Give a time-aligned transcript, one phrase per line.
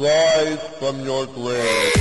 [0.00, 1.92] Rise from your grave.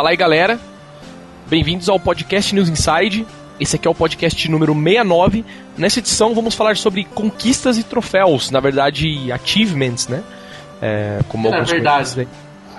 [0.00, 0.58] Fala aí, galera.
[1.46, 3.26] Bem-vindos ao podcast News Inside.
[3.60, 5.44] Esse aqui é o podcast número 69.
[5.76, 10.22] Nessa edição vamos falar sobre conquistas e troféus, na verdade, achievements, né?
[10.80, 12.26] É, como Na alguns verdade.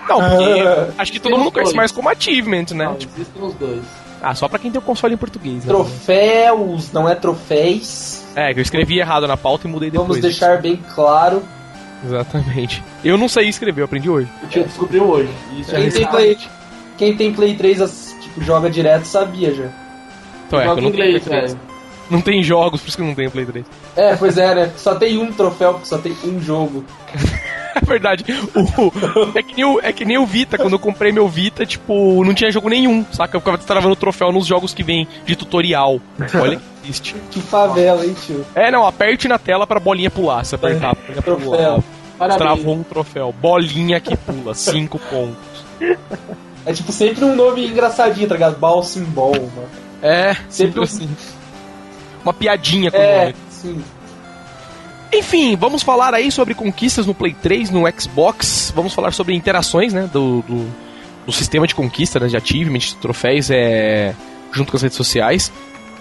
[0.09, 0.63] Não, porque
[0.97, 1.75] acho que todo mundo conhece dois.
[1.77, 2.85] mais como achievement, né?
[2.85, 3.83] Não, Tipo, existem os dois.
[4.19, 5.71] ah, só pra quem tem o console em português, né?
[5.71, 8.23] Troféus, não é troféus.
[8.35, 10.07] É, que eu escrevi errado na pauta e mudei depois.
[10.07, 11.43] Vamos deixar bem claro.
[12.03, 12.83] Exatamente.
[13.05, 14.27] Eu não sei escrever, eu aprendi hoje.
[14.43, 15.29] O tio descobriu hoje.
[15.59, 16.35] Isso é Play,
[17.01, 19.69] quem tem Play 3 as- tipo, joga direto sabia já.
[20.45, 21.53] Então é, eu não tenho Play 3.
[21.53, 21.59] velho.
[22.11, 23.65] Não tem jogos, por isso que não tenho Play 3.
[23.95, 24.71] É, pois é, né?
[24.77, 26.85] Só tem um troféu, porque só tem um jogo.
[27.73, 28.25] É verdade.
[28.53, 28.91] O,
[29.33, 32.21] é, que nem o, é que nem o Vita, quando eu comprei meu Vita, tipo,
[32.21, 33.37] não tinha jogo nenhum, saca?
[33.37, 36.01] Eu ficava travando troféu nos jogos que vem de tutorial.
[36.35, 37.15] Olha que triste.
[37.31, 38.45] Que favela, hein, tio?
[38.55, 40.43] É, não, aperte na tela pra bolinha pular.
[40.43, 41.57] Se apertar, bolinha pula.
[41.57, 41.83] Troféu.
[42.19, 42.41] Parabéns.
[42.41, 43.33] Travou um troféu.
[43.41, 45.63] Bolinha que pula, 5 pontos.
[46.65, 48.57] É tipo sempre um nome engraçadinho, tá ligado?
[48.59, 49.69] Ball Symbol, mano.
[50.01, 51.09] É, Sempre sempre um- assim.
[52.23, 53.35] Uma piadinha com o É, nome.
[53.49, 53.83] sim.
[55.13, 58.71] Enfim, vamos falar aí sobre conquistas no Play 3, no Xbox.
[58.75, 60.67] Vamos falar sobre interações, né, do, do,
[61.25, 64.13] do sistema de conquista, né, de achievement, de troféus, é,
[64.53, 65.51] junto com as redes sociais.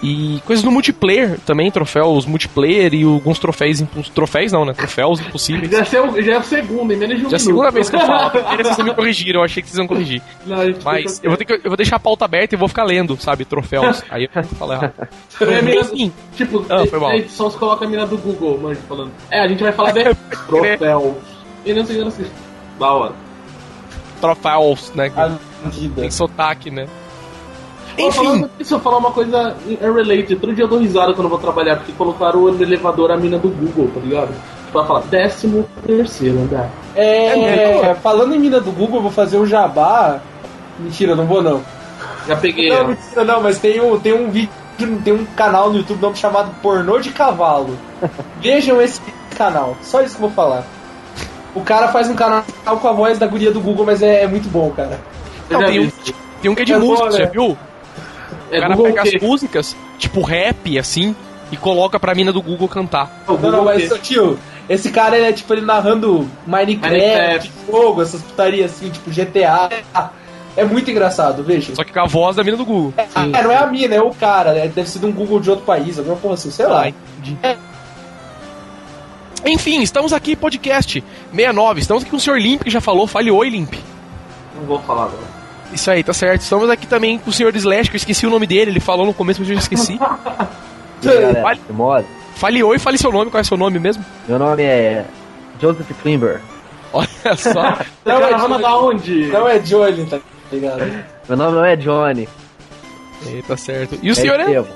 [0.03, 3.83] E coisas no multiplayer também, troféus multiplayer e alguns troféus,
[4.15, 5.69] troféus não, né, troféus impossíveis.
[5.69, 7.69] Já é, o, já é o segundo, em menos de um Já é a segunda
[7.69, 8.25] vez que eu falo.
[8.25, 10.19] A primeira vocês me corrigiram, eu achei que vocês iam corrigir.
[10.45, 12.67] Não, Mas fica- eu vou, ter que, eu vou deixar a pauta aberta e vou
[12.67, 14.03] ficar lendo, sabe, troféus.
[14.09, 15.63] Aí eu vou falar errado.
[15.63, 17.09] Mina- Enfim, Tipo, Ah, foi mal.
[17.11, 19.11] a edição você coloca a mina do Google, mano, falando.
[19.29, 20.03] É, a gente vai falar de
[20.47, 21.13] troféus.
[21.63, 22.25] E não sei o que assim.
[22.79, 23.13] Da hora.
[24.19, 25.37] troféus, né, que A
[25.69, 26.01] vida.
[26.01, 26.87] tem sotaque, né.
[27.97, 30.35] Enfim, falando isso, eu vou falar uma coisa unrelated.
[30.37, 33.37] Todo dia eu dou risada quando eu vou trabalhar, porque colocaram no elevador a mina
[33.37, 34.33] do Google, tá ligado?
[34.65, 36.69] Tipo, ela fala, décimo terceiro andar.
[36.95, 40.19] É, falando em mina do Google, eu vou fazer um jabá.
[40.79, 41.61] Mentira, não vou não.
[42.27, 44.49] Já peguei Não, mentira, não, mas tem um, tem um vídeo,
[45.03, 47.77] tem um canal no YouTube nome chamado Pornô de Cavalo.
[48.41, 49.01] Vejam esse
[49.37, 50.63] canal, só isso que eu vou falar.
[51.53, 54.27] O cara faz um canal com a voz da guria do Google, mas é, é
[54.27, 54.99] muito bom, cara.
[55.49, 55.91] Não, tem, um,
[56.41, 57.25] tem um que é de É música, bom, você né?
[57.25, 57.57] já viu?
[58.51, 61.15] É o cara Google pega as músicas, tipo rap, assim,
[61.51, 63.23] e coloca pra mina do Google cantar.
[63.27, 64.37] O Não, Google não, mas, tio,
[64.69, 67.51] esse cara é tipo ele narrando Minecraft, Minecraft.
[67.69, 69.69] jogo, essas putarias assim, tipo GTA.
[70.55, 71.73] É muito engraçado, veja.
[71.73, 72.93] Só que com a voz da mina do Google.
[72.97, 74.67] É, não é a mina, é o cara, né?
[74.67, 76.89] Deve ser de um Google de outro país, alguma porra assim, sei lá.
[76.89, 77.37] Entendi.
[79.45, 81.79] Enfim, estamos aqui, podcast 69.
[81.79, 82.37] Estamos aqui com o Sr.
[82.37, 83.07] Limp, que já falou.
[83.07, 83.73] Fale oi, Limp.
[84.55, 85.30] Não vou falar agora.
[85.73, 86.41] Isso aí, tá certo.
[86.41, 87.55] Estamos aqui também com o Sr.
[87.55, 88.71] Slash, que eu esqueci o nome dele.
[88.71, 89.97] Ele falou no começo, mas eu já esqueci.
[91.03, 92.05] E aí, galera, mole?
[92.35, 93.31] Fale oi, fale seu nome.
[93.31, 94.05] Qual é seu nome mesmo?
[94.27, 95.03] Meu nome é
[95.59, 96.39] Joseph Klimber.
[96.93, 97.51] Olha só.
[98.05, 98.61] Não, Não, é é Johnny.
[98.61, 99.25] da onde?
[99.29, 100.19] Não é Johnny, tá
[100.51, 101.03] ligado?
[101.27, 102.29] Meu nome não é Johnny.
[103.25, 103.97] Aí, tá certo.
[104.01, 104.43] E o senhor é...
[104.43, 104.67] Estevão.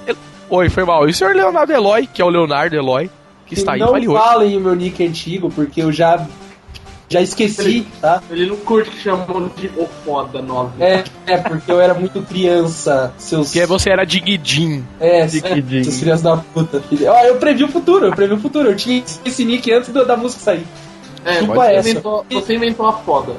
[0.50, 1.08] Oi, foi mal.
[1.08, 3.08] E o senhor Leonardo Eloy, que é o Leonardo Eloy,
[3.46, 3.80] que está aí.
[3.80, 4.18] não Fale oi.
[4.18, 6.26] falem o meu nick antigo, porque eu já
[7.10, 8.22] já esqueci, tá?
[8.30, 10.82] Ele não curte que chamam de o foda nove.
[10.84, 13.52] É, é, porque eu era muito criança, seus...
[13.52, 14.84] Que você era Digidin.
[15.00, 15.84] É, Diquidinho.
[15.84, 17.12] seus filhos da puta, filho.
[17.12, 18.70] Ó, eu previ o futuro, eu previ o futuro.
[18.70, 20.66] Eu tinha esse nick antes do- da música sair.
[21.24, 21.90] É, Chupa você essa.
[21.90, 23.34] inventou, você inventou a foda.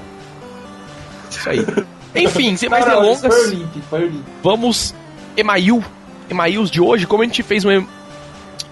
[1.31, 1.66] Isso aí.
[2.15, 4.25] Enfim, sem mais Não, não, esse Foi o delongas, limp, foi o limp.
[4.43, 4.94] vamos
[5.37, 5.84] email.
[6.31, 7.84] Emails de hoje, como a gente fez um,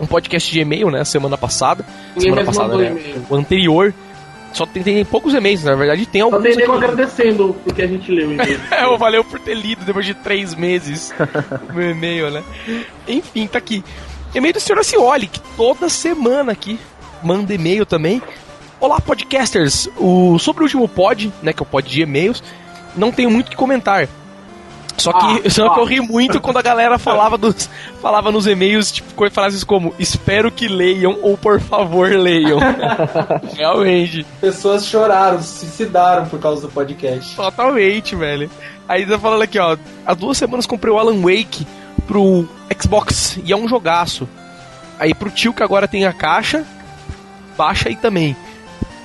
[0.00, 1.84] um podcast de e-mail, né, semana passada.
[2.16, 3.24] Ninguém semana mais passada, né?
[3.30, 3.94] O anterior.
[4.54, 6.42] Só tem, tem poucos e-mails, na verdade tem Só alguns.
[6.42, 8.60] tem nego agradecendo porque a gente leu o e-mail.
[8.70, 11.12] É, eu valeu por ter lido depois de três meses
[11.68, 12.42] o meu e-mail, né?
[13.06, 13.84] Enfim, tá aqui.
[14.34, 16.78] E-mail do senhor Acioli, que toda semana aqui
[17.22, 18.22] manda e-mail também.
[18.80, 19.88] Olá, podcasters!
[19.96, 22.42] O, sobre o último pod, né, que é o pod de e-mails,
[22.96, 24.08] não tenho muito o que comentar.
[24.96, 25.82] Só que, Ah, só que ah.
[25.82, 27.68] eu ri muito quando a galera falava, dos,
[28.00, 32.58] falava nos e-mails, tipo, frases como espero que leiam ou por favor leiam.
[33.56, 34.24] Realmente.
[34.40, 37.34] Pessoas choraram, se suicidaram por causa do podcast.
[37.34, 38.50] Totalmente, velho.
[38.88, 39.76] Aí tá falando aqui, ó.
[40.06, 41.66] Há duas semanas comprei o Alan Wake
[42.06, 42.48] pro
[42.80, 44.28] Xbox e é um jogaço.
[44.98, 46.64] Aí pro tio que agora tem a caixa,
[47.56, 48.36] baixa aí também.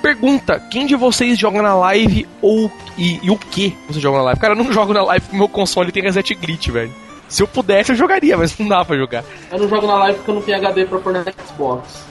[0.00, 4.24] Pergunta: quem de vocês joga na live ou e, e o que você joga na
[4.24, 4.40] live?
[4.40, 6.92] Cara, eu não jogo na live porque meu console tem reset glitch, velho.
[7.28, 9.24] Se eu pudesse, eu jogaria, mas não dá pra jogar.
[9.52, 12.04] Eu não jogo na live porque eu não tenho HD pra pôr no Xbox.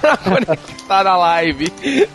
[0.00, 1.72] pra conectar na live.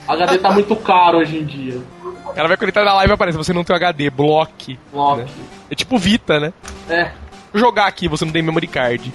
[0.07, 1.79] HD tá muito caro hoje em dia.
[2.25, 4.79] O cara vai conectar na live e aparece, você não tem HD, bloque.
[4.93, 5.21] Lock.
[5.21, 5.27] Né?
[5.69, 6.53] É tipo Vita, né?
[6.89, 7.11] É.
[7.53, 9.13] Jogar aqui, você não tem memory card.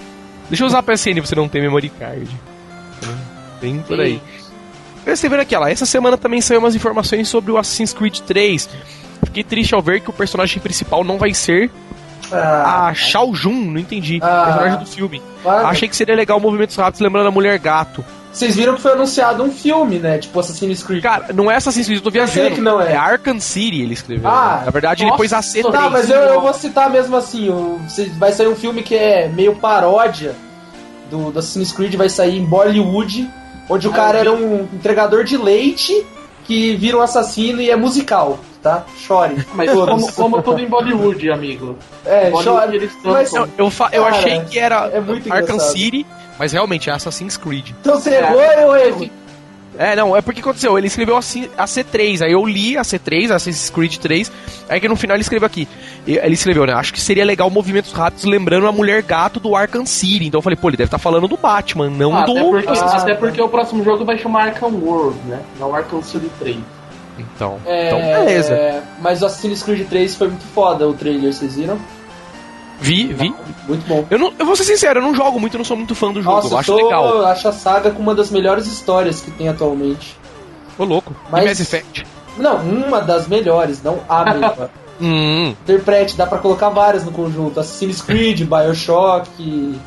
[0.49, 2.29] Deixa eu usar a PSN, você não tem memory card.
[3.59, 4.21] Bem por aí.
[5.15, 8.69] Você aqui, ó, essa semana também saiu umas informações sobre o Assassin's Creed 3.
[9.25, 11.71] Fiquei triste ao ver que o personagem principal não vai ser
[12.31, 14.19] Ah, a Shao Jun, não entendi.
[14.21, 14.43] Ah.
[14.45, 15.21] personagem do filme.
[15.41, 15.67] claro.
[15.67, 18.03] Achei que seria legal movimentos rápidos lembrando a Mulher Gato.
[18.31, 20.19] Vocês viram que foi anunciado um filme, né?
[20.19, 21.01] Tipo Assassin's Creed.
[21.01, 22.53] Cara, não é Assassin's Creed, eu tô viajando.
[22.53, 22.95] que não é.
[22.95, 24.29] Arkham City, ele escreveu.
[24.29, 25.71] Ah, Na verdade, ele nossa, pôs AC3.
[25.71, 27.79] Tá, mas eu, eu vou citar mesmo assim, o,
[28.19, 30.35] vai sair um filme que é meio paródia
[31.09, 33.27] do, do Assassin's Creed, vai sair em Bollywood,
[33.69, 34.43] onde o Ah, cara eu vi.
[34.43, 36.05] era um entregador de leite
[36.45, 38.85] que vira um assassino e é musical, tá?
[38.97, 39.45] Chore.
[39.53, 41.77] Mas como, como tudo em Bollywood, amigo.
[42.05, 42.91] É, Bollywood chore.
[43.03, 43.33] Mas-.
[43.57, 45.71] Eu, fa- eu Cara, achei que era é muito Arkham engraçado.
[45.77, 46.05] City,
[46.39, 47.71] mas realmente é Assassin's Creed.
[47.81, 48.19] Então você É.
[48.19, 49.09] errou, eu erro.
[49.77, 52.81] É, não, é porque aconteceu, ele escreveu a C- a C3, aí eu li a
[52.81, 54.31] C3, a Assassin's Creed 3,
[54.67, 55.67] aí que no final ele escreveu aqui.
[56.07, 56.73] Ele escreveu, né?
[56.73, 60.25] Acho que seria legal movimentos rápidos lembrando a mulher gato do Arkham City.
[60.25, 62.31] Então eu falei, pô, ele deve estar falando do Batman, não Ah, do.
[62.31, 62.97] até, porque, Ah.
[62.97, 65.39] até porque o próximo jogo vai chamar Arkham World, né?
[65.59, 66.57] Não Arkham City 3.
[67.19, 68.53] Então, É, então beleza.
[68.53, 71.79] é, mas o Assassin's Creed 3 foi muito foda, o trailer, vocês viram?
[72.79, 73.33] Vi, vi.
[73.67, 74.05] Muito bom.
[74.09, 76.11] Eu, não, eu vou ser sincero, eu não jogo muito, eu não sou muito fã
[76.11, 76.35] do jogo.
[76.35, 77.25] Nossa, eu eu acho tô- legal.
[77.25, 80.15] acho a saga com uma das melhores histórias que tem atualmente.
[80.77, 81.15] Ô, louco.
[81.31, 82.05] Mas- E Mass Effect.
[82.37, 84.69] Não, uma das melhores, não a melhor.
[85.01, 87.59] Hum, Interprete, dá pra colocar várias no conjunto.
[87.59, 89.79] Assassin's Creed, Bioshock.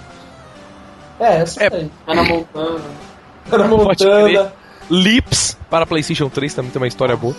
[1.19, 1.69] É, essa É.
[1.75, 1.91] aí.
[2.07, 2.81] Tá na Montana.
[3.51, 3.69] Crer.
[3.69, 4.53] Montana.
[4.91, 7.35] Lips para PlayStation 3 também tem uma história boa.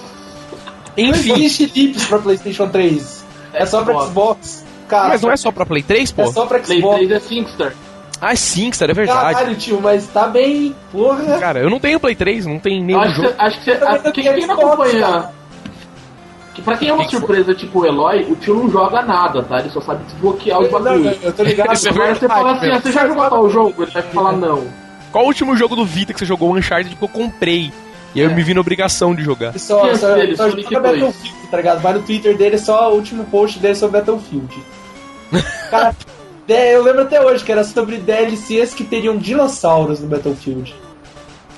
[0.98, 3.26] Não Enfim, existe Lips pra PlayStation 3.
[3.54, 4.66] É só pra Xbox.
[4.92, 6.22] Cara, mas não é só pra Play 3, pô?
[6.24, 6.96] é só pra Play Xbox.
[6.98, 7.74] 3 é Singstar.
[8.22, 9.34] Ah, é Singstar, é verdade.
[9.36, 10.76] Caralho, tio, mas tá bem.
[10.92, 11.40] Porra.
[11.40, 13.30] Cara, eu não tenho Play 3, não tem Eu nenhum acho que, jogo.
[13.30, 15.30] cê- acho que cê, Eu também a- não quem, quem não acompanha.
[16.54, 19.02] Que pra quem é uma Que que surpresa, tipo o Eloy, o tio não joga
[19.02, 19.60] nada, tá?
[19.60, 21.18] Ele só sabe desbloquear os Não, bagulhos.
[21.24, 21.74] eu tô ligado.
[21.74, 23.84] Isso é Agora você verdade, fala assim, ah, você já jogou tal jogo?
[23.84, 24.68] Ele vai falar não.
[25.14, 26.54] Qual o último jogo do Vita que você jogou?
[26.56, 27.72] Uncharted que eu comprei.
[28.14, 28.34] E aí eu É.
[28.36, 29.58] me vi na obrigação de jogar.
[29.58, 30.38] Só, é só, só 2.
[30.70, 31.82] Battlefield, tá ligado?
[31.82, 34.54] Vai no Twitter dele, só o último post dele sobre Battlefield.
[35.70, 35.96] Cara,
[36.48, 40.74] é, eu lembro até hoje que era sobre DLCs que teriam dinossauros no Battlefield.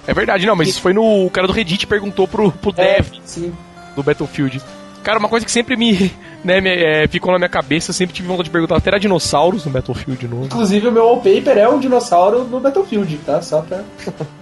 [0.06, 1.26] É verdade, não, mas isso foi no.
[1.26, 3.54] O cara do Reddit perguntou pro, pro É, dev sim.
[3.96, 4.62] do Battlefield.
[5.02, 6.12] Cara, uma coisa que sempre me.
[6.44, 9.00] Né, me é, ficou na minha cabeça, eu sempre tive vontade de perguntar até era
[9.00, 10.44] dinossauros no Battlefield novo.
[10.48, 13.42] Inclusive o meu wallpaper é um dinossauro no Battlefield, tá?
[13.42, 13.82] Só pra.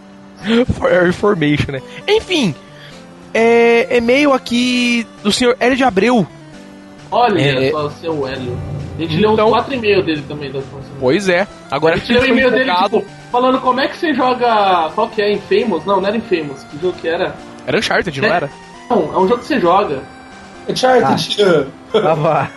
[0.74, 1.81] For information, né?
[2.07, 2.56] Enfim.
[3.31, 6.25] É, e-mail aqui do senhor Hélio de Abreu.
[7.12, 7.72] Olha É.
[7.72, 8.58] só, seu Hélio.
[8.98, 10.60] A gente leu Então- uns 4 e-mails dele também da.
[11.00, 11.48] Pois é.
[11.69, 14.90] Agora A gente leu o foi e-mail dele, tipo, falando como é que você joga.
[14.96, 15.34] Qual que é?
[15.34, 15.86] Infamous?
[15.86, 16.63] Não, não era Infamous.
[16.63, 17.36] Que jogo que era?
[17.68, 18.31] Era Uncharted, não É.
[18.31, 18.50] era?
[18.90, 20.02] Não, é um jogo que você joga.
[20.69, 21.68] Uncharted.
[21.92, 22.50] Tava.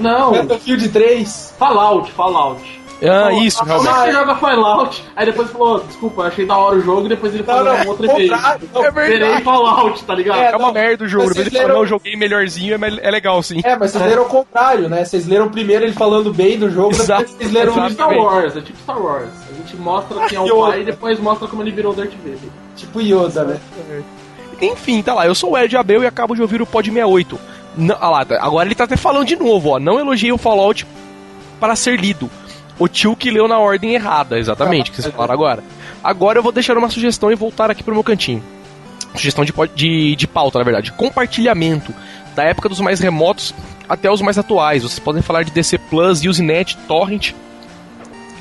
[0.00, 1.54] Não, Battlefield 3.
[1.58, 2.62] Fallout, Fallout.
[3.02, 3.94] Ah, Falou, isso, ah, Como é realmente.
[3.94, 5.04] que você joga Fallout?
[5.14, 7.78] Aí depois falou, desculpa, eu achei da hora o jogo, e depois ele Não, falou
[7.78, 8.30] não, outro e-mail.
[8.30, 9.44] contrário, não, É Verei verdade.
[9.44, 10.38] Fallout, tá ligado?
[10.38, 11.24] É, É uma não, merda o jogo.
[11.24, 13.60] ele vocês falou, leram- não, eu joguei melhorzinho, é, é legal sim.
[13.64, 15.04] É, mas vocês leram o contrário, né?
[15.04, 17.90] Vocês leram primeiro ele falando bem do jogo, Exato, depois vocês leram É tipo o
[17.90, 18.16] Star.
[18.18, 19.28] Wars, é tipo Star Wars.
[19.50, 22.38] A gente mostra quem é o pai e depois mostra como ele virou Darth Vader.
[22.76, 23.60] tipo Yoda, né?
[24.60, 25.26] Enfim, tá lá.
[25.26, 27.38] Eu sou o de Abreu e acabo de ouvir o Pod 68.
[27.76, 29.78] Não, ah lá, agora ele tá até falando de novo, ó.
[29.78, 30.86] Não elogiei o Fallout
[31.60, 32.30] para ser lido.
[32.78, 35.64] O tio que leu na ordem errada, exatamente, que vocês falaram agora.
[36.04, 38.42] Agora eu vou deixar uma sugestão e voltar aqui pro meu cantinho.
[39.14, 40.92] Sugestão de, de, de pauta, na verdade.
[40.92, 41.94] Compartilhamento.
[42.34, 43.54] Da época dos mais remotos
[43.88, 44.82] até os mais atuais.
[44.82, 47.32] Vocês podem falar de DC Plus, Usenet, Torrent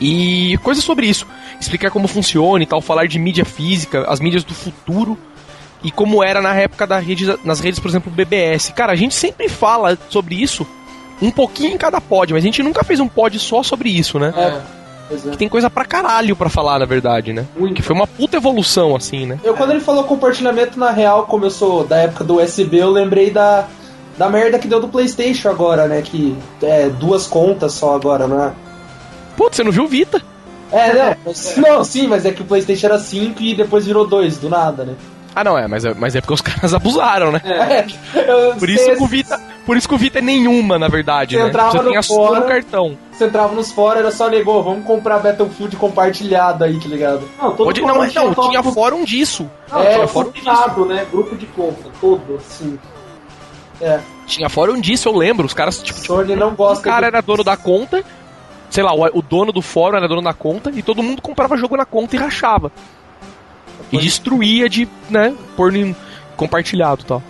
[0.01, 1.25] e coisas sobre isso.
[1.59, 5.17] Explicar como funciona e tal, falar de mídia física, as mídias do futuro
[5.83, 8.73] e como era na época da rede, nas redes, por exemplo, BBS.
[8.75, 10.67] Cara, a gente sempre fala sobre isso
[11.21, 14.19] um pouquinho em cada pod, mas a gente nunca fez um pod só sobre isso,
[14.19, 14.33] né?
[14.35, 14.75] É.
[15.13, 15.15] É.
[15.31, 17.45] Que tem coisa pra caralho pra falar, na verdade, né?
[17.55, 17.75] Muito.
[17.75, 19.39] Que foi uma puta evolução, assim, né?
[19.43, 23.67] Eu, quando ele falou compartilhamento, na real, sou da época do USB, eu lembrei da,
[24.17, 26.01] da merda que deu do PlayStation agora, né?
[26.01, 28.51] Que é duas contas só agora, não é?
[29.37, 30.21] Putz, você não viu o Vita?
[30.71, 34.07] É, não, mas- não, sim, mas é que o PlayStation era 5 e depois virou
[34.07, 34.95] 2, do nada, né?
[35.35, 37.41] Ah, não, é, mas é, mas é porque os caras abusaram, né?
[37.45, 37.85] É,
[38.21, 41.35] eu Por isso que o Vita, Por isso que o Vita é nenhuma, na verdade,
[41.35, 41.49] Você né?
[41.49, 42.97] entrava Você no tinha só fora- no cartão.
[43.11, 47.27] Você entrava nos fóruns, era só negou, vamos comprar Battlefield compartilhado aí, tá ligado?
[47.41, 49.49] Não, todo Pode, fórum não, mas não, top- tinha fórum disso.
[49.71, 51.05] Não, É, tinha fórum combinado, né?
[51.11, 52.39] Grupo de compra, todo.
[52.47, 52.77] Sim.
[53.81, 55.45] É, Tinha fórum disso, eu lembro.
[55.45, 57.15] Os caras, tipo, Sony não o gosta cara de...
[57.15, 58.03] era dono da conta,
[58.69, 61.57] sei lá, o, o dono do fórum era dono da conta, e todo mundo comprava
[61.57, 62.71] jogo na conta e rachava.
[63.91, 65.95] E destruía de, né, pôr em
[66.37, 67.23] compartilhado e tal.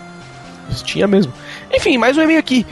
[0.70, 1.32] Isso tinha mesmo.
[1.76, 2.66] Enfim, mais um e-mail aqui.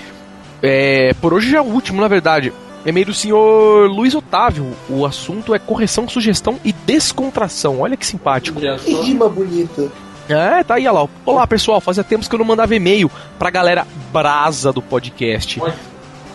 [0.61, 2.53] É, por hoje já é o último, na verdade.
[2.85, 4.71] E-mail do senhor Luiz Otávio.
[4.89, 7.81] O assunto é correção, sugestão e descontração.
[7.81, 8.59] Olha que simpático.
[8.59, 9.91] Que rima bonita.
[10.27, 11.09] É, tá aí, olha lá.
[11.25, 11.81] Olá, pessoal.
[11.81, 15.61] Fazia tempos que eu não mandava e-mail pra galera brasa do podcast.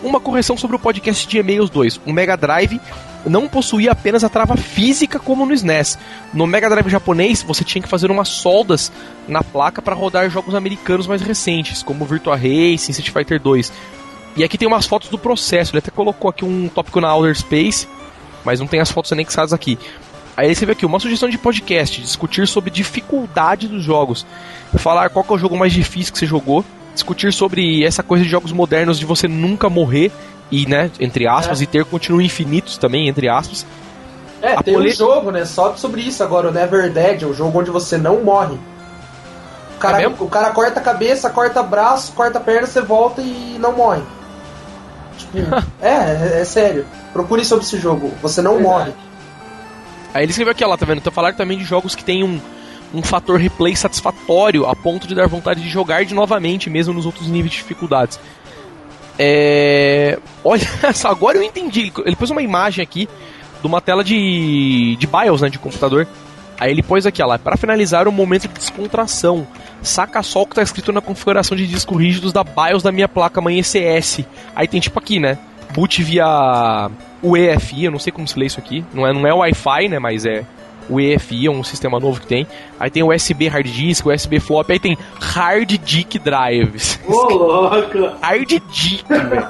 [0.02, 2.00] Uma correção sobre o podcast de e-mails 2.
[2.06, 2.80] O Mega Drive
[3.26, 5.98] não possuía apenas a trava física como no SNES.
[6.32, 8.92] No Mega Drive japonês, você tinha que fazer umas soldas
[9.26, 13.72] na placa para rodar jogos americanos mais recentes, como Virtua Racing, Street Fighter 2.
[14.36, 15.72] E aqui tem umas fotos do processo.
[15.72, 17.88] Ele até colocou aqui um tópico na Outer Space,
[18.44, 19.78] mas não tem as fotos anexadas aqui.
[20.36, 24.24] Aí você vê aqui, uma sugestão de podcast, discutir sobre dificuldade dos jogos.
[24.76, 26.64] Falar qual é o jogo mais difícil que você jogou.
[26.94, 30.12] Discutir sobre essa coisa de jogos modernos de você nunca morrer
[30.50, 31.64] e, né, entre aspas, É.
[31.64, 33.66] e ter continuos infinitos também, entre aspas.
[34.40, 37.26] É, A tem pole- um jogo, né, só sobre isso agora, o Never Dead, é
[37.26, 38.54] um jogo onde você não morre.
[39.76, 43.20] O cara, É o cara corta a cabeça, corta braço, corta a perna, você volta
[43.20, 44.02] e não morre.
[45.18, 45.38] Tipo,
[45.82, 45.88] é,
[46.36, 46.86] é, é sério.
[47.12, 48.92] Procure sobre esse jogo, você não morre.
[50.14, 50.98] Aí ele escreveu aqui, ó lá, tá vendo?
[50.98, 52.40] Então falar também de jogos que tem um,
[52.94, 57.04] um fator replay satisfatório a ponto de dar vontade de jogar de novamente, mesmo nos
[57.06, 58.18] outros níveis de dificuldades.
[59.18, 60.18] É...
[60.44, 60.66] Olha
[61.04, 61.92] agora eu entendi.
[62.04, 63.08] Ele pôs uma imagem aqui
[63.60, 66.06] de uma tela de, de BIOS, né, de computador.
[66.58, 69.46] Aí ele pôs aqui, ó lá, para finalizar o momento de descontração.
[69.80, 73.08] Saca só o que tá escrito na configuração de disco rígidos da BIOS da minha
[73.08, 74.24] placa mãe ECS.
[74.54, 75.38] Aí tem tipo aqui, né?
[75.72, 76.90] Boot via
[77.22, 78.84] UEFI, eu não sei como se lê isso aqui.
[78.92, 79.98] Não é, não é Wi-Fi, né?
[79.98, 80.44] Mas é
[80.88, 82.46] o EFI, é um sistema novo que tem.
[82.78, 86.98] Aí tem USB hard disk, USB flop, aí tem hard disk drives.
[87.06, 88.16] Ô, louca!
[88.20, 89.48] hard disk, velho.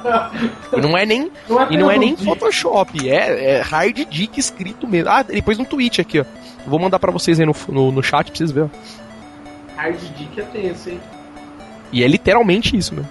[0.76, 4.38] E não é nem Não é e não é nem Photoshop, é, é hard disk
[4.38, 5.10] escrito mesmo.
[5.10, 6.24] Ah, ele pôs um tweet aqui, ó.
[6.66, 8.70] Vou mandar pra vocês aí no, no, no chat pra vocês verem.
[9.76, 11.00] Hard dick é tenso, hein?
[11.92, 13.04] E é literalmente isso, meu.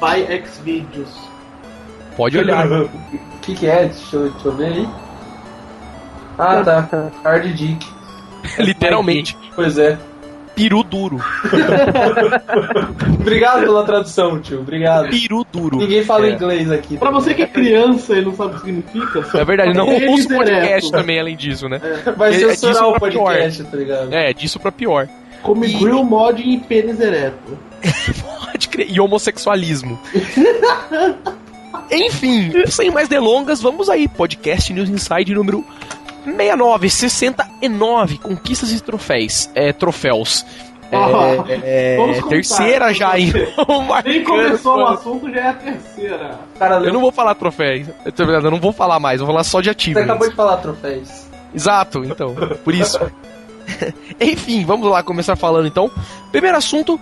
[0.00, 1.14] By Xvideos.
[2.16, 2.66] Pode olhar.
[2.66, 2.88] O
[3.42, 3.86] que, que é?
[3.86, 4.88] Deixa eu, deixa eu ver aí.
[6.40, 7.10] Ah, tá.
[7.24, 7.86] Hard Dick.
[8.58, 9.36] literalmente.
[9.54, 9.98] Pois é.
[10.54, 11.18] Peru duro.
[13.20, 14.60] Obrigado pela tradução, tio.
[14.60, 15.08] Obrigado.
[15.08, 15.78] Peru duro.
[15.78, 16.30] Ninguém fala É.
[16.32, 16.98] inglês aqui.
[16.98, 20.26] Pra você que é criança e não sabe o que significa, É verdade, não usa
[20.26, 21.80] o podcast também, além disso, né?
[22.16, 23.24] Vai é- é censurar disso o pra pior.
[23.24, 24.12] podcast, tá ligado?
[24.12, 25.08] É, disso pra pior.
[25.42, 27.56] come E- grill mod e pênis ereto.
[28.44, 28.90] Pode crer.
[28.90, 29.98] E homossexualismo.
[31.90, 34.08] Enfim, sem mais delongas, vamos aí.
[34.08, 35.64] Podcast News Inside número
[36.24, 38.18] 69, 69.
[38.18, 39.48] Conquistas e troféus.
[39.54, 40.44] É, troféus.
[40.92, 41.08] Ah,
[41.62, 42.28] É, vamos contar.
[42.30, 43.32] terceira já aí.
[44.04, 46.40] Nem começou o assunto, já é a terceira.
[46.58, 47.86] Cara, Eu não vou falar troféus.
[48.18, 50.02] Eu não vou falar mais, vou falar só de Você ativos.
[50.02, 51.26] acabou de falar troféus.
[51.54, 52.34] Exato, então.
[52.64, 52.98] Por isso.
[54.20, 55.90] Enfim, vamos lá começar falando então.
[56.32, 56.98] Primeiro assunto.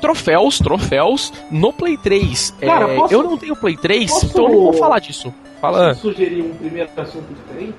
[0.00, 2.54] Troféus, troféus no Play 3.
[2.60, 5.32] Cara, É, posso- Eu não tenho Play 3, posso- então eu não vou falar disso.
[5.60, 5.90] Fala.
[5.90, 7.76] Posso sugerir um primeiro assunto diferente?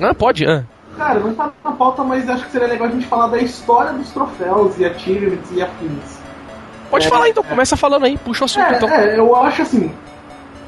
[0.00, 0.46] Ah, pode.
[0.46, 0.64] Ah.
[0.96, 3.92] Cara, não tá na pauta, mas acho que seria legal a gente falar da história
[3.92, 6.18] dos troféus e achievements e afins.
[6.90, 7.46] Pode É, falar então, é.
[7.48, 8.88] começa falando aí, puxa o assunto É, então.
[8.88, 9.92] é, eu acho assim,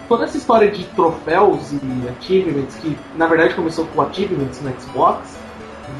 [0.08, 5.36] toda essa história de troféus e achievements, que na verdade começou com achievements no Xbox,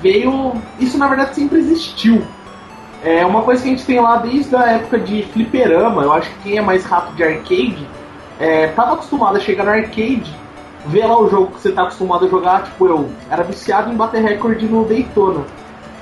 [0.00, 0.52] veio.
[0.78, 2.22] Isso na verdade sempre existiu.
[3.04, 6.02] É uma coisa que a gente tem lá desde a época de fliperama.
[6.04, 7.86] Eu acho que quem é mais rato de arcade
[8.38, 10.32] é, tava acostumado a chegar no arcade,
[10.86, 12.64] ver lá o jogo que você tá acostumado a jogar.
[12.64, 15.44] Tipo, eu era viciado em bater recorde no Daytona.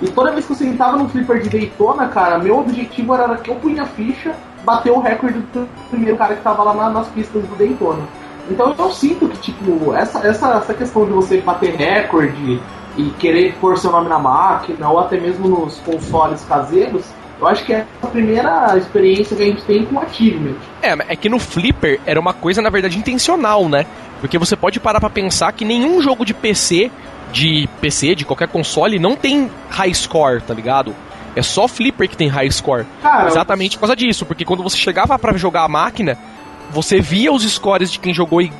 [0.01, 3.51] E toda vez que eu sentava no flipper de Daytona, cara, meu objetivo era que
[3.51, 4.35] eu punha a ficha,
[4.65, 8.03] bater o recorde do primeiro cara que tava lá na- nas pistas do Daytona.
[8.49, 12.61] Então eu sinto que, tipo, essa, essa, essa questão de você bater recorde
[12.97, 17.05] e querer pôr seu nome na máquina, ou até mesmo nos consoles caseiros,
[17.41, 20.55] eu acho que é a primeira experiência que a gente tem com achievement.
[20.83, 23.87] É, é que no Flipper era uma coisa, na verdade, intencional, né?
[24.21, 26.91] Porque você pode parar pra pensar que nenhum jogo de PC,
[27.33, 30.95] de PC, de qualquer console, não tem high score, tá ligado?
[31.35, 32.85] É só Flipper que tem high score.
[33.03, 36.19] Cara, Exatamente por causa disso, porque quando você chegava pra jogar a máquina,
[36.71, 38.53] você via os scores de quem jogou e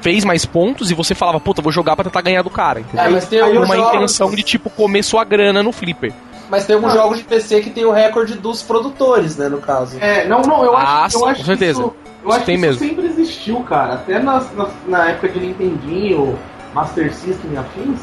[0.00, 3.04] fez mais pontos e você falava, puta, vou jogar pra tentar ganhar do cara, entendeu?
[3.04, 6.12] É, mas tem uma intenção de tipo comer sua grana no Flipper.
[6.50, 6.96] Mas tem alguns Ah.
[6.96, 9.96] jogos de PC que tem o recorde dos produtores, né, no caso.
[10.00, 11.80] É, não, não, eu Ah, acho, sim, eu acho com certeza.
[11.80, 12.88] que isso, eu Isso acho tem que isso mesmo.
[12.88, 13.94] sempre existiu, cara.
[13.94, 16.36] Até nas, nas- na época de Nintendinho,
[16.74, 18.00] Master System e afins,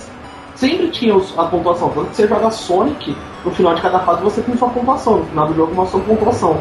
[0.55, 1.89] sempre tinha os- a pontuação.
[1.89, 5.17] Tanto que você joga Sonic, no final de cada fase você tem sua pontuação.
[5.19, 6.57] No final do jogo, uma sua pontuação.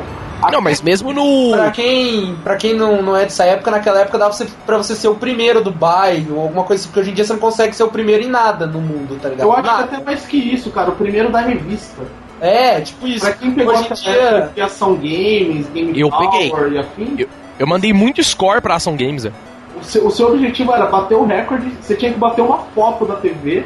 [0.53, 1.53] Não, mas mesmo no.
[1.53, 5.09] Pra quem, pra quem não, não é dessa época, naquela época dava pra você, ser
[5.09, 7.75] o primeiro do bairro, ou alguma coisa assim, porque hoje em dia você não consegue
[7.75, 9.47] ser o primeiro em nada no mundo, tá ligado?
[9.47, 10.91] Eu acho até mais que isso, cara.
[10.91, 12.03] O primeiro da revista.
[12.41, 13.25] É, tipo isso.
[13.25, 16.53] Pra quem pegou Hoje em dia- época de ação games, Game Eu Power peguei.
[16.73, 17.27] e afim,
[17.59, 19.33] Eu mandei muito score pra Ação Games, é.
[19.81, 23.05] o seu, o seu objetivo era bater o recorde, você tinha que bater uma foto
[23.07, 23.65] da TV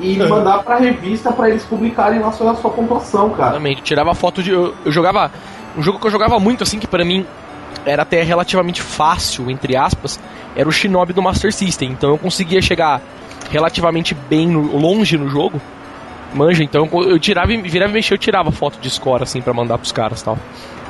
[0.00, 0.28] e Uhum.
[0.28, 3.48] mandar pra revista pra eles publicarem lá sua, sua pontuação, cara.
[3.50, 3.82] Exatamente.
[3.82, 4.52] Tirava foto de.
[4.52, 5.32] Eu, eu jogava.
[5.76, 7.24] Um jogo que eu jogava muito, assim, que pra mim
[7.84, 10.18] era até relativamente fácil, entre aspas,
[10.56, 11.90] era o Shinobi do Master System.
[11.92, 13.00] Então eu conseguia chegar
[13.50, 15.60] relativamente bem no- longe no jogo.
[16.34, 19.40] Manja, então eu, eu tirava e virava e mexia, eu tirava foto de score, assim,
[19.40, 20.38] pra mandar pros caras e tal.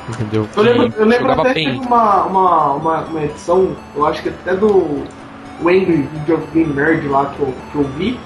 [0.09, 0.49] Entendeu?
[0.55, 4.29] Eu lembro, eu lembro até que teve uma, uma, uma, uma edição, eu acho que
[4.29, 5.03] até do
[5.61, 8.19] Angry Video Game Nerd lá que eu, que eu vi,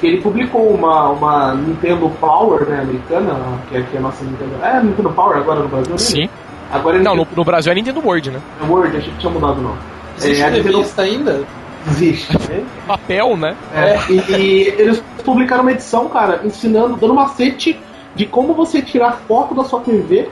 [0.00, 3.34] que ele publicou uma, uma Nintendo Power, né, americana,
[3.68, 4.52] que é, que é a nossa Nintendo.
[4.62, 5.98] É, Nintendo Power agora no Brasil, né?
[5.98, 6.28] Sim.
[6.70, 8.40] Agora é Não, no, Nintendo no Brasil é Nintendo World, né?
[8.68, 9.76] Word, achei que tinha mudado não.
[10.16, 11.44] Existe É, a Nintendo ainda?
[11.90, 12.36] existe.
[12.86, 13.56] Papel, né?
[13.74, 17.78] É, e, e eles publicaram uma edição, cara, ensinando, dando macete
[18.14, 20.28] de como você tirar foto da sua TV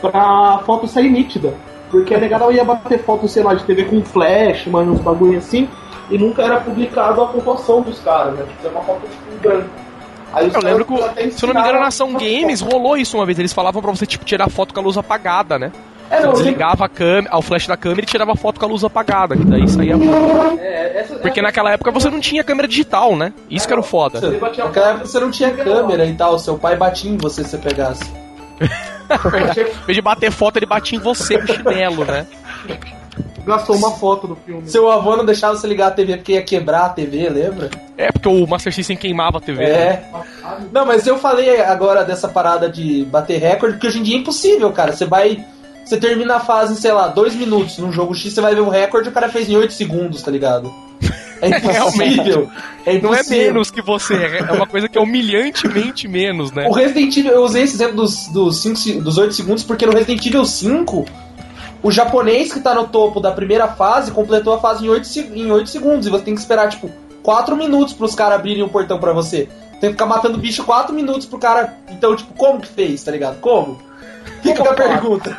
[0.00, 1.54] pra foto sair nítida.
[1.90, 5.38] Porque a negada ia bater foto, sei lá, de TV com flash, mano, uns bagulho
[5.38, 5.68] assim,
[6.10, 8.44] e nunca era publicado a pontuação dos caras, né?
[8.48, 9.68] Tipo, é uma foto tipo branco.
[10.32, 13.24] Aí Eu lembro que, se eu não me engano, na Ação Games rolou isso uma
[13.24, 13.38] vez.
[13.38, 15.72] Eles falavam pra você, tipo, tirar foto com a luz apagada, né?
[16.10, 18.64] É, Você não, sempre- desligava a câmera, o flash da câmera e tirava foto com
[18.66, 19.94] a luz apagada, que daí saía.
[20.58, 23.32] é, essa- Porque essa- na época você não tinha câmera digital, né?
[23.50, 24.20] Isso que era o foda.
[24.20, 27.50] Você Naquela época você não tinha câmera e tal, seu pai batia em você se
[27.50, 28.04] você pegasse.
[29.08, 32.26] Em vez de bater foto, ele batia em você com chinelo, né?
[33.48, 34.68] Gastou uma foto do filme.
[34.68, 37.70] Seu avô não deixava você ligar a TV porque ia quebrar a TV, lembra?
[37.96, 39.64] É, porque o Master System queimava a TV.
[39.64, 39.70] né?
[39.70, 40.04] É.
[40.72, 44.18] Não, mas eu falei agora dessa parada de bater recorde, porque hoje em dia é
[44.20, 44.92] impossível, cara.
[44.92, 45.44] Você vai.
[45.84, 48.60] Você termina a fase, em, sei lá, dois minutos num jogo X, você vai ver
[48.60, 50.70] o recorde e o cara fez em 8 segundos, tá ligado?
[51.40, 52.50] É impossível.
[52.84, 53.44] é Não é impossível.
[53.44, 56.66] menos que você, é uma coisa que é humilhantemente menos, né?
[56.68, 59.92] O Resident Evil, eu usei esse exemplo dos, dos, cinco dos 8 segundos porque no
[59.92, 61.06] Resident Evil 5,
[61.82, 65.20] o japonês que tá no topo da primeira fase completou a fase em 8, se-
[65.34, 66.90] em 8 segundos e você tem que esperar, tipo,
[67.22, 69.48] 4 minutos pros caras abrirem o portão pra você.
[69.80, 71.74] Tem que ficar matando bicho 4 minutos pro cara.
[71.90, 73.38] Então, tipo, como que fez, tá ligado?
[73.40, 73.80] Como?
[74.42, 75.36] Fica a pergunta.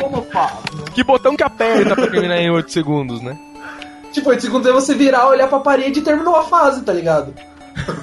[0.00, 0.62] Como faço?
[0.94, 3.36] Que botão que aperta pra terminar em 8 segundos, né?
[4.12, 7.34] Tipo, 8 segundos é você virar, olhar pra parede e terminou a fase, tá ligado?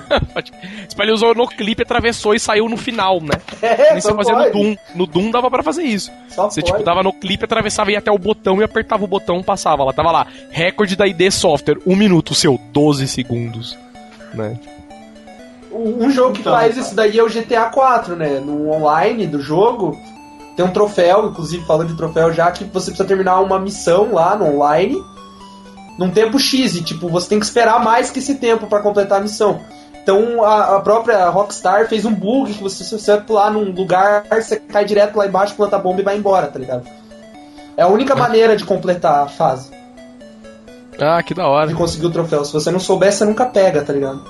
[0.88, 3.36] Tipo, ele usou no clipe, atravessou e saiu no final, né?
[3.62, 4.52] É, Nem só você fazia no.
[4.52, 4.76] Doom.
[4.96, 6.12] No Doom dava pra fazer isso.
[6.30, 6.72] Só Você, pode.
[6.74, 9.84] tipo, dava no clipe, atravessava e ia até o botão e apertava o botão, passava
[9.84, 9.94] lá.
[9.94, 13.78] Tava lá, recorde da ID Software, 1 minuto, seu, 12 segundos.
[14.34, 14.60] Né?
[15.72, 16.82] Um um jogo que Então, faz cara.
[16.86, 18.40] isso daí é o GTA 4, né?
[18.40, 19.96] No online do jogo,
[20.56, 24.36] tem um troféu, inclusive falando de troféu já, que você precisa terminar uma missão lá
[24.36, 24.98] no online
[25.98, 29.20] num tempo X, e tipo, você tem que esperar mais que esse tempo pra completar
[29.20, 29.60] a missão.
[30.10, 33.72] Então a, a própria Rockstar fez um bug que você, se você vai pular num
[33.72, 36.84] lugar, você cai direto lá embaixo, planta a bomba e vai embora, tá ligado?
[37.78, 39.70] É a única maneira de completar a fase,
[41.00, 41.68] Ah, que da hora.
[41.68, 42.44] de conseguir o troféu.
[42.44, 44.22] Se você não souber, você nunca pega, tá ligado?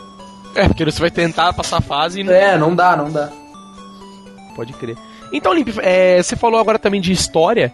[0.53, 3.29] É, porque você vai tentar passar a fase e não É, não dá, não dá.
[4.55, 4.97] pode crer.
[5.31, 7.71] Então, Limp, é, você falou agora também de história.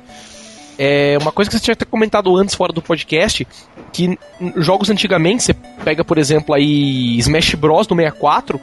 [0.77, 3.47] É, uma coisa que você tinha até comentado antes fora do podcast,
[3.93, 4.17] que
[4.57, 8.59] jogos antigamente, você pega, por exemplo, aí Smash Bros do 64,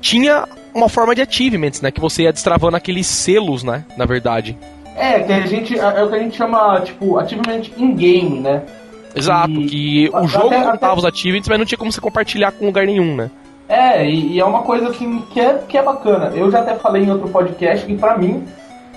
[0.00, 1.90] tinha uma forma de achievements, né?
[1.90, 3.84] Que você ia destravando aqueles selos, né?
[3.96, 4.56] Na verdade.
[4.96, 5.78] É, que a gente.
[5.78, 8.62] É o que a gente chama, tipo, ativamente in-game, né?
[9.14, 12.00] Exato, E- que o até- jogo até- contava os achievements, mas não tinha como você
[12.00, 13.30] compartilhar com lugar nenhum, né?
[13.68, 16.32] É, e, e é uma coisa assim que é, que é bacana.
[16.34, 18.44] Eu já até falei em outro podcast que pra mim,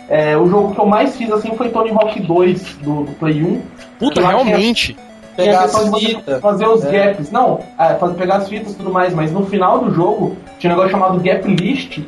[0.10, 3.44] é, o jogo que eu mais fiz assim foi Tony Hawk 2 do, do Play
[3.44, 3.62] 1.
[4.00, 4.94] Puta, realmente.
[5.36, 6.42] Tinha Pegar questão as fitas.
[6.42, 6.92] fazer os É.
[7.14, 7.32] gaps.
[7.32, 10.72] Não, é, fazer, pegar as fitas e tudo mais, mas no final do jogo tinha
[10.74, 12.00] um negócio chamado gap list,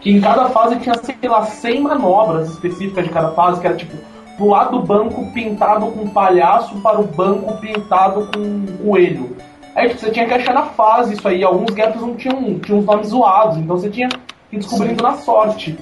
[0.00, 3.76] que em cada fase tinha, sei lá, 100 manobras específicas de cada fase, que era
[3.76, 3.96] tipo,
[4.36, 9.34] pular do banco pintado com palhaço para o banco pintado com coelho.
[9.74, 12.80] Aí tipo, você tinha que achar na fase isso aí, alguns gaps não tinham, tinham
[12.80, 14.16] uns nomes zoados, então você tinha que
[14.56, 15.78] ir descobrindo na sorte.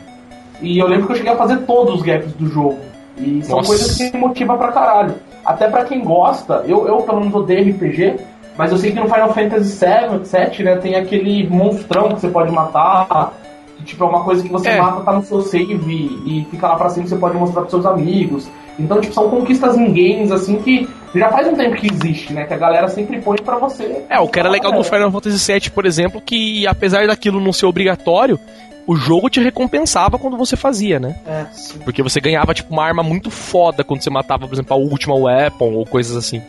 [0.62, 2.78] E eu lembro que eu cheguei a fazer todos os gaps do jogo.
[3.18, 3.68] E são Nossa.
[3.68, 5.14] coisas que motiva pra caralho.
[5.44, 8.16] Até pra quem gosta, eu, eu pelo menos odeio RPG,
[8.56, 12.28] mas eu sei que no Final Fantasy VII, 7, né, tem aquele monstrão que você
[12.28, 13.32] pode matar,
[13.78, 14.80] Que, tipo, é uma coisa que você É.
[14.80, 17.84] mata, tá no seu save e fica lá pra sempre, você pode mostrar pros seus
[17.86, 18.48] amigos.
[18.78, 22.44] Então, tipo, são conquistas em games, assim, que já faz um tempo que existe, né?
[22.44, 24.04] Que a galera sempre põe pra você.
[24.08, 24.84] É, o que era legal do É.
[24.84, 28.38] Final Fantasy VII, por exemplo, que apesar daquilo não ser obrigatório,
[28.86, 31.16] o jogo te recompensava quando você fazia, né?
[31.26, 31.78] É, sim.
[31.78, 35.14] Porque você ganhava, tipo, uma arma muito foda quando você matava, por exemplo, a última
[35.14, 36.42] weapon ou coisas assim.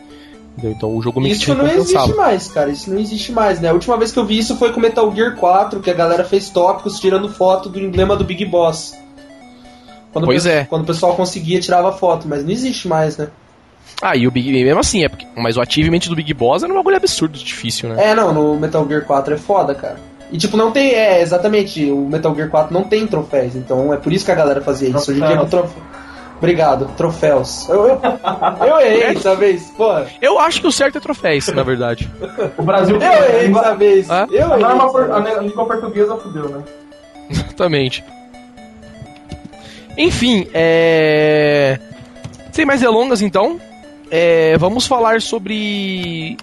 [0.56, 0.72] Entendeu?
[0.76, 2.70] Então o jogo meio que te Isso não existe mais, cara.
[2.70, 3.68] Isso não existe mais, né?
[3.68, 6.24] A última vez que eu vi isso foi com Metal Gear 4, que a galera
[6.24, 8.96] fez tópicos tirando foto do emblema do Big Boss.
[10.12, 10.64] Quando Pois é.
[10.64, 13.28] Quando o pessoal conseguia, tirava foto, mas não existe mais, né?
[14.00, 16.72] Ah, e o Big mesmo assim, é porque, mas o achievement do Big Boss era
[16.72, 18.10] um bagulho absurdo difícil, né?
[18.10, 19.98] É, não, no Metal Gear 4 é foda, cara.
[20.32, 20.92] E tipo, não tem.
[20.92, 24.34] É, exatamente, o Metal Gear 4 não tem troféus, então é por isso que a
[24.34, 25.10] galera fazia isso.
[25.10, 25.82] Hoje em dia com troféu.
[26.38, 27.68] Obrigado, troféus.
[27.68, 28.00] Eu, eu,
[28.66, 29.86] eu errei dessa vez, pô.
[30.20, 32.10] Eu acho que o certo é troféus, na verdade.
[32.58, 32.96] O Brasil.
[32.96, 33.02] Eu
[33.36, 34.10] errei dessa vez.
[34.10, 34.26] Hã?
[34.30, 34.62] Eu A, errei.
[34.62, 36.62] norma por- a língua portuguesa fudeu, né?
[37.30, 38.04] Exatamente.
[39.96, 41.78] Enfim, é.
[42.52, 43.60] Sem mais delongas, então,
[44.10, 46.36] é, vamos falar sobre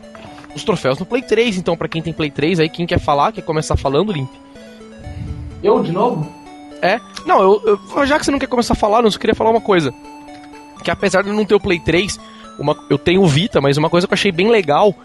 [0.56, 1.58] os troféus no Play 3.
[1.58, 4.30] Então, pra quem tem Play 3 aí, quem quer falar, quer começar falando, Limp?
[5.64, 6.28] Eu, de novo?
[6.82, 7.00] É?
[7.26, 9.52] Não, eu, eu- já que você não quer começar a falar, eu só queria falar
[9.52, 9.94] uma coisa.
[10.84, 12.20] Que apesar de eu não ter o Play 3,
[12.58, 14.96] uma, eu tenho o Vita, mas uma coisa que eu achei bem legal,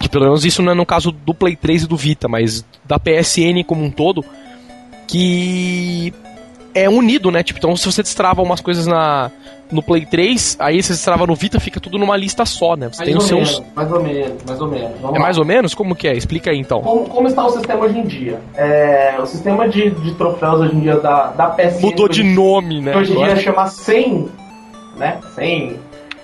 [0.00, 2.64] que pelo menos isso não é no caso do Play 3 e do Vita, mas
[2.84, 4.24] da PSN como um todo,
[5.06, 6.12] que
[6.74, 7.42] é unido, né?
[7.42, 9.30] Tipo, então se você destrava umas coisas na,
[9.72, 12.88] no Play 3, aí você destrava no Vita, fica tudo numa lista só, né?
[12.92, 13.58] Você Mais tem os seus.
[13.60, 14.90] menos, mais ou menos, mais ou menos.
[15.00, 15.24] Vamos É lá.
[15.24, 15.74] mais ou menos?
[15.74, 16.12] Como que é?
[16.16, 16.80] Explica aí então.
[16.82, 18.40] Como, como está o sistema hoje em dia?
[18.56, 21.80] É, o sistema de, de troféus hoje em dia da, da PSN.
[21.82, 22.96] Mudou de hoje- nome, né?
[22.96, 24.28] hoje em dia chama 100,
[24.96, 25.18] né?
[25.34, 25.76] 100.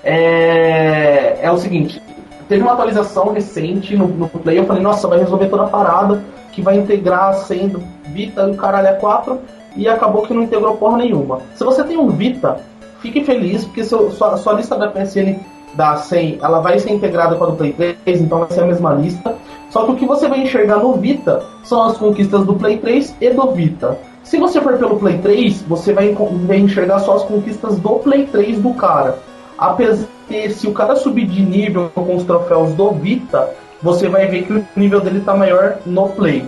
[0.05, 2.01] É, é o seguinte,
[2.49, 6.23] teve uma atualização recente no, no Play, eu falei, nossa, vai resolver toda a parada,
[6.53, 9.39] que vai integrar 100 do Vita e o caralho é 4,
[9.77, 11.41] e acabou que não integrou porra nenhuma.
[11.55, 12.61] Se você tem um Vita,
[13.07, 15.39] fique feliz, porque seu, sua, sua lista da PSN
[15.75, 18.67] da 100, ela vai ser integrada com a do Play 3, então vai ser a
[18.67, 19.37] mesma lista.
[19.71, 23.17] Só que o que você vai enxergar no Vita são as conquistas do Play 3
[23.21, 23.99] e do Vita.
[24.23, 26.17] Se você for pelo Play 3, você vai,
[26.47, 29.19] vai enxergar só as conquistas do Play 3 do cara.
[29.59, 33.51] Apesar que se o cara subir de nível com os troféus do Vita,
[33.83, 36.45] você vai ver que o nível dele tá maior no Play.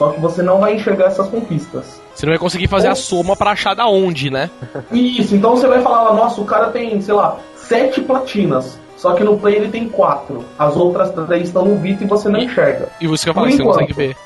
[0.00, 2.00] Só que você não vai enxergar essas conquistas.
[2.14, 3.02] Você não vai conseguir fazer a Nossa.
[3.02, 4.48] soma pra achar da onde, né?
[4.90, 8.78] Isso, então você vai falar nossa, o cara tem, sei lá, sete platinas.
[8.96, 10.42] Só que no Play ele tem quatro.
[10.58, 12.88] As outras três estão no Vita e você não enxerga.
[12.98, 14.16] E você que eu falei, você não consegue ver.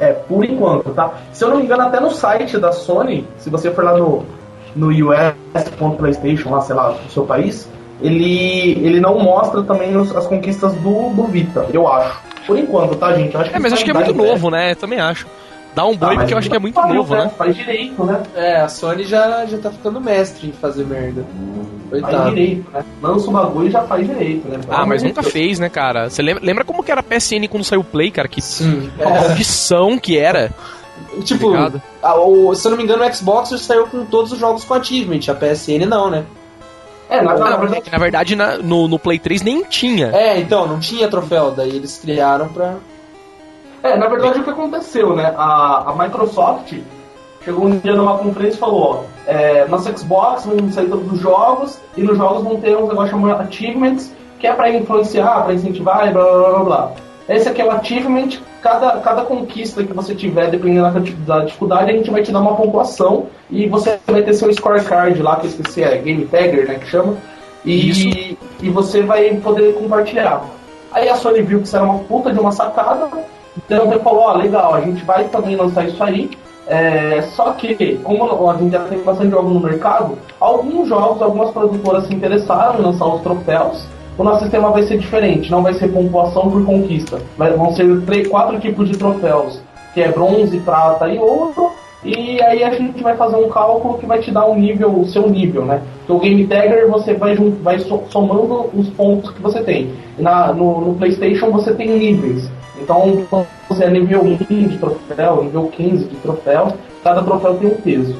[0.00, 1.12] É, por enquanto, tá?
[1.32, 4.24] Se eu não me engano, até no site da Sony, se você for lá no,
[4.74, 7.68] no US.playstation, lá, sei lá, no seu país,
[8.00, 12.31] ele, ele não mostra também os- as conquistas do, do Vita, eu acho.
[12.46, 13.34] Por enquanto, tá, gente?
[13.34, 14.74] Eu acho É, mas isso acho que é muito novo, né?
[14.74, 15.26] Também acho.
[15.74, 17.30] Dá um Tá, boi mas porque eu acho que é muito faz, novo, né?
[17.38, 18.22] Faz direito, né?
[18.34, 21.24] É, a Sony já, já tá ficando mestre em fazer merda.
[21.90, 22.28] Faz Coitado.
[22.30, 22.84] direito, né?
[23.00, 24.60] Lança o bagulho e já faz direito, né?
[24.68, 26.10] Ah, mas nunca fez, né, cara?
[26.10, 28.28] Você lembra, lembra como que era a PSN quando saiu o Play, cara?
[28.28, 28.90] Que Sim.
[29.02, 30.50] maldição que era.
[31.24, 31.82] Tipo, Obrigado.
[32.02, 34.74] a- o- se eu não me engano, o Xbox saiu com todos os jogos com
[34.74, 36.24] achievement, a PSN não, né?
[37.12, 40.08] É, na, na verdade, na verdade, na- no, no Play 3 nem tinha.
[40.14, 42.74] É, então, não tinha troféu, daí eles criaram pra.
[43.82, 45.34] É, na verdade o que aconteceu, né?
[45.36, 46.72] A, a Microsoft
[47.44, 51.18] chegou um dia numa conferência e falou, ó, é, nosso Xbox vão sair todos os
[51.18, 55.52] jogos e nos jogos vão ter um negócio chamado Achievements, que é pra influenciar, pra
[55.54, 56.92] incentivar e blá blá blá blá.
[57.28, 58.28] Esse aqui é o Achievement,
[58.60, 60.82] cada, cada conquista que você tiver, dependendo
[61.26, 64.52] da, da dificuldade, a gente vai te dar uma pontuação e você vai ter seu
[64.52, 67.16] scorecard lá, que eu esqueci, é Game Tagger, né, que chama,
[67.64, 70.42] e, e você vai poder compartilhar.
[70.90, 73.08] Aí a Sony viu que isso era uma puta de uma sacada,
[73.56, 76.30] então ele falou, ó, legal, a gente vai também lançar isso aí.
[76.66, 81.50] É, só que, como a gente já tem bastante jogo no mercado, alguns jogos, algumas
[81.50, 83.84] produtoras se interessaram em lançar os troféus.
[84.16, 87.20] O nosso sistema vai ser diferente, não vai ser pontuação por conquista.
[87.36, 89.60] Vai- vão ser três, quatro tipos de troféus,
[89.92, 91.72] que é bronze, prata e ouro.
[92.04, 95.06] E aí a gente vai fazer um cálculo que vai te dar um nível, o
[95.06, 95.80] seu nível, né?
[95.98, 99.90] Porque o Game Tagger você vai, vai so- somando os pontos que você tem.
[100.18, 102.50] Na, no, no PlayStation você tem níveis.
[102.80, 103.24] Então
[103.68, 104.36] você é nível 1
[104.68, 106.72] de troféu, nível 15 de troféu,
[107.04, 108.16] cada troféu tem um peso.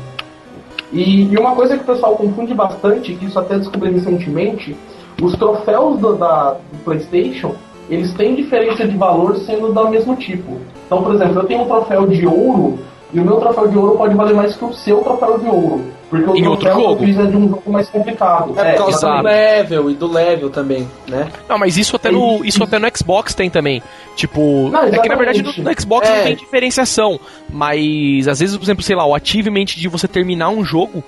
[0.93, 4.77] E, e uma coisa que o pessoal confunde bastante, que isso até descobri recentemente,
[5.21, 7.55] os troféus do, da, do PlayStation,
[7.91, 10.59] eles têm diferença de valor sendo do mesmo tipo.
[10.87, 12.79] Então, por exemplo, eu tenho um troféu de ouro
[13.13, 15.85] e o meu troféu de ouro pode valer mais que o seu troféu de ouro.
[16.09, 16.97] Porque o Em outro troféu jogo.
[16.97, 18.59] precisa de um jogo mais complicado.
[18.59, 21.29] É, por causa do level e do level também, né?
[21.49, 23.83] Não, mas isso até no, isso até no Xbox tem também.
[24.15, 26.17] Tipo, Não, é que na verdade no, no Xbox É.
[26.17, 27.19] não tem diferenciação.
[27.49, 31.03] Mas às vezes, por exemplo, sei lá, o achievement de você terminar um jogo,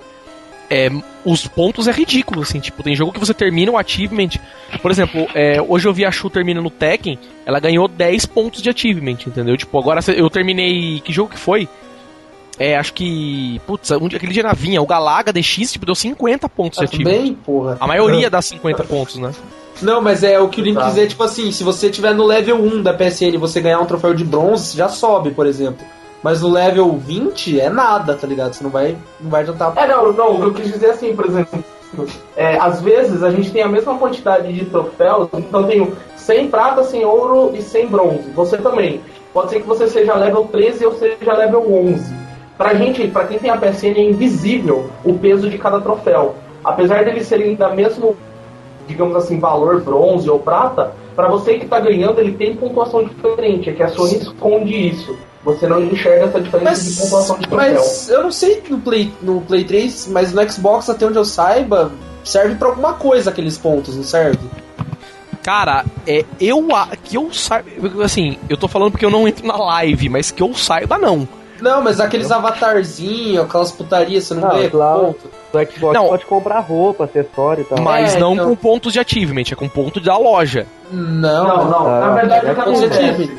[0.70, 0.88] é,
[1.24, 2.60] os pontos é ridículo, assim.
[2.60, 4.30] Tipo, tem jogo que você termina o achievement.
[4.80, 8.62] Por exemplo, é, hoje eu vi a Shu terminando no Tekken, ela ganhou 10 pontos
[8.62, 9.56] de achievement, entendeu?
[9.56, 11.00] Tipo, agora eu terminei.
[11.00, 11.68] Que jogo que foi?
[12.58, 13.60] É, acho que.
[13.66, 16.98] Putz, um dia- aquele dia na vinha, o Galaga DX, tipo, deu 50 pontos de
[16.98, 17.76] Tá bem, porra.
[17.80, 19.32] A maioria dá 50 pontos, né?
[19.82, 20.84] Não, mas é o que o Link Tá.
[20.84, 23.80] quis dizer, tipo assim, se você tiver no level 1 da PSN e você ganhar
[23.80, 25.84] um troféu de bronze, já sobe, por exemplo.
[26.22, 28.52] Mas no level 20 é nada, tá ligado?
[28.54, 29.72] Você não vai, não vai adiantar.
[29.76, 31.62] É, não, não, eu quis dizer assim, por exemplo,
[32.36, 36.48] é, às vezes a gente tem a mesma quantidade de troféus, então eu tenho 100
[36.48, 38.30] prata, 100 ouro e 100 bronze.
[38.34, 39.00] Você também.
[39.34, 42.14] Pode ser que você seja level 13 ou seja level 11.
[42.56, 46.36] Pra gente, pra quem tem a PSN, é invisível o peso de cada troféu.
[46.62, 48.16] Apesar deles serem da mesmo,
[48.86, 53.70] digamos assim, valor bronze ou prata, pra você que tá ganhando, ele tem pontuação diferente.
[53.70, 55.16] É que a Sony esconde isso.
[55.44, 57.74] Você não enxerga essa diferença de pontuação de troféu.
[57.74, 61.24] mas eu não sei no Play, no Play 3, mas no Xbox, até onde eu
[61.24, 61.90] saiba,
[62.24, 64.38] serve pra alguma coisa aqueles pontos, não serve?
[65.42, 67.68] Cara, é, eu a- que eu saiba,
[68.02, 71.28] assim, eu tô falando porque eu não entro na live, mas que eu saiba não.
[71.64, 75.00] Não, mas aqueles avatarzinhos, aquelas putarias, você não, Não, ganha claro.
[75.00, 75.30] ponto.
[75.52, 76.08] No Xbox Não.
[76.08, 77.80] pode comprar roupa, acessório e tal.
[77.82, 80.66] Mas É, não então- com pontos de achievement, é com ponto da loja.
[80.92, 81.86] Não, Não, não.
[81.86, 83.38] Ah, Na verdade, é o que ponto de achievement.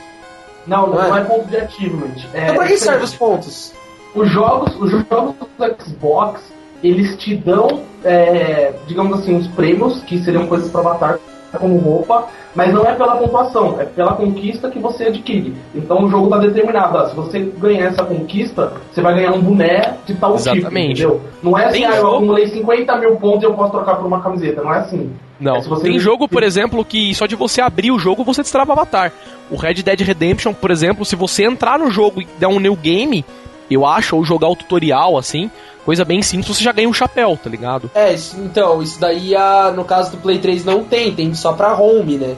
[0.65, 1.21] Não, não, Não é?
[1.21, 2.15] é ponto de achievement.
[2.33, 3.73] É, Então pra que é servem os pontos?
[4.15, 6.41] Os jogos, os jogos do Xbox,
[6.83, 11.19] eles te dão, é, digamos assim, os prêmios, que seriam coisas para avatar
[11.59, 15.53] como roupa, mas não é pela pontuação, é pela conquista que você adquire.
[15.75, 19.41] Então o jogo está determinado, ah, se você ganhar essa conquista, você vai ganhar um
[19.41, 21.01] boné de tal tipo, Exatamente.
[21.01, 21.21] entendeu?
[21.43, 24.05] Não é assim, Tem ah, eu acumulei 50 mil pontos e eu posso trocar por
[24.05, 25.11] uma camiseta, não é assim.
[25.39, 25.57] Não.
[25.57, 29.11] É, Tem jogo, por exemplo, que só de você abrir o jogo você destrava avatar.
[29.51, 32.75] O Red Dead Redemption, por exemplo, se você entrar no jogo e der um new
[32.75, 33.25] game,
[33.69, 35.51] eu acho, ou jogar o tutorial assim,
[35.85, 37.89] coisa bem simples, você já ganha um chapéu, tá ligado?
[37.95, 41.53] É, isso- então, isso daí a, no caso do Play 3 não tem, tem só
[41.53, 42.35] pra home, né?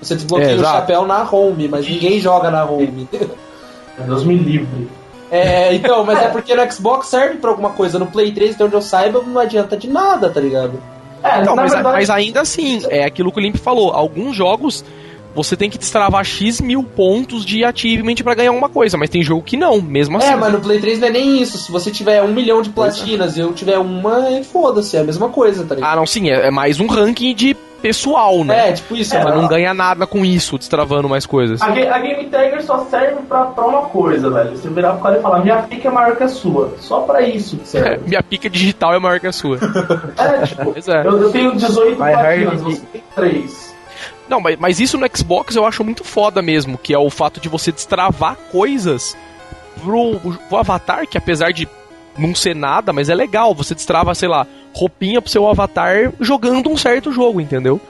[0.00, 3.08] Você desbloqueia É, o chapéu na home, mas ninguém joga na home.
[4.06, 4.88] Deus me livre.
[5.30, 7.98] É, então, mas é porque no Xbox serve pra alguma coisa.
[7.98, 10.80] No Play 3, de onde eu saiba, não adianta de nada, tá ligado?
[11.22, 13.90] É, Não, na mas, verdade, mas ainda assim, é aquilo que o Limp falou.
[13.92, 14.84] Alguns jogos
[15.34, 19.22] você tem que destravar X mil pontos de achievement pra ganhar alguma coisa, mas tem
[19.22, 20.28] jogo que não, mesmo assim.
[20.28, 21.58] É, mas no Play 3 não é nem isso.
[21.58, 25.04] Se você tiver um milhão de platinas e eu tiver uma, é foda-se, é a
[25.04, 25.92] mesma coisa, tá ligado?
[25.92, 28.70] Ah, não, sim, é, é mais um ranking de pessoal, né?
[28.70, 31.62] É, tipo isso, É, Mas não ganha nada com isso, destravando mais coisas.
[31.62, 34.56] A, a Game Tagger só serve pra, pra uma coisa, velho.
[34.56, 36.74] Você virar pro cara e falar, minha pica é maior que a sua.
[36.80, 38.00] Só pra isso que É, serve.
[38.08, 39.58] minha pica digital é maior que a sua.
[40.16, 41.06] É, tipo, é.
[41.06, 43.67] eu, eu tenho 18 Vai platinas, você tem 3.
[44.28, 47.40] Não, mas, mas isso no Xbox eu acho muito foda mesmo, que é o fato
[47.40, 49.16] de você destravar coisas
[49.82, 50.16] pro,
[50.48, 51.66] pro avatar, que apesar de
[52.16, 53.54] não ser nada, mas é legal.
[53.54, 57.80] Você destrava, sei lá, roupinha pro seu avatar jogando um certo jogo, entendeu?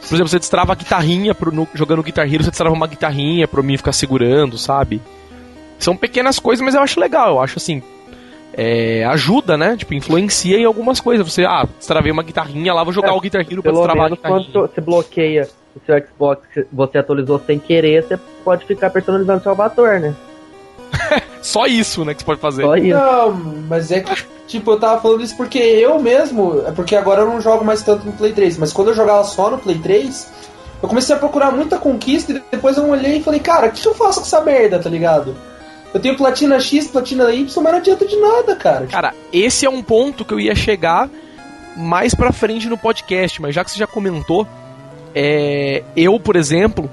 [0.00, 3.48] Por exemplo, você destrava a guitarrinha pro, no- jogando Guitar Hero, você destrava uma guitarrinha
[3.48, 5.00] pro mim ficar segurando, sabe?
[5.78, 7.30] São pequenas coisas, mas eu acho legal.
[7.30, 7.82] Eu acho assim.
[8.52, 9.76] é, ajuda, né?
[9.76, 11.28] Tipo, influencia em algumas coisas.
[11.28, 14.10] Você, ah, destravei uma guitarrinha lá, vou jogar É, o Guitar Hero pra destravar a
[14.10, 14.44] guitarrinha.
[14.52, 19.52] quando você bloqueia o seu Xbox, você atualizou sem querer, você pode ficar personalizando seu
[19.52, 20.14] avatar, né?
[21.42, 22.62] Só isso, né, que você pode fazer.
[22.62, 22.96] Só isso.
[22.96, 23.32] Não,
[23.68, 26.62] mas é que, tipo, eu tava falando isso porque eu mesmo.
[26.66, 29.24] É porque agora eu não jogo mais tanto no Play 3, mas quando eu jogava
[29.24, 30.32] só no Play 3,
[30.82, 33.80] eu comecei a procurar muita conquista e depois eu olhei e falei, cara, o que,
[33.80, 35.36] que eu faço com essa merda, tá ligado?
[35.92, 38.86] Eu tenho platina X, platina Y, mas não adianta de nada, cara.
[38.86, 41.08] Cara, esse é um ponto que eu ia chegar
[41.76, 44.46] mais pra frente no podcast, mas já que você já comentou,
[45.14, 46.90] é, eu, por exemplo,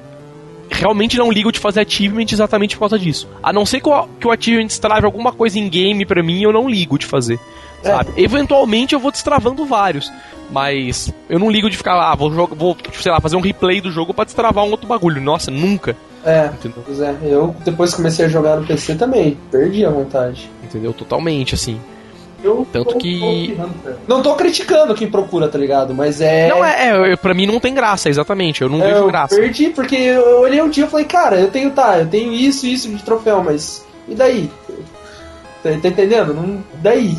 [0.70, 3.28] realmente não ligo de fazer achievement exatamente por causa disso.
[3.42, 6.42] A não ser que o, que o achievement destrave alguma coisa em game pra mim,
[6.42, 7.40] eu não ligo de fazer.
[7.84, 7.90] É.
[7.90, 8.14] Sabe?
[8.18, 10.12] Eventualmente eu vou destravando vários,
[10.52, 13.80] mas eu não ligo de ficar lá, vou, jogar, vou sei lá, fazer um replay
[13.80, 15.22] do jogo pra destravar um outro bagulho.
[15.22, 15.96] Nossa, nunca.
[16.26, 16.82] É, Entendeu?
[16.84, 17.16] pois é.
[17.22, 20.50] Eu depois comecei a jogar no PC também, perdi a vontade.
[20.64, 20.92] Entendeu?
[20.92, 21.80] Totalmente, assim.
[22.46, 23.92] Eu Tanto tô- que- tô.
[24.08, 25.94] Não tô criticando quem procura, tá ligado?
[25.94, 26.48] Mas é.
[26.50, 28.62] Não, é, é, pra mim não tem graça, exatamente.
[28.62, 29.36] Eu não É, vejo eu graça.
[29.36, 32.66] perdi porque eu olhei um dia e falei, cara, eu tenho, tá, eu tenho isso
[32.68, 33.84] e isso de troféu, mas.
[34.08, 34.50] E daí?
[35.64, 36.34] Tá, tá entendendo?
[36.34, 37.18] Não, daí?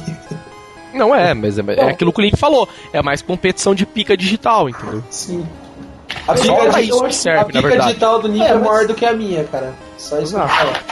[0.94, 2.68] Não é, mas é, é aquilo que o Link falou.
[2.92, 5.02] É mais competição de pica digital, entendeu?
[5.10, 5.44] Sim.
[6.28, 7.88] A pica, pra di- isso que a serve, na pica verdade.
[7.88, 9.74] digital do Nick É, é, mas- maior do que a minha, cara.
[9.98, 10.82] Só isso que eu falar.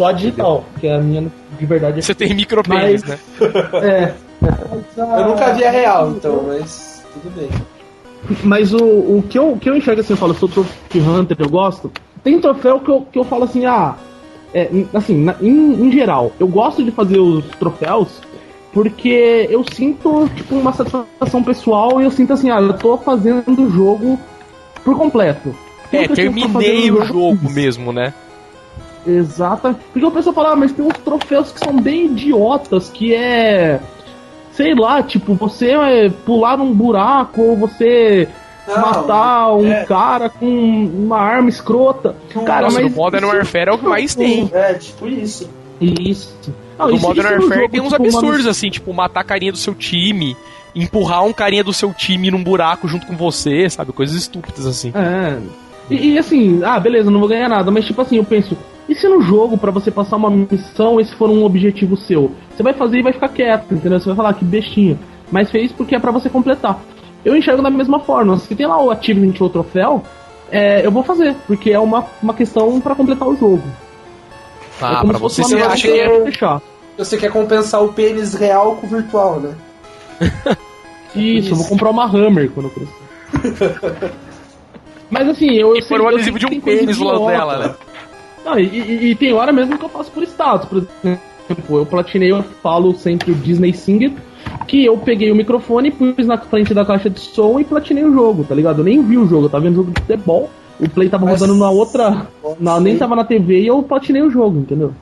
[0.00, 3.18] Só digital, porque a minha de verdade Você tem micropênis, né?
[3.82, 4.14] é.
[4.96, 7.50] Eu nunca vi a real, então, mas tudo bem.
[8.42, 11.00] Mas o, o, que eu, o que eu enxergo assim, eu falo, eu sou Trophy
[11.00, 11.92] Hunter, eu gosto.
[12.24, 13.94] Tem troféu que eu, que eu falo assim, ah,
[14.54, 18.22] é, assim, na- em, em geral, eu gosto de fazer os troféus
[18.72, 23.62] porque eu sinto, tipo, uma satisfação pessoal e eu sinto assim, ah, eu tô fazendo
[23.66, 24.18] o jogo
[24.82, 25.54] por completo.
[25.92, 27.54] É, pra fazer terminei o jogo fiz.
[27.54, 28.14] mesmo, né?
[29.06, 29.74] Exato.
[29.92, 33.80] Porque o pessoal fala, ah, mas tem uns troféus que são bem idiotas, que é.
[34.52, 38.28] Sei lá, tipo, você é, pular num buraco ou você
[38.68, 39.84] Não, matar um é.
[39.84, 42.14] cara com uma arma escrota.
[42.44, 42.90] Cara, Nossa, mas.
[42.90, 44.50] no Modern isso- Warfare é o que mais tem.
[44.52, 45.48] É, tipo isso.
[45.80, 46.36] Isso.
[46.78, 48.92] Não, No isso- Modern isso no Warfare jogo, tem uns tipo, uma- absurdos, assim, tipo,
[48.92, 50.36] matar a carinha do seu time,
[50.74, 53.92] empurrar um carinha do seu time num buraco junto com você, sabe?
[53.92, 54.92] Coisas estúpidas assim.
[54.94, 55.38] É.
[55.88, 58.56] E, e assim, ah, beleza, não vou ganhar nada, mas tipo assim, eu penso,
[58.88, 62.32] e se no jogo, pra você passar uma missão, esse for um objetivo seu?
[62.56, 64.00] Você vai fazer e vai ficar quieto, entendeu?
[64.00, 64.98] Você vai falar, "Ah, que bestinha.
[65.30, 66.80] Mas fez porque é pra você completar.
[67.24, 68.36] Eu enxergo da mesma forma.
[68.38, 70.02] Se tem lá o achievement ou o troféu,
[70.50, 73.62] é, eu vou fazer, porque é uma, uma questão pra completar o jogo.
[74.80, 76.16] é Ah, como pra se fosse você, uma você acha que é...
[76.16, 76.62] é fechar.
[76.98, 79.54] Você quer compensar o pênis real com o virtual, né?
[81.14, 84.10] Isso, eu vou comprar uma Hammer quando eu crescer.
[85.10, 87.32] Mas assim, eu, eu E pôr um adesivo de um pênis do lado idiota.
[87.32, 87.74] dela, né?
[88.44, 90.68] Não, e, e- e tem hora mesmo que eu faço por status.
[90.68, 94.12] Por exemplo, eu platinei, eu falo sempre o Disney Singer,
[94.66, 98.12] que eu peguei o microfone, pus na frente da caixa de som e platinei o
[98.12, 98.80] jogo, tá ligado?
[98.80, 100.48] Eu nem vi o jogo, eu tava vendo jogo de futebol,
[100.80, 102.26] o play tava Mas- rodando na outra.
[102.58, 104.92] Na, nem tava na TV e eu platinei o jogo, entendeu?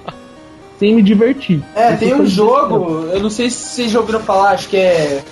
[0.79, 1.63] Sem me divertir.
[1.75, 5.23] É, tem um jogo, eu não sei se vocês já ouviram falar, acho que é.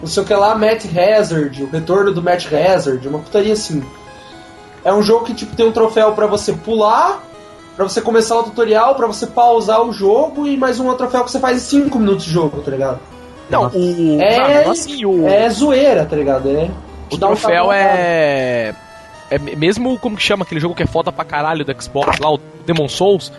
[0.00, 3.82] Não sei o que lá, Matt Hazard, o retorno do Matt Hazard, uma putaria assim.
[4.86, 7.20] É um jogo que tipo tem um troféu pra você pular,
[7.74, 11.24] pra você começar o tutorial, pra você pausar o jogo e mais um outro troféu
[11.24, 13.00] que você faz em 5 minutos de jogo, tá ligado?
[13.50, 14.18] Não, o.
[14.20, 15.26] É- Ah, assim, o.
[15.26, 16.48] É zoeira, tá ligado?
[16.48, 16.70] É.
[17.10, 18.74] O um troféu sabor, é.
[19.28, 22.18] É me- mesmo como que chama aquele jogo que é foda pra caralho do Xbox
[22.20, 23.32] lá, o Demon Souls,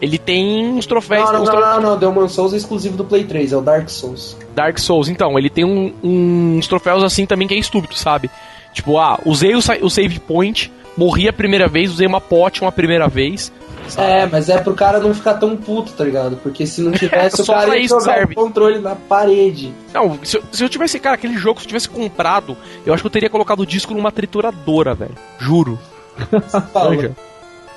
[0.00, 1.28] ele tem uns troféus.
[1.30, 3.88] Não, não, não, não, não, Demon Souls é exclusivo do Play 3, é o Dark
[3.88, 4.36] Souls.
[4.54, 8.30] Dark Souls, então, ele tem um- uns troféus assim também que é estúpido, sabe?
[8.72, 12.72] Tipo, ah, usei o, o save point, morri a primeira vez, usei uma potion a
[12.72, 13.52] primeira vez.
[13.98, 16.36] É, mas é pro cara não ficar tão puto, tá ligado?
[16.36, 18.32] Porque se não tivesse, o cara ia jogar serve.
[18.32, 19.74] o controle na parede.
[19.92, 23.02] Não, se eu, se eu tivesse, cara, aquele jogo, se eu tivesse comprado, eu acho
[23.02, 25.14] que eu teria colocado o disco numa trituradora, velho.
[25.38, 25.78] Juro.
[26.72, 26.96] Fala.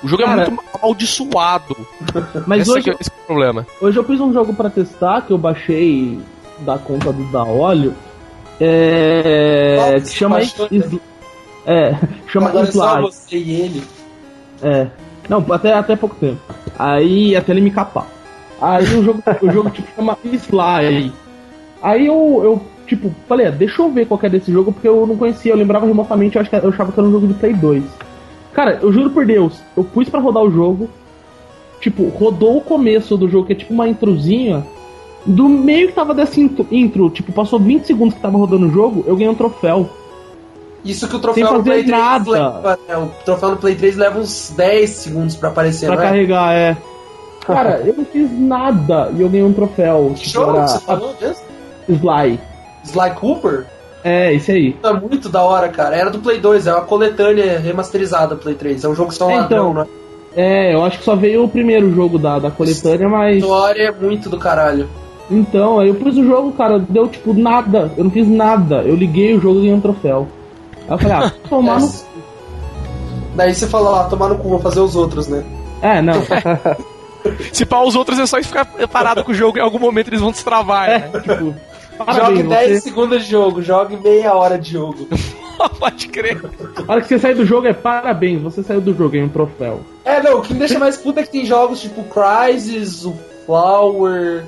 [0.02, 1.76] O jogo Cara, é muito amaldiçoado.
[2.46, 3.66] Mas esse, hoje, é, esse é o problema.
[3.80, 6.18] Hoje eu fiz um jogo pra testar que eu baixei
[6.60, 7.94] da conta do da óleo.
[8.60, 10.00] É.
[10.00, 10.36] Que chama.
[10.36, 10.86] baixou, Is-
[11.68, 11.94] é,
[12.26, 13.82] chama Agora é só você e ele.
[14.62, 14.86] É.
[15.28, 16.40] Não, até, até pouco tempo.
[16.78, 18.06] Aí até ele me capar.
[18.58, 21.12] Aí o jogo, o jogo tipo chama Slide.
[21.82, 24.88] Aí eu, eu tipo, falei, ah, deixa eu ver qual que é desse jogo, porque
[24.88, 27.26] eu não conhecia, eu lembrava remotamente, eu, acho que, eu achava que era um jogo
[27.26, 27.84] de Play 2.
[28.54, 30.88] Cara, eu juro por Deus, eu pus pra rodar o jogo,
[31.82, 34.66] tipo, rodou o começo do jogo, que é tipo uma introzinha.
[35.26, 39.04] Do meio que tava dessa intro, tipo, passou 20 segundos que tava rodando o jogo,
[39.06, 39.90] eu ganhei um troféu.
[40.90, 42.30] Isso que o troféu fazer Play 3 nada.
[42.30, 42.78] leva.
[42.88, 42.96] né?
[42.96, 46.06] O troféu no Play 3 leva uns 10 segundos pra aparecer, Pra não é?
[46.06, 46.76] carregar, é.
[47.46, 50.12] Cara, eu não fiz nada e eu ganhei um troféu.
[50.16, 51.42] Que jogo era que você falou mesmo?
[51.88, 52.40] Sly.
[52.84, 53.66] Sly Cooper?
[54.04, 54.72] É, esse aí.
[54.74, 55.94] Tá muito da hora, cara.
[55.96, 58.84] Era do Play 2, é uma coletânea remasterizada do Play 3.
[58.84, 59.82] É um jogo só É, ladrão, então.
[59.84, 59.86] né?
[60.36, 63.38] É, eu acho que só veio o primeiro jogo da, da coletânea, A mas.
[63.38, 64.88] história é muito do caralho.
[65.30, 67.90] Então, aí eu pus o jogo, cara, deu tipo nada.
[67.96, 68.76] Eu não fiz nada.
[68.82, 70.28] Eu liguei o jogo e ganhei um troféu.
[70.88, 71.86] Aí eu falei, ah, tomar no.
[71.86, 71.90] É.
[73.36, 75.44] Daí você falou, ah, tomar no cu, vou fazer os outros, né?
[75.82, 76.14] É, não.
[77.52, 80.20] Se pá os outros é só ficar parado com o jogo, em algum momento eles
[80.20, 81.10] vão destravar, né?
[81.12, 81.54] É, tipo.
[81.98, 85.08] Jogue Parabéns, 10 você, segundos de jogo, jogue meia hora de jogo.
[85.80, 86.40] Pode crer.
[86.86, 89.30] a hora que você sai do jogo é parabéns, você saiu do jogo, ganhou um
[89.30, 89.80] troféu.
[90.04, 93.16] É, não, o que me deixa mais puto é que tem jogos tipo Crysis, o
[93.44, 94.44] Flower.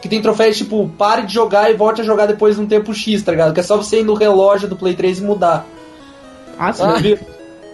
[0.00, 2.92] Que tem troféus tipo, pare de jogar e volte a jogar depois de um tempo
[2.94, 3.52] X, tá ligado?
[3.52, 5.66] Que é só você ir no relógio do Play 3 e mudar.
[6.58, 7.16] Ah, sim.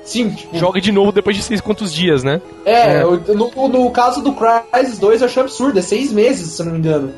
[0.04, 2.40] Sim, tipo, Joga de novo depois de seis quantos dias, né?
[2.64, 6.62] É, o- no, no caso do Crysis 2 eu achei absurdo, é seis meses, se
[6.62, 7.12] eu não me engano.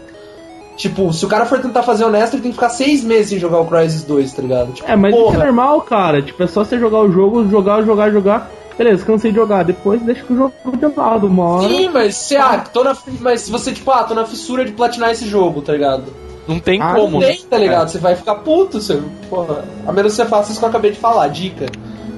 [0.76, 3.38] Tipo, se o cara for tentar fazer honesto, ele tem que ficar seis meses sem
[3.38, 4.72] jogar o Crysis 2, tá ligado?
[4.72, 5.38] Tipo, É, mas isso é porra.
[5.44, 6.22] normal, cara.
[6.22, 8.50] Tipo, é só você jogar o jogo, jogar, jogar, jogar.
[8.78, 9.64] Beleza, cansei de jogar.
[9.64, 11.68] Depois deixa que o jogo de lado, uma hora.
[11.68, 14.70] Sim, mas se ah, tô na, mas se você, tipo, ah, tô na fissura de
[14.72, 16.04] platinar esse jogo, tá ligado?
[16.46, 17.20] Não tem Ah, como.
[17.20, 17.88] Não tem, tá ligado?
[17.90, 19.64] Você vai ficar puto, você, porra.
[19.86, 21.66] A menos que você faça isso que eu acabei de falar, dica.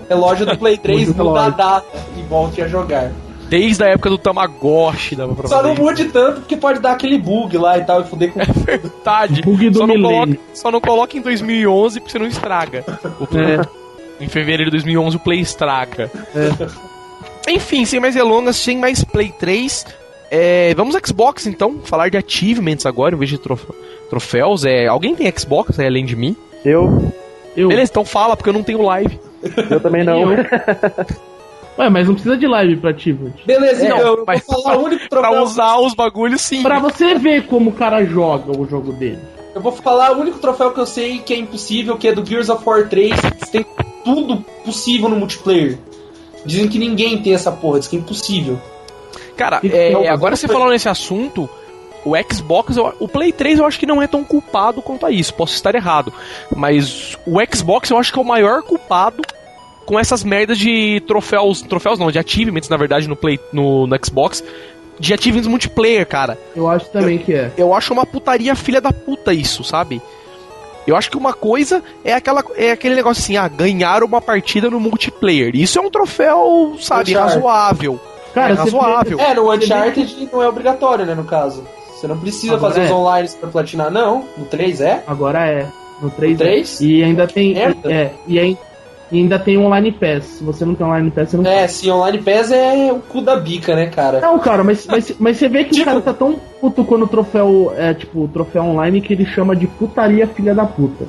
[0.08, 3.10] Relógio do Play 3, Mude o muda a data e volte a jogar.
[3.48, 7.18] Desde a época do Tamagotchi dava pra Só não mude tanto porque pode dar aquele
[7.18, 8.40] bug lá e tal e fuder com.
[8.62, 9.42] Verdade.
[9.42, 12.84] Bug do Só não, coloca, só não coloca em 2011 porque você não estraga.
[13.18, 13.58] O Play-
[14.20, 16.10] Em fevereiro de 2011 o Play estraga.
[17.48, 19.86] Enfim, sem mais delongas, sem mais Play 3.
[20.30, 23.70] é, vamos Xbox então, falar de achievements agora, em vez de trof-
[24.08, 24.64] troféus.
[24.64, 26.36] É, alguém tem Xbox aí, além de mim?
[26.64, 27.12] Eu,
[27.56, 27.68] Eu.
[27.68, 29.18] Beleza, então fala, porque eu não tenho live.
[29.70, 30.22] eu também não.
[31.78, 33.32] Ué, mas não precisa de live pra Achievement.
[33.46, 35.42] Beleza, É, então, eu vou falar o único Pra troféu.
[35.42, 36.62] usar os bagulhos sim.
[36.62, 39.18] Pra você ver como o cara joga o jogo dele.
[39.54, 42.24] Eu vou falar o único troféu que eu sei que é impossível, que é do
[42.24, 43.12] Gears of War 3,
[43.42, 43.66] que tem
[44.04, 45.78] tudo possível no multiplayer.
[46.44, 48.58] Dizem que ninguém tem essa porra, diz que é impossível.
[49.36, 51.48] Cara, é, não, agora você falando nesse assunto,
[52.04, 55.10] o Xbox, eu- o Play 3 eu acho que não é tão culpado quanto a
[55.10, 56.12] isso, posso estar errado.
[56.54, 59.22] Mas o Xbox eu acho que é o maior culpado
[59.86, 63.96] com essas merdas de troféus, troféus não, de achievements na verdade no Play no, no
[64.04, 64.42] Xbox,
[64.98, 66.38] de achievements multiplayer, cara.
[66.54, 67.50] Eu acho também que é.
[67.56, 70.00] Eu acho uma putaria filha da puta isso, sabe?
[70.90, 74.68] Eu acho que uma coisa é aquela é aquele negócio assim, ah, ganhar uma partida
[74.68, 75.54] no multiplayer.
[75.54, 77.14] Isso é um troféu, sabe, Uncharted.
[77.36, 78.00] razoável.
[78.34, 79.20] Cara, é você razoável.
[79.20, 81.64] É, no Uncharted não é obrigatório, né, no caso.
[81.94, 82.94] Você não precisa Agora fazer os é.
[82.94, 84.24] online pra platinar, não.
[84.36, 85.02] No 3 é?
[85.06, 85.66] Agora é.
[86.00, 86.80] No 3, No 3?
[86.80, 86.84] É.
[86.84, 87.58] E ainda tem.
[87.58, 88.56] É, e, aí-
[89.10, 90.24] e ainda tem online pass.
[90.24, 93.20] Se você não tem online pass, você não É, sim, online pass é o cu
[93.20, 94.20] da bica, né, cara?
[94.20, 97.02] Não, cara, mas, mas, mas você vê que Tipo- o cara tá tão puto quando
[97.04, 101.06] o troféu é, tipo, troféu online que ele chama de putaria filha da puta.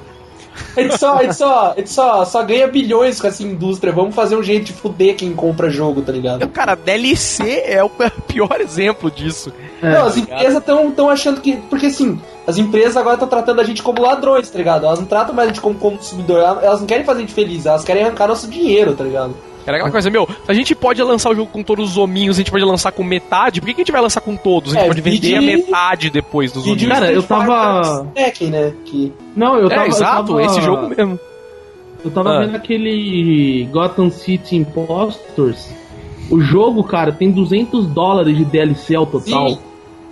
[0.76, 3.92] A gente só, a gente só, a gente só, só ganha bilhões com essa indústria.
[3.92, 6.48] Vamos fazer um jeito de fuder quem compra jogo, tá ligado?
[6.50, 7.90] Cara, DLC é o
[8.28, 9.52] pior exemplo disso.
[9.82, 9.92] É.
[9.92, 11.58] Não, as empresas estão tão achando que.
[11.70, 14.86] Porque assim, as empresas agora estão tratando a gente como ladrões, tá ligado?
[14.86, 17.66] Elas não tratam mais a gente como consumidor, elas não querem fazer a gente feliz,
[17.66, 19.36] elas querem arrancar nosso dinheiro, tá ligado?
[19.66, 22.38] Era aquela coisa, meu, se a gente pode lançar o jogo com todos os hominhos,
[22.38, 24.72] a gente pode lançar com metade, por que, que a gente vai lançar com todos?
[24.72, 26.88] A gente É, pode vender vídeo- a metade depois dos hominhos.
[26.88, 28.74] Cara, eu tava- Tekken, né?
[28.86, 29.14] Que...
[29.36, 29.84] Não, eu tava.
[29.84, 31.20] É, exato, eu tava, esse jogo mesmo.
[32.04, 32.40] Eu tava Ah.
[32.46, 35.70] vendo aquele Gotham City Impostors.
[36.32, 39.50] O jogo, cara, tem 200 dólares de DLC ao total.
[39.50, 39.60] Sim.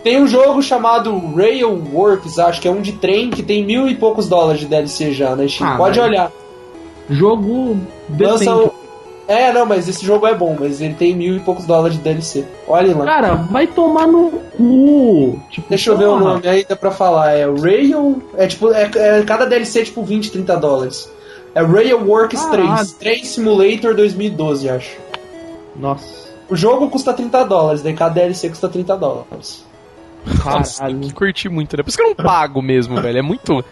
[0.04, 3.95] Tem um jogo chamado Railworks, acho que é um de trem, que tem mil e
[3.95, 5.64] poucos dólares de DLC já, né, Chico?
[5.66, 6.32] Ah, Pode mas- olhar.
[7.10, 7.78] Jogo
[8.20, 8.72] Lança o...
[9.30, 12.02] É, não, mas esse jogo é bom, mas ele tem mil e poucos dólares de
[12.02, 12.44] DLC.
[12.68, 13.06] Olhem lá.
[13.06, 15.40] Cara, vai tomar no cu.
[15.52, 17.34] Tipo, Deixa eu ver o nome aí, dá pra falar.
[17.34, 18.24] É Rail.
[18.36, 21.12] É tipo, é, é cada DLC é tipo 20, 30 dólares.
[21.54, 22.76] É Railworks Caralho.
[22.76, 22.92] 3.
[22.94, 24.98] 3 Simulator 2012, acho.
[25.76, 29.64] Nossa, O jogo custa 30 dólares, daí cada DLC custa 30 dólares.
[30.44, 31.00] Nossa, caralho.
[31.02, 31.84] que curti muito, né?
[31.84, 33.20] Por isso que eu não pago mesmo, velho.
[33.20, 33.64] É muito.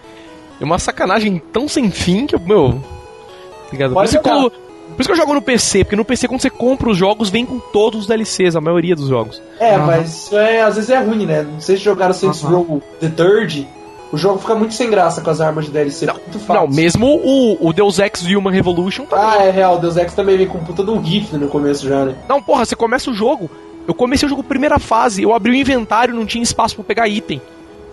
[0.62, 2.40] É uma sacanagem tão sem fim que eu.
[2.40, 2.74] Meu.
[2.74, 3.90] tá Ligado?
[3.90, 4.52] Por Pode isso, que eu,
[4.98, 7.30] por isso que eu jogo no PC, porque no PC, quando você compra os jogos,
[7.30, 9.42] vem com todos os DLCs, a maioria dos jogos.
[9.60, 9.86] É, Aham.
[9.86, 11.44] mas é, às vezes é ruim, né?
[11.44, 12.56] Não sei se jogaram Saints Aham.
[12.58, 13.68] Row The Third.
[14.12, 16.06] O jogo fica muito sem graça com as armas de DLC.
[16.06, 16.62] muito fácil.
[16.64, 19.34] Não, mesmo o, o Deus Ex Human Revolution tá.
[19.38, 19.78] Ah, é real.
[19.80, 22.16] Deus Ex também vem com puta de um rifle no começo já, né?
[22.28, 23.50] Não, porra, você começa o jogo.
[23.88, 27.08] Eu comecei o jogo primeira fase, eu abri o inventário não tinha espaço pra pegar
[27.08, 27.42] item.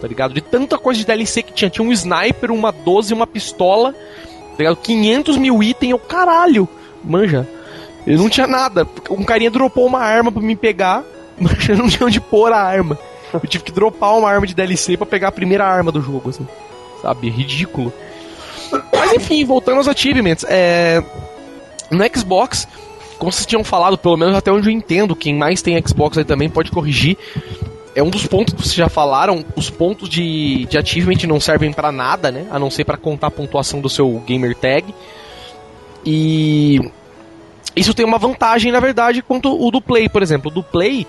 [0.00, 0.34] Tá ligado?
[0.34, 1.68] De tanta coisa de DLC que tinha.
[1.70, 3.92] Tinha um sniper, uma 12, uma pistola.
[3.92, 4.76] Tá ligado?
[4.76, 6.68] 500 mil itens, eu caralho.
[7.04, 7.48] Manja.
[8.06, 8.86] Eu não tinha nada.
[9.10, 11.02] Um carinha dropou uma arma pra me pegar,
[11.38, 12.98] mas eu não tinha onde pôr a arma.
[13.32, 16.30] Eu tive que dropar uma arma de DLC pra pegar a primeira arma do jogo,
[16.30, 16.46] assim.
[17.02, 17.28] Sabe?
[17.28, 17.92] Ridículo.
[18.92, 20.44] Mas enfim, voltando aos achievements.
[20.48, 21.02] É...
[21.90, 22.66] No Xbox,
[23.18, 26.24] como vocês tinham falado, pelo menos até onde eu entendo, quem mais tem Xbox aí
[26.24, 27.16] também pode corrigir.
[27.94, 31.72] É um dos pontos que vocês já falaram, os pontos de, de achievement não servem
[31.72, 32.46] pra nada, né?
[32.50, 34.92] A não ser pra contar a pontuação do seu gamer tag.
[36.04, 36.80] E
[37.74, 40.50] isso tem uma vantagem, na verdade, quanto o do Play, por exemplo.
[40.50, 41.06] O do Play,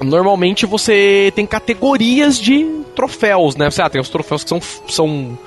[0.00, 2.64] normalmente você tem categorias de
[2.94, 3.70] troféus, né?
[3.70, 5.38] Você ah, tem os troféus que são, são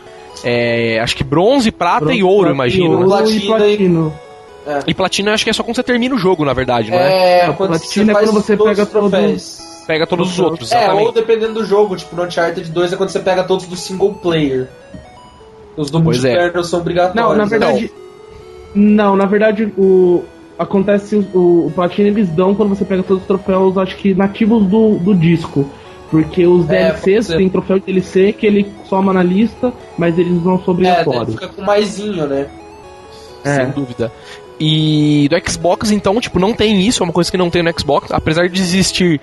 [0.44, 2.90] é, acho que bronze, prata e ouro, imagino.
[2.90, 2.96] né?
[2.98, 4.14] Ouro Platina e platino.
[4.88, 7.14] E platina acho que é só quando você termina o jogo, na verdade, não é?
[7.14, 9.60] É, É, quando platina você é quando você todos pega troféus.
[9.86, 11.06] Pega todos os outros, É, exatamente.
[11.06, 14.14] ou dependendo do jogo, tipo no Uncharted 2 é quando você pega todos do single
[14.14, 14.68] player.
[15.78, 16.30] Os do Pois é.
[16.30, 17.16] multiplayer não são obrigatórios.
[17.24, 17.50] Não, na né?
[17.50, 17.92] verdade.
[18.74, 20.24] Não, na verdade, o.
[20.58, 24.66] Acontece o, o platina eles dão quando você pega todos os troféus, acho que nativos
[24.66, 25.70] do, do disco.
[26.10, 30.32] Porque os É, DLCs tem troféu de DLC que ele soma na lista, mas eles
[30.44, 31.34] não são É, obrigatórios.
[31.34, 32.48] fica com maisinho, né?
[33.44, 33.56] É.
[33.56, 34.12] Sem dúvida.
[34.58, 37.78] E do Xbox, então, tipo, não tem isso, é uma coisa que não tem no
[37.78, 38.10] Xbox.
[38.12, 39.20] Apesar de existir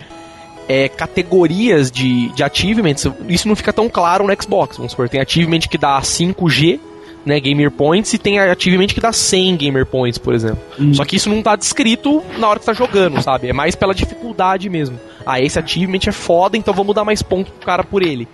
[0.73, 4.79] é, categorias de, de achievements, isso não fica tão claro no Xbox.
[4.79, 6.81] Vamos supor, tem achievement que dá 5G,
[7.27, 10.59] né, Gamer Points, e tem Achievement que dá 100 Gamer Points, por exemplo.
[10.81, 10.95] Hum.
[10.95, 13.49] Só que isso não tá descrito na hora que tá jogando, sabe?
[13.49, 14.99] É mais pela dificuldade mesmo.
[15.27, 18.27] Ah, esse Achievement é foda, então vamos dar mais pontos pro cara por ele.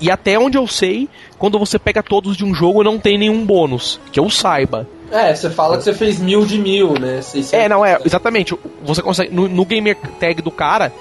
[0.00, 1.08] E até onde eu sei,
[1.38, 4.00] quando você pega todos de um jogo, não tem nenhum bônus.
[4.12, 4.86] Que eu saiba.
[5.10, 7.22] É, você fala que você fez mil de mil, né?
[7.22, 8.54] 600, É, não, é, exatamente.
[8.82, 9.34] Você consegue.
[9.34, 10.92] No, no gamer tag do cara,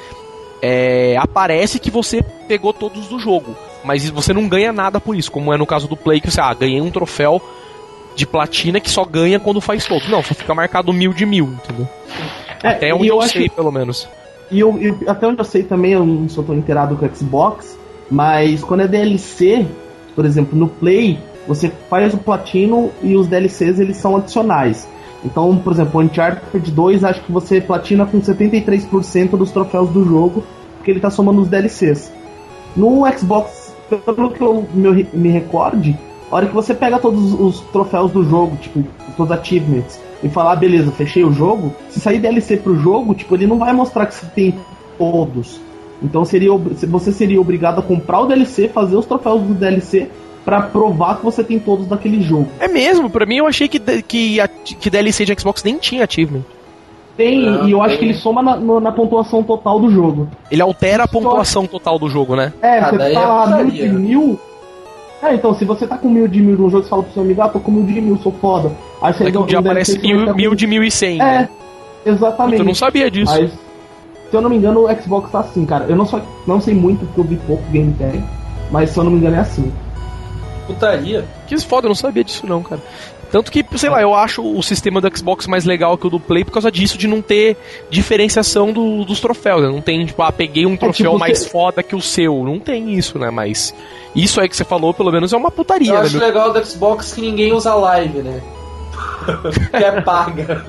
[0.62, 3.55] é, aparece que você pegou todos do jogo.
[3.84, 6.41] Mas você não ganha nada por isso, como é no caso do Play, que você,
[6.41, 7.41] ah, ganhei um troféu
[8.16, 10.10] de platina que só ganha quando faz todos.
[10.10, 11.88] Não, só fica marcado mil de mil, entendeu?
[12.64, 14.08] É, Até onde eu eu, sei, pelo menos.
[14.51, 17.16] E eu, eu- até onde eu sei também, eu não sou tão inteirado com o
[17.16, 17.78] Xbox,
[18.10, 19.66] mas quando é DLC,
[20.16, 24.88] por exemplo, no Play, você faz o platino e os DLCs eles são adicionais.
[25.24, 30.05] Então, por exemplo, o Uncharted 2, acho que você platina com 73% dos troféus do
[30.05, 30.43] jogo,
[30.78, 32.11] porque ele tá somando os DLCs.
[32.76, 33.74] No Xbox,
[34.05, 35.97] pelo que eu me, me recorde,
[36.30, 38.84] a hora que você pega todos os troféus do jogo, tipo,
[39.15, 43.13] todos os achievements, e falar, ah, beleza, fechei o jogo, se sair DLC pro jogo,
[43.13, 44.59] tipo, ele não vai mostrar que você tem
[44.97, 45.59] todos.
[46.01, 50.09] Então seria você seria obrigado a comprar o DLC, fazer os troféus do DLC
[50.48, 52.48] pra provar que você tem todos daquele jogo.
[52.58, 54.38] É mesmo, pra mim eu achei que, que,
[54.80, 56.43] que DLC de Xbox nem tinha achievement.
[57.18, 58.00] Tem, Não, e eu acho tem.
[58.00, 60.30] que ele soma na, no- na pontuação total do jogo.
[60.50, 62.54] Ele altera a Só- pontuação total do jogo, né?
[62.62, 63.89] É, Ah, você tá lá mil putaria.
[63.89, 64.39] de mil.
[65.22, 67.24] É, então, se você tá com mil de mil num jogo, você fala pro seu
[67.24, 68.72] amigo, ah, tô com mil de mil, sou foda.
[69.02, 71.24] Aí você Daqui um dia DLC, aparece mil, com- mil de mil e cem, É,
[71.26, 71.50] né?
[72.06, 72.60] exatamente.
[72.60, 73.34] Eu não sabia disso.
[73.38, 73.58] Mas, se
[74.38, 75.86] eu não me engano, o Xbox tá assim, cara.
[75.89, 78.24] Eu não, só, não sei muito porque eu vi pouco gameplay,
[78.72, 79.70] mas se eu não me engano é assim.
[80.68, 81.26] Putaria.
[81.47, 82.82] Que foda, eu não sabia disso não, cara.
[83.32, 86.18] Tanto que, sei lá, eu acho o sistema do Xbox mais legal que o do
[86.20, 87.57] Play por causa disso, de não ter
[87.89, 89.61] diferenciação do- dos troféus.
[89.63, 89.68] Né?
[89.68, 92.41] Não tem, tipo, ah, peguei um troféu tipo, mais você- foda que o seu.
[92.45, 93.30] Não tem isso, né?
[93.30, 93.74] Mas
[94.15, 96.01] isso aí que você falou, pelo menos, é uma putaria, Eu né?
[96.01, 96.26] acho meu?
[96.26, 98.41] legal do Xbox que ninguém usa live, né?
[99.72, 100.65] que é paga.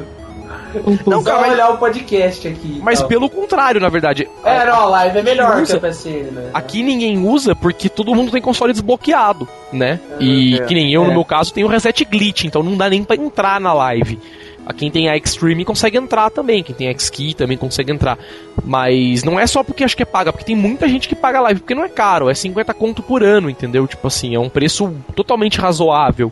[1.07, 2.81] Não, cara, mas- olhar o podcast aqui.
[2.83, 4.29] Mas pelo contrário, na verdade.
[4.45, 6.51] É, não, a live é melhor que a PSN, né?
[6.55, 9.99] Aqui ninguém usa porque todo mundo tem console desbloqueado, né?
[10.21, 10.65] E É.
[10.65, 11.15] que nem eu, no É.
[11.15, 14.19] meu caso, tenho reset glitch, então não dá nem pra entrar na live.
[14.67, 18.19] A quem tem a Extreme consegue entrar também, quem tem a X-Key também consegue entrar.
[18.63, 21.41] Mas não é só porque acho que é paga, porque tem muita gente que paga
[21.41, 23.87] live, porque não é caro, é 50 conto por ano, entendeu?
[23.87, 26.31] Tipo assim, é um preço totalmente razoável.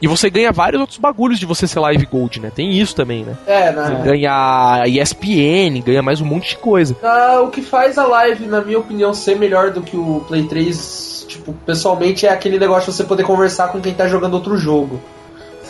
[0.00, 2.52] E você ganha vários outros bagulhos de você ser Live Gold, né?
[2.54, 3.34] Tem isso também, né?
[3.46, 6.96] É, Você na, ganha ESPN, ganha mais um monte de coisa.
[7.02, 10.44] na- o que faz a live, na minha opinião, ser melhor do que o Play
[10.44, 14.56] 3, tipo, pessoalmente, é aquele negócio de você poder conversar com quem tá jogando outro
[14.56, 15.00] jogo.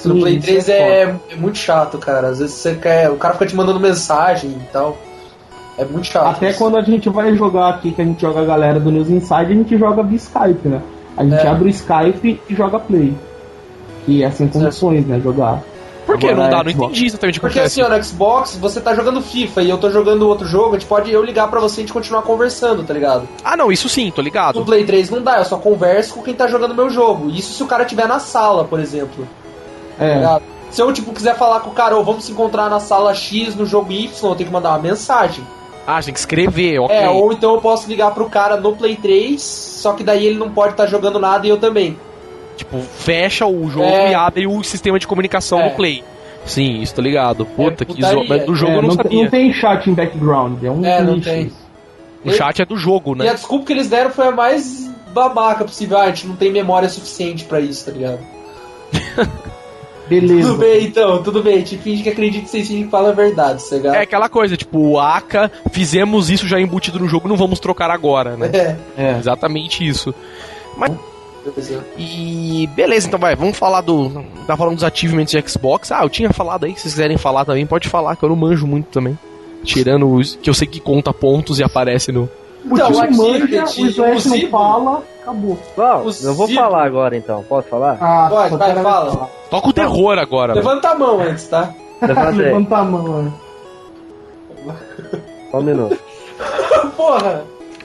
[0.04, 0.72] no Sim, Play isso 3 é
[1.02, 2.28] é, é muito chato, cara.
[2.28, 3.10] Às vezes você quer.
[3.10, 4.96] O cara fica te mandando mensagem e tal.
[5.78, 6.26] É muito chato.
[6.36, 6.58] Até isso.
[6.58, 9.34] quando a gente vai jogar aqui, que a gente joga a galera do News Inside,
[9.52, 10.80] a gente joga via Skype, né?
[11.16, 11.48] A gente É.
[11.48, 13.12] abre o Skype e joga Play.
[14.08, 15.20] Que é sem condições, né?
[15.22, 15.62] Jogar.
[16.06, 16.60] Por que não dá?
[16.60, 17.82] é Não entendi exatamente o que Porque acontece.
[17.82, 20.78] assim, ó, no Xbox, você tá jogando FIFA e eu tô jogando outro jogo, a
[20.78, 23.28] gente pode eu ligar pra você e a gente continuar conversando, tá ligado?
[23.44, 24.64] Ah, não, isso sim, tô No ligado.
[24.64, 27.28] Play 3 não dá, eu só converso com quem tá jogando meu jogo.
[27.28, 29.28] Isso se o cara estiver na sala, por exemplo.
[29.98, 30.14] Tá É.
[30.14, 30.42] ligado?
[30.70, 33.54] Se eu, tipo, quiser falar com o cara, ô, vamos se encontrar na sala X
[33.54, 35.44] no jogo Y, eu tenho que mandar uma mensagem.
[35.86, 36.96] Ah, tem que escrever, ok.
[36.96, 40.38] É, ou então eu posso ligar pro cara no Play 3, só que daí ele
[40.38, 41.98] não pode estar jogando nada e eu também.
[42.58, 44.10] Tipo, fecha o jogo É.
[44.10, 45.70] e abre o sistema de comunicação É.
[45.70, 46.04] do Play.
[46.44, 47.46] Sim, isso tô ligado.
[47.46, 48.22] Puta, que putaria.
[48.22, 48.28] zo...
[48.28, 49.22] Mas do jogo É, eu não, não, tem- sabia.
[49.24, 51.50] não tem chat em background, é um É, não tem.
[52.24, 53.34] O chat é do jogo, E a né?
[53.34, 55.98] desculpa que eles deram foi a mais babaca possível.
[55.98, 58.18] Ah, a gente não tem memória suficiente pra isso, tá ligado?
[60.08, 60.48] Beleza.
[60.48, 61.54] Tudo bem, então, tudo bem.
[61.56, 63.94] A gente finge que acredita que vocês fingem que falam a verdade, tá ligado?
[63.94, 67.90] É aquela coisa, tipo, o Aka, fizemos isso já embutido no jogo, não vamos trocar
[67.90, 68.48] agora, né?
[68.96, 69.04] É.
[69.10, 69.18] É.
[69.18, 70.14] Exatamente isso.
[70.78, 70.92] pois
[71.96, 74.24] E beleza, então vai, vamos falar do.
[74.46, 75.92] Tá falando dos achievements de Xbox.
[75.92, 78.36] Ah, eu tinha falado aí, se vocês quiserem falar também, pode falar, que eu não
[78.36, 79.18] manjo muito também.
[79.64, 82.28] Tirando os que eu sei que conta pontos e aparece no.
[82.64, 85.58] Então, time o manja, o Slash não fala, acabou.
[85.76, 87.42] Bom, eu vou falar agora então.
[87.44, 87.96] Posso falar?
[88.00, 89.12] Ah, Pode, vai, fala.
[89.12, 89.28] falar.
[89.50, 90.54] Toca o terror agora.
[90.54, 90.66] mano.
[90.66, 91.72] Levanta a mão antes, tá?
[92.02, 93.32] Levanta a mão, né?
[95.50, 95.98] só um minuto.
[96.96, 97.44] Porra!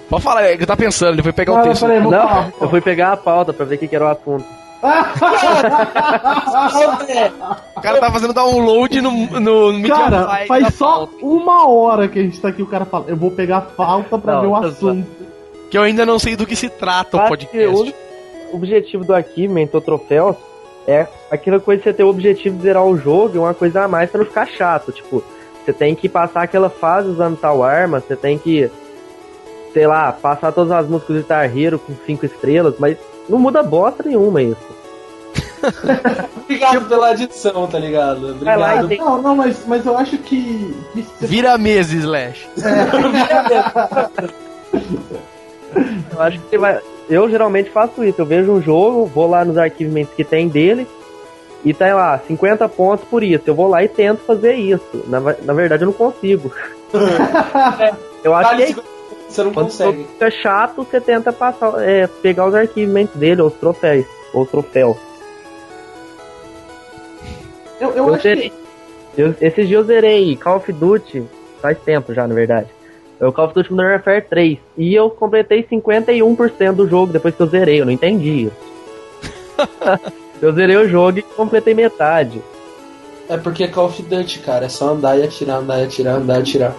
[0.09, 1.81] Pode falar, é que tá pensando, ele foi pegar o Não, texto.
[1.85, 2.51] peraí, vou Não, falar.
[2.61, 4.45] eu fui pegar a pauta pra ver o que, que era o assunto.
[7.75, 12.19] O cara tá fazendo download no, no Media Cara, faz só pauta, uma hora que
[12.19, 14.47] a gente tá aqui, o cara fala, eu vou pegar a pauta pra Não, ver
[14.47, 15.07] o assunto.
[15.69, 17.95] Que eu ainda não sei do que se trata o podcast.
[18.51, 20.35] O objetivo do Achievement ou troféus
[20.87, 23.83] é aquela coisa de você ter o objetivo de zerar o jogo e uma coisa
[23.83, 24.91] a mais pra não ficar chato.
[24.91, 25.23] Tipo,
[25.65, 28.69] você tem que passar aquela fase usando tal arma, você tem que,
[29.73, 32.97] sei lá, passar todas as músicas de Guitar Hero com 5 estrelas, mas
[33.27, 34.73] não muda bosta nenhuma isso.
[36.43, 38.27] Obrigado pela adição, tá ligado?
[38.27, 38.87] Lá Obrigado.
[38.87, 40.75] tem- Não, não, mas, mas eu acho que.
[40.93, 42.47] que Vira a mesa, Slash.
[46.11, 46.79] Eu acho que você vai.
[47.09, 48.21] Eu geralmente faço isso.
[48.21, 50.87] Eu vejo um jogo, vou lá nos arquivos que tem dele
[51.65, 53.43] e tá lá, 50 pontos por isso.
[53.47, 55.03] Eu vou lá e tento fazer isso.
[55.07, 56.51] Na, na verdade, eu não consigo.
[58.23, 58.92] eu acho que Vale é 50,
[59.33, 60.03] você não quando consegue.
[60.05, 64.05] fica chato, você tenta passar, é, pegar os arquivos dele, ou os troféus.
[64.33, 64.97] Ou troféus.
[67.79, 68.49] Eu, eu Eu acho zerei.
[68.49, 69.21] que.
[69.21, 71.23] Eu- esses dias eu zerei Call of Duty,
[71.61, 72.67] faz tempo já, na verdade.
[73.19, 74.57] É o Call of Duty Modern Warfare 3.
[74.77, 78.49] E eu completei 51% do jogo depois que eu zerei, eu não entendi
[80.41, 82.41] eu zerei o jogo e completei metade.
[83.29, 84.65] É porque é Call of Duty, cara.
[84.65, 86.73] É só andar e atirar, andar e atirar, andar e atirar.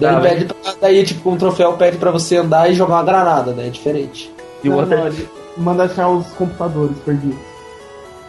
[0.00, 3.02] Daí, Tá, pede pra, daí tipo, um troféu pede pra você andar e jogar uma
[3.04, 3.66] granada, né?
[3.66, 4.32] É diferente.
[4.64, 7.38] E o outro não, ele manda achar os computadores perdidos.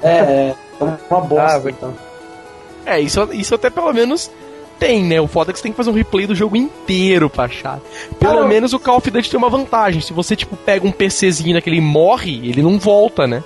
[0.03, 1.93] É, é, é uma bosta, Ah, então.
[2.85, 4.29] É, isso, isso até pelo menos
[4.79, 5.21] tem, né?
[5.21, 7.79] O foda é que você tem que fazer um replay do jogo inteiro pra achar.
[8.19, 10.01] Pelo eu- menos o Call of Duty tem uma vantagem.
[10.01, 13.43] Se você, tipo, pega um PCzinho naquele e morre, ele não volta, né?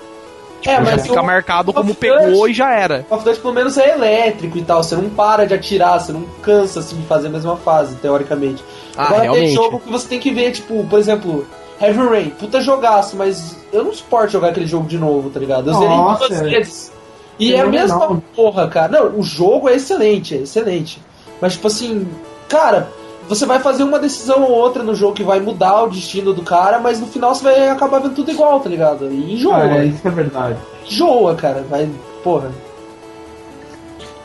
[0.66, 3.04] É, já mas fica o marcado como pegou Duty- e já era.
[3.08, 4.84] Call of Duty pelo menos é elétrico e tal.
[4.84, 8.64] Você não para de atirar, você não cansa assim, de fazer a mesma fase, teoricamente.
[8.98, 9.46] Ah, Agora realmente.
[9.46, 11.46] tem jogo que você tem que ver, tipo, por exemplo,
[11.80, 15.70] Heavy Rain, puta jogaço, mas eu não suporto jogar aquele jogo de novo, tá ligado?
[15.70, 16.44] Eu zerei duas é.
[16.44, 16.92] vezes.
[17.38, 18.24] E é a mesma Fenomenal.
[18.36, 18.88] porra, cara.
[18.92, 21.02] Não, o jogo é excelente, é excelente.
[21.42, 22.08] Mas, tipo assim,
[22.48, 22.88] cara,
[23.28, 26.42] você vai fazer uma decisão ou outra no jogo que vai mudar o destino do
[26.42, 29.12] cara, mas no final você vai acabar vendo tudo igual, tá ligado?
[29.12, 29.58] E enjoa.
[29.58, 30.58] Ah, é, isso que é verdade.
[30.86, 31.64] Enjoa, cara.
[31.70, 31.90] Vai,
[32.24, 32.52] porra.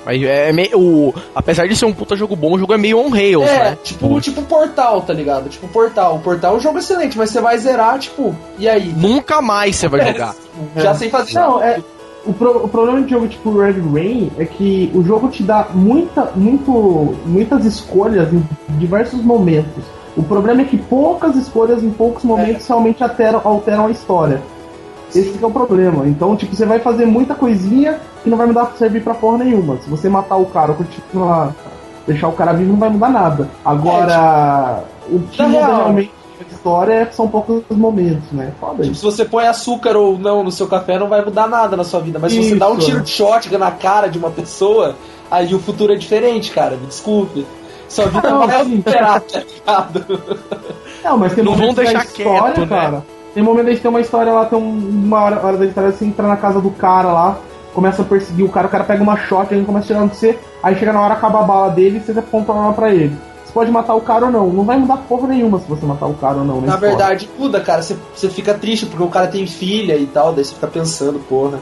[0.05, 0.79] Mas é meio.
[0.79, 3.71] O, apesar de ser um puta jogo bom, o jogo é meio on rails, É,
[3.71, 3.79] né?
[3.83, 5.49] tipo, tipo Portal, tá ligado?
[5.51, 6.17] Tipo Portal.
[6.17, 8.95] O Portal é um jogo excelente, mas você vai zerar, tipo, e aí?
[8.97, 10.35] Nunca mais você vai jogar.
[10.77, 11.81] Já sem fazer Não, é.
[12.27, 15.69] O, pro- o problema de jogo tipo Red Rain é que o jogo te dá
[15.75, 18.43] muita, muito, muitas escolhas em
[18.79, 19.85] diversos momentos.
[20.17, 24.43] O problema é que poucas escolhas em poucos momentos realmente alteram, alteram a história.
[25.15, 26.07] Esse que é o problema.
[26.07, 29.77] Então, tipo, você vai fazer muita coisinha que não vai mudar servir pra porra nenhuma.
[29.79, 31.55] Se você matar o cara ou continuar
[32.07, 33.49] deixar o cara vivo, não vai mudar nada.
[33.65, 35.77] Agora, o que Na muda real.
[35.77, 36.13] realmente
[36.61, 38.53] história é- são poucos momentos, né?
[38.61, 39.01] Foda Tipo, isso.
[39.01, 42.01] se você põe açúcar ou não no seu café, não vai mudar nada na sua
[42.01, 42.19] vida.
[42.21, 42.87] Mas se você dá um Isso.
[42.87, 44.95] tiro de shotgun na cara de uma pessoa,
[45.31, 46.77] aí o futuro é diferente, cara.
[46.77, 47.47] Me desculpe.
[47.89, 48.77] Sua vida Não, vai sim.
[48.77, 50.05] alterar, tá ligado?
[51.03, 52.67] Não, mas tem Não vão deixar história, quieto, né?
[52.67, 53.03] cara.
[53.35, 56.05] Tem momento gente tem uma história lá, tem um- uma hora, hora da história, você
[56.05, 57.39] entra na casa do cara lá,
[57.75, 60.17] começa a perseguir o cara, o cara pega uma shot, ele começa a tirar de
[60.17, 62.91] você, aí chega na hora, acaba a bala dele e você aponta uma arma pra
[62.93, 63.17] ele.
[63.51, 66.07] Você pode matar o cara ou não, não vai mudar porra nenhuma se você matar
[66.07, 66.61] o cara ou não.
[66.61, 66.89] Na história.
[66.89, 67.83] verdade, muda, cara.
[67.83, 71.19] Você, você fica triste porque o cara tem filha e tal, daí você fica pensando,
[71.29, 71.59] porra.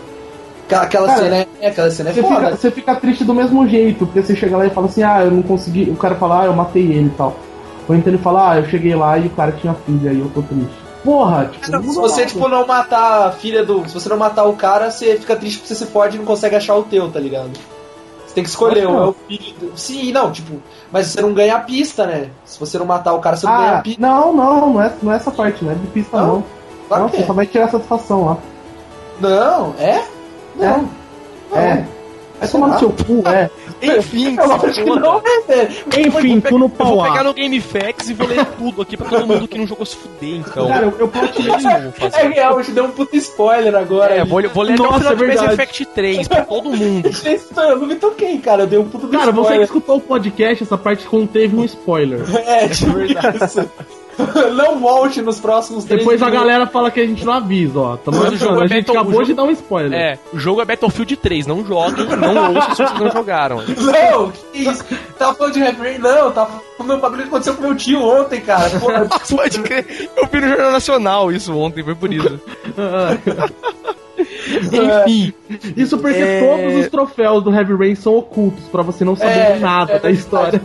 [0.67, 2.35] Aquela, aquela Cara, cena é, aquela cena é Você foda.
[2.35, 5.23] fica, você fica triste do mesmo jeito, porque você chega lá e fala assim, ah,
[5.25, 5.85] eu não consegui.
[5.91, 7.35] O cara fala, ah, eu matei ele e tal.
[7.89, 10.31] Ou então ele fala, ah, eu cheguei lá e o cara tinha filha e eu
[10.35, 10.75] tô triste.
[11.03, 13.89] Porra, tipo, não Se você, tipo, não matar a filha do.
[13.89, 16.27] Se você não matar o cara, você fica triste porque você se fode e não
[16.27, 17.53] consegue achar o teu, tá ligado?
[18.29, 19.05] Você tem que escolher, ou não.
[19.05, 19.55] é o filho.
[19.59, 19.73] Do...
[19.79, 20.61] Sim, não, tipo.
[20.93, 22.29] Mas você não ganha a pista, né?
[22.45, 24.01] Se você não matar o cara, você não ganha Ah, a pista.
[24.01, 26.27] não, não, não é, não é essa parte, não é de pista Não?
[26.27, 26.45] não.
[26.89, 27.27] Claro Não, que você é.
[27.27, 28.37] só vai tirar satisfação lá.
[29.21, 30.05] Não, é?
[30.57, 30.89] Não.
[31.53, 31.85] É.
[32.39, 33.51] Vai tomar no seu cu, é.
[33.81, 35.01] Enfim, Eu acho que foda.
[35.01, 35.69] não é.
[36.01, 39.09] Enfim, tu no Eu vou pau pegar no GameFAQs e vou ler tudo aqui pra
[39.09, 40.69] todo mundo que não jogou se fuder, então.
[40.69, 42.19] Cara, eu, vou fazer.
[42.19, 44.15] É real, eu te dei um puta spoiler agora.
[44.15, 45.53] É, vou, vou ler até o Nossa, final é de Mass verdade.
[45.55, 47.09] Effect 3 pra todo mundo.
[47.59, 48.63] Eu não me toquei, cara.
[48.63, 49.65] Eu dei um puta do Cara, você que spoiler.
[49.65, 52.21] escutou o podcast, essa parte conteve um spoiler.
[52.47, 53.71] É, tipo isso.
[54.55, 57.97] Não volte nos próximos três Depois a galera fala que a gente não avisa, ó.
[57.97, 58.61] Tamo avisando.
[58.61, 59.99] é A gente Battle- acabou jogo- de dar um spoiler.
[59.99, 63.59] É, o jogo é Battlefield 3, não joguem, não ouçam se vocês não jogaram.
[63.59, 64.85] Não, que isso?
[65.19, 65.99] Tava falando de Heavy Rain?
[65.99, 68.69] Não, tava falando do bagulho que aconteceu com meu tio ontem, cara.
[68.81, 72.41] Porra, Pode crer, eu vi no Jornal Nacional isso ontem, foi por isso.
[74.19, 75.33] Enfim,
[75.77, 76.41] Isso porque É.
[76.41, 79.99] todos os troféus do Heavy Rain são ocultos, pra você não saber É, nada é
[79.99, 80.61] da história.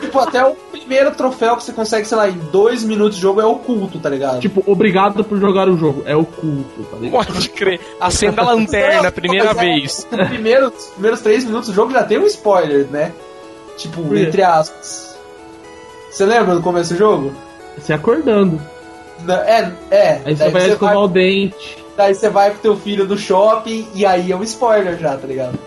[0.00, 3.40] tipo, até o primeiro troféu que você consegue, sei lá, em dois minutos de jogo
[3.40, 4.40] é oculto, tá ligado?
[4.40, 6.02] Tipo, obrigado por jogar o jogo.
[6.06, 7.26] É oculto, tá ligado?
[7.26, 7.80] pode crer.
[8.00, 10.06] Acenda a lanterna a primeira é, vez.
[10.10, 13.12] Nos primeiros, os primeiros três minutos do jogo já tem um spoiler, né?
[13.76, 15.16] Tipo, entre aspas.
[16.10, 17.32] Você lembra do começo do jogo?
[17.76, 18.60] Você acordando.
[19.24, 20.20] Não, É, é.
[20.24, 21.84] Aí você daí vai escovar o dente.
[21.98, 25.26] Daí você vai com teu filho no shopping e aí é um spoiler já, tá
[25.26, 25.58] ligado?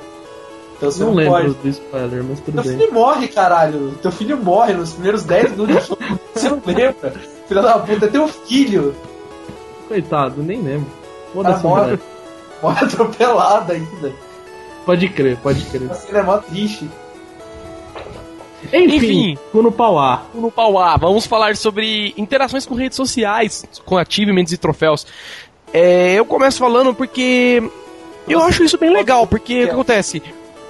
[0.78, 1.54] Então você Não não, lembro pode.
[1.56, 2.80] do spoiler, mas tudo Teu bem.
[2.80, 3.92] filho morre, caralho.
[4.02, 6.20] Teu filho morre nos primeiros 10 minutos do jogo.
[6.34, 7.14] Você não lembra?
[7.48, 8.96] Filho da puta, é teu filho.
[9.90, 10.88] Coitado, nem lembro.
[11.34, 12.00] Foda-se, morre.
[12.64, 14.14] Morre atropelado ainda.
[14.86, 15.92] Pode crer, pode crer.
[15.92, 16.90] A cena é mó triste.
[18.72, 19.38] Enfim, Enfim.
[19.54, 20.24] no pau A.
[20.34, 25.06] no pau A, vamos falar sobre interações com redes sociais, com achievements e troféus.
[25.74, 27.64] É, eu começo falando porque
[28.28, 30.24] eu acho isso bem legal, porque o que acontece?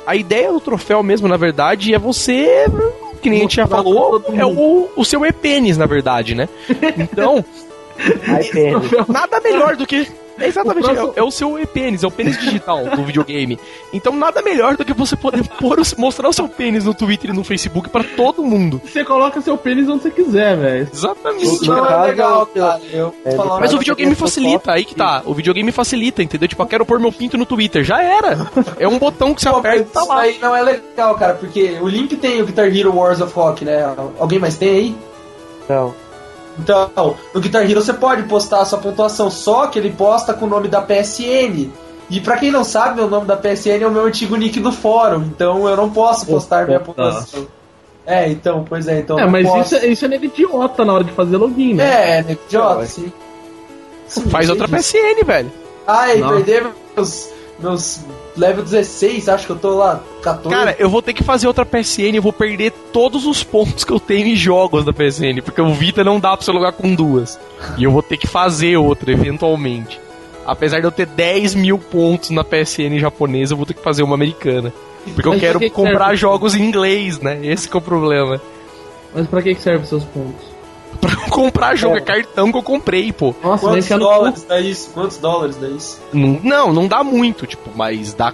[0.06, 2.66] A ideia do troféu mesmo, na verdade, é você,
[3.22, 6.50] que nem a gente já falou, é o, o seu e-pênis, na verdade, né?
[6.98, 7.44] Então,
[8.52, 8.92] Pênis.
[9.08, 10.08] nada melhor do que.
[10.40, 13.60] É exatamente, O próximo- é, é o seu e-pênis, é o pênis digital do videogame.
[13.94, 17.30] Então nada melhor do que você poder pôr o- mostrar o seu pênis no Twitter
[17.30, 18.82] e no Facebook pra todo mundo.
[18.84, 20.88] Você coloca seu pênis onde você quiser, velho.
[20.92, 21.68] Exatamente.
[21.68, 22.82] No Não é legal, cara.
[22.92, 25.22] Eu é, Mas o videogame facilita, aí que tá.
[25.26, 26.48] O videogame facilita, entendeu?
[26.48, 27.84] Tipo, eu quero pôr meu pinto no Twitter.
[27.84, 28.50] Já era.
[28.80, 31.78] É um botão que você aperta e tá isso aí não é legal, cara, porque
[31.82, 33.84] o Link tem o Guitar Hero Wars of Rock, né?
[34.18, 34.96] Alguém mais tem aí?
[35.70, 35.94] Não.
[36.60, 40.46] Então, no Guitar Hero você pode postar a sua pontuação, só que ele posta com
[40.46, 41.70] o nome da PSN.
[42.10, 44.72] E pra quem não sabe, meu nome da PSN é o meu antigo nick do
[44.72, 47.48] fórum, então eu não posso postar minha pontuação.
[48.06, 49.76] É, então, pois é, então É, mas posso.
[49.76, 52.18] isso, é- isso é nego idiota na hora de fazer login, né?
[52.20, 53.12] É, né, idiota, sim.
[54.08, 54.92] Sim, Faz outra disso.
[54.94, 55.52] PSN, velho.
[55.88, 57.30] Ai, perder meus,
[57.62, 58.00] meus
[58.36, 60.56] level 16, acho que eu tô lá 14.
[60.56, 63.92] Cara, eu vou ter que fazer outra PSN, eu vou perder todos os pontos que
[63.92, 66.94] eu tenho em jogos da PSN, porque o Vita não dá pra você logar com
[66.96, 67.40] duas.
[67.78, 70.00] E eu vou ter que fazer outra, eventualmente.
[70.46, 74.04] Apesar de eu ter 10 mil pontos na PSN japonesa, eu vou ter que fazer
[74.04, 74.74] uma americana.
[75.14, 76.16] Porque eu Mas quero pra que que comprar serve?
[76.18, 77.40] jogos em inglês, né?
[77.44, 78.42] Esse que é o problema.
[79.14, 80.51] Mas pra que que serve seus pontos?
[81.00, 83.34] Pra comprar jogo, é vai que eu comprei, pô.
[83.42, 84.90] Nossa, Quantos no dólares dá isso?
[84.94, 86.02] Quantos dólares dá isso?
[86.14, 88.34] Não, não, não dá muito, tipo, mas dá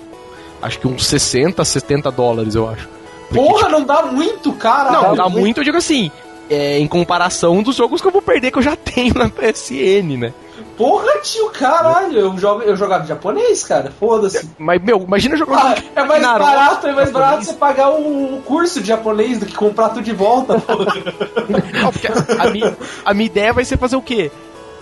[0.62, 2.89] acho que uns 60, 70 dólares, eu acho.
[3.30, 4.91] Porque, Porra, não dá muito, cara.
[4.91, 6.12] Não, dá muito, eu digo assim,
[6.49, 10.18] é, em comparação dos jogos que eu vou perder que eu já tenho na PSN,
[10.18, 10.34] né?
[10.78, 12.20] Porra, tio, caralho.
[12.20, 13.92] Eu, jogo, eu jogava em japonês, cara.
[14.00, 14.48] Foda-se.
[14.60, 17.48] Mas, meu, imagina jogar Ah, é mais Naruto, barato, é mais barato japonês.
[17.48, 20.60] você pagar o curso de japonês do que comprar tudo de volta.
[20.60, 20.74] pô.
[21.82, 24.32] Não, porque a, minha, a minha ideia vai ser fazer o quê?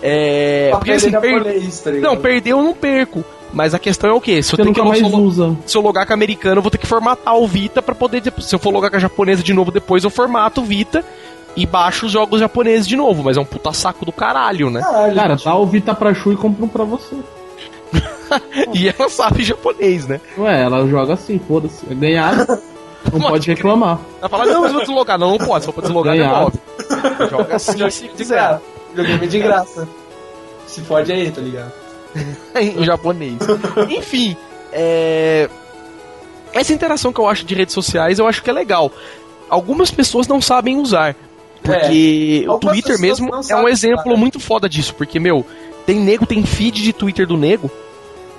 [0.02, 0.68] É.
[0.70, 1.38] Pra Porque assim, per...
[1.38, 2.12] japonês, tá ligado?
[2.12, 3.24] não, perder eu não perco.
[3.54, 4.44] Mas a questão é o quê?
[4.44, 5.56] Se eu, tenho que, mais se eu, usa.
[5.66, 8.22] se eu logar com a americana, eu vou ter que formatar o Vita pra poder.
[8.40, 11.06] Se eu for logar com a japonesa de novo depois, eu formato o Vita
[11.56, 13.24] e baixo os jogos japoneses de novo.
[13.24, 14.82] Mas é um puta saco do caralho, né?
[14.82, 17.16] Caralho, Cara, dá o Vita pra Chu e compra um pra você.
[18.74, 20.20] E ela sabe japonês, né?
[20.38, 21.86] Ué, ela joga assim, foda-se.
[21.90, 22.60] É ganhado.
[23.14, 24.00] Não pode reclamar.
[24.20, 25.20] Ela fala, não, mas eu vou deslogar.
[25.20, 26.52] Não, não pode, só pra deslogar, Ganhado.
[26.78, 27.30] devolve.
[27.30, 28.36] Joga assim se de quiser.
[28.36, 28.62] graça.
[28.90, 29.88] Videogame de graça.
[30.66, 31.72] Se fode aí, tá ligado?
[32.60, 33.38] em japonês.
[33.90, 34.36] Enfim,
[34.72, 35.50] é...
[36.54, 38.92] essa interação que eu acho de redes sociais, eu acho que é legal.
[39.50, 41.16] Algumas pessoas não sabem usar.
[41.62, 44.18] Porque o Algumas Twitter mesmo é um sabem exemplo usar.
[44.20, 44.94] muito foda disso.
[44.96, 45.46] Porque, meu,
[45.86, 47.70] tem nego, tem feed de Twitter do nego.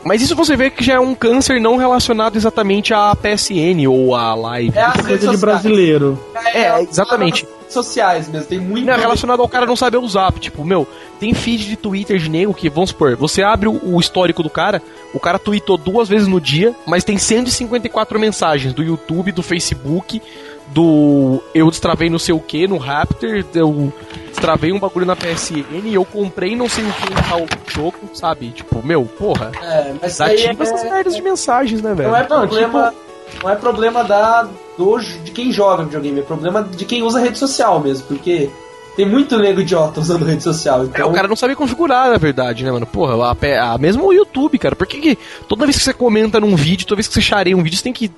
[0.04, 4.14] Mas isso você vê que já é um câncer não relacionado exatamente à PSN ou
[4.14, 4.78] à live.
[4.78, 6.24] É Isso é coisa de brasileiro.
[6.54, 7.44] É, exatamente.
[7.44, 8.46] as redes sociais mesmo.
[8.46, 8.86] Tem muito.
[8.86, 10.32] Não, é relacionado ao cara não saber usar.
[10.34, 10.86] Tipo, meu,
[11.18, 14.50] tem feed de Twitter de nego que, vamos supor, você abre o, o histórico do
[14.50, 14.80] cara,
[15.12, 20.22] o cara tweetou duas vezes no dia, mas tem 154 mensagens do YouTube, do Facebook,
[20.68, 23.92] do eu destravei não sei o que no Raptor, eu
[24.28, 28.48] destravei um bagulho na PSN, eu comprei não sei o que em tal jogo, sabe?
[28.50, 32.10] Tipo, meu, porra, É, mas aí essas é, merdas de mensagens, né, velho?
[32.10, 32.90] não é problema.
[32.90, 33.06] tipo-
[33.42, 34.48] Não é problema da,
[34.78, 38.48] do, de quem joga videogame, é problema de quem usa rede social mesmo, porque
[38.96, 40.82] tem muito nego idiota usando rede social.
[40.82, 42.86] É, Então, o cara não sabe configurar, na verdade, né, mano?
[42.86, 44.74] Porra, a, a- mesmo o YouTube, cara.
[44.76, 47.56] Por que, que toda vez que você comenta num vídeo, toda vez que você chareia
[47.56, 48.08] um vídeo, você tem que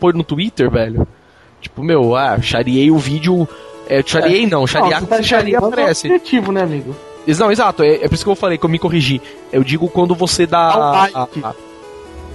[0.00, 1.06] pôr no Twitter, velho?
[1.62, 3.48] Tipo, meu, ah, chareei o vídeo.
[3.88, 4.02] É,
[4.50, 6.06] não, charear Não, quando você chareia chareando é aparece.
[6.08, 6.94] objetivo, né, amigo?
[7.38, 9.22] Não, exato, é, é por isso que eu falei, que eu me corrigi.
[9.52, 10.70] Eu digo quando você dá.
[10.70, 11.14] Dá o like.
[11.16, 11.54] a- a-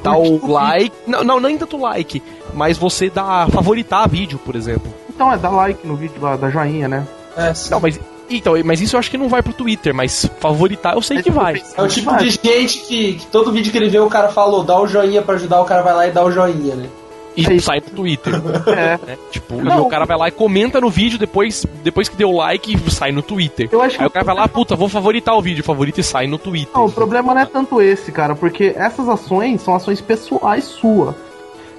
[0.02, 0.96] dá o like.
[1.06, 2.24] Não, não, nem tanto like,
[2.54, 4.94] mas você dá favoritar vídeo, por exemplo.
[5.10, 7.06] Então é, dá like no vídeo da joinha, né?
[7.36, 7.70] é, sim.
[7.72, 8.00] Não, mas.
[8.30, 11.32] Então, mas isso eu acho que não vai pro Twitter, mas favoritar eu sei que
[11.32, 11.62] vai.
[11.78, 14.64] É o tipo de gente que, que todo vídeo que ele vê o cara falou,
[14.66, 16.90] dá o joinha pra ajudar, o cara vai lá e dá o joinha, né?
[17.38, 18.34] E sai no Twitter.
[18.68, 19.00] É.
[19.06, 19.18] né?
[19.32, 19.78] Tipo, Não.
[19.78, 22.92] e o cara vai lá e comenta no vídeo depois, depois que deu like e
[22.92, 23.70] sai no Twitter.
[23.72, 26.04] Eu acho que Aí o cara vai lá, puta, vou favoritar o vídeo, favorita e
[26.04, 26.74] sai no Twitter.
[26.74, 31.16] Não, o problema não é tanto esse, cara, porque essas ações são ações pessoais sua.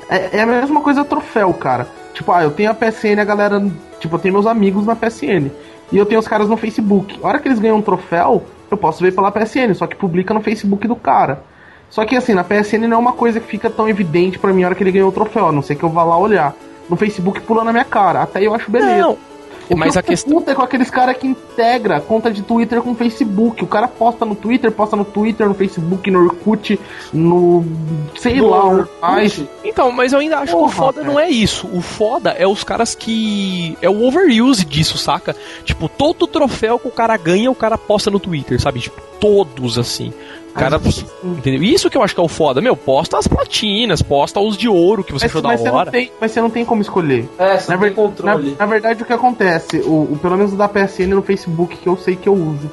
[0.09, 1.88] É, é a mesma coisa troféu, cara.
[2.14, 3.61] Tipo, ah, eu tenho a PSN, a galera.
[4.00, 5.50] Tipo, eu tenho meus amigos na PSN.
[5.92, 7.18] E eu tenho os caras no Facebook.
[7.22, 10.34] A hora que eles ganham um troféu, eu posso ver pela PSN, só que publica
[10.34, 11.42] no Facebook do cara.
[11.91, 14.62] Só que assim, na PSN não é uma coisa que fica tão evidente pra mim
[14.62, 16.55] a hora que ele ganhou o troféu, a não ser que eu vá lá olhar.
[16.89, 18.22] No Facebook pula na minha cara.
[18.22, 18.97] Até eu acho beleza.
[18.97, 19.18] Não.
[19.70, 20.43] O Mas que a questão.
[20.47, 23.62] é com aqueles caras que integra conta de Twitter com Facebook.
[23.62, 26.80] O cara posta no Twitter, posta no Twitter, no Facebook, no Orkut,
[27.12, 27.64] no.
[28.16, 29.45] sei lá, onde mais.
[29.62, 31.12] Então, mas eu ainda acho que o Porra, foda cara.
[31.12, 31.68] não é isso.
[31.70, 33.76] O foda é os caras que.
[33.82, 35.36] É o overuse disso, saca?
[35.64, 38.80] Tipo, todo troféu que o cara ganha, o cara posta no Twitter, sabe?
[38.80, 40.14] Tipo, todos assim.
[40.55, 40.80] Cara.
[41.22, 41.62] Entendeu?
[41.62, 42.61] Isso que eu acho que é o foda.
[42.61, 45.68] Meu, posta as platinas, posta os de ouro que você Mas, achou da mas você
[45.68, 45.90] não hora.
[45.90, 47.28] tem, mas você não tem como escolher.
[47.38, 48.57] É, você Na, não ver- na, controle.
[48.59, 51.88] na verdade, o que acontece, o, o- pelo menos o da PSN no Facebook, que
[51.88, 52.70] eu sei que eu uso,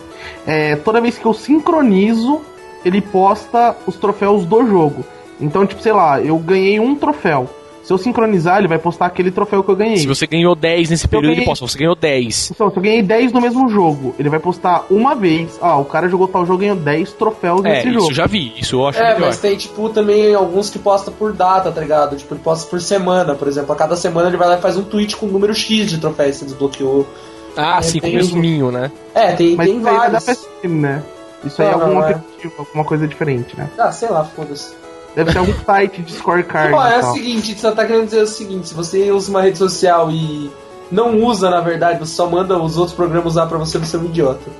[0.47, 2.41] é toda vez que eu sincronizo,
[2.84, 5.03] ele posta os troféus do jogo.
[5.39, 7.49] Então, tipo, sei lá, eu ganhei um troféu.
[7.86, 9.97] Se eu sincronizar, ele vai postar aquele troféu que eu ganhei.
[9.97, 11.67] Se você ganhou 10 nesse período, ele ganhei- posta.
[11.67, 12.49] Você ganhou 10.
[12.49, 15.59] Então, se eu ganhei 10 no mesmo jogo, ele vai postar uma vez.
[15.61, 18.09] Ah, o cara jogou tal jogo e ganhou 10 troféus É, nesse isso jogo.
[18.09, 18.53] eu já vi.
[18.57, 19.27] Isso eu acho É, melhor.
[19.27, 22.15] mas tem, tipo, também alguns que posta por data, tá ligado?
[22.15, 23.71] Tipo, ele posta por semana, por exemplo.
[23.71, 25.99] A cada semana ele vai lá e faz um tweet com o número X de
[25.99, 27.07] troféus que você desbloqueou.
[27.55, 28.15] Ah, É, sim, com isso.
[28.17, 28.91] resuminho, né?
[29.13, 30.47] É, tem, Mas tem isso aí é da vários.
[30.63, 31.03] Né?
[31.45, 32.11] Isso aí é algum não, é.
[32.13, 33.69] aplicativo, alguma coisa diferente, né?
[33.77, 34.73] Ah, sei lá, foda-se.
[35.16, 37.13] Deve ser algum site de scorecard Pô, é e o tal.
[37.13, 40.51] seguinte, você tá querendo dizer o seguinte, se você usa uma rede social e
[40.91, 43.99] não usa, na verdade, você só manda os outros programas usar pra você, você é
[43.99, 44.51] um idiota.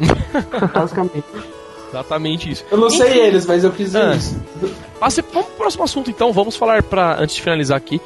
[0.74, 1.24] Basicamente.
[1.90, 2.64] Exatamente isso.
[2.70, 4.14] Eu não sei eles, mas eu dizer Ah.
[4.14, 4.36] isso.
[5.00, 6.32] Passe, vamos pro próximo assunto então.
[6.32, 8.00] Vamos falar para antes de finalizar aqui.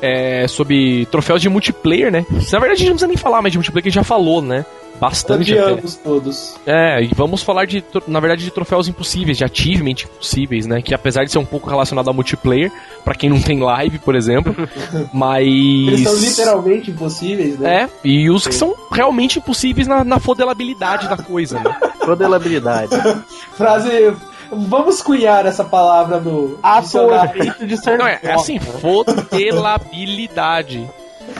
[0.00, 2.24] é, sobre troféus de multiplayer, né?
[2.30, 4.04] Na verdade, a gente não precisa nem falar mais de multiplayer, que a gente já
[4.04, 4.64] falou, né?
[5.00, 5.72] Bastante até.
[5.72, 6.54] Odiamos todos.
[6.66, 10.82] É, e vamos falar de, na verdade, de troféus impossíveis, de achievement impossíveis, né?
[10.82, 12.70] Que apesar de ser um pouco relacionado a multiplayer,
[13.04, 14.54] pra quem não tem live, por exemplo,
[15.12, 15.46] mas.
[15.46, 17.82] Eles são literalmente impossíveis, né?
[17.82, 21.76] É, e os que são realmente impossíveis na, na fodelabilidade da coisa, né?
[22.06, 22.90] Modelabilidade.
[23.56, 24.12] Frase.
[24.50, 27.42] Vamos cunhar essa palavra no dicionário.
[27.42, 30.88] Atualmente de ser Não, é, é assim, fodelabilidade.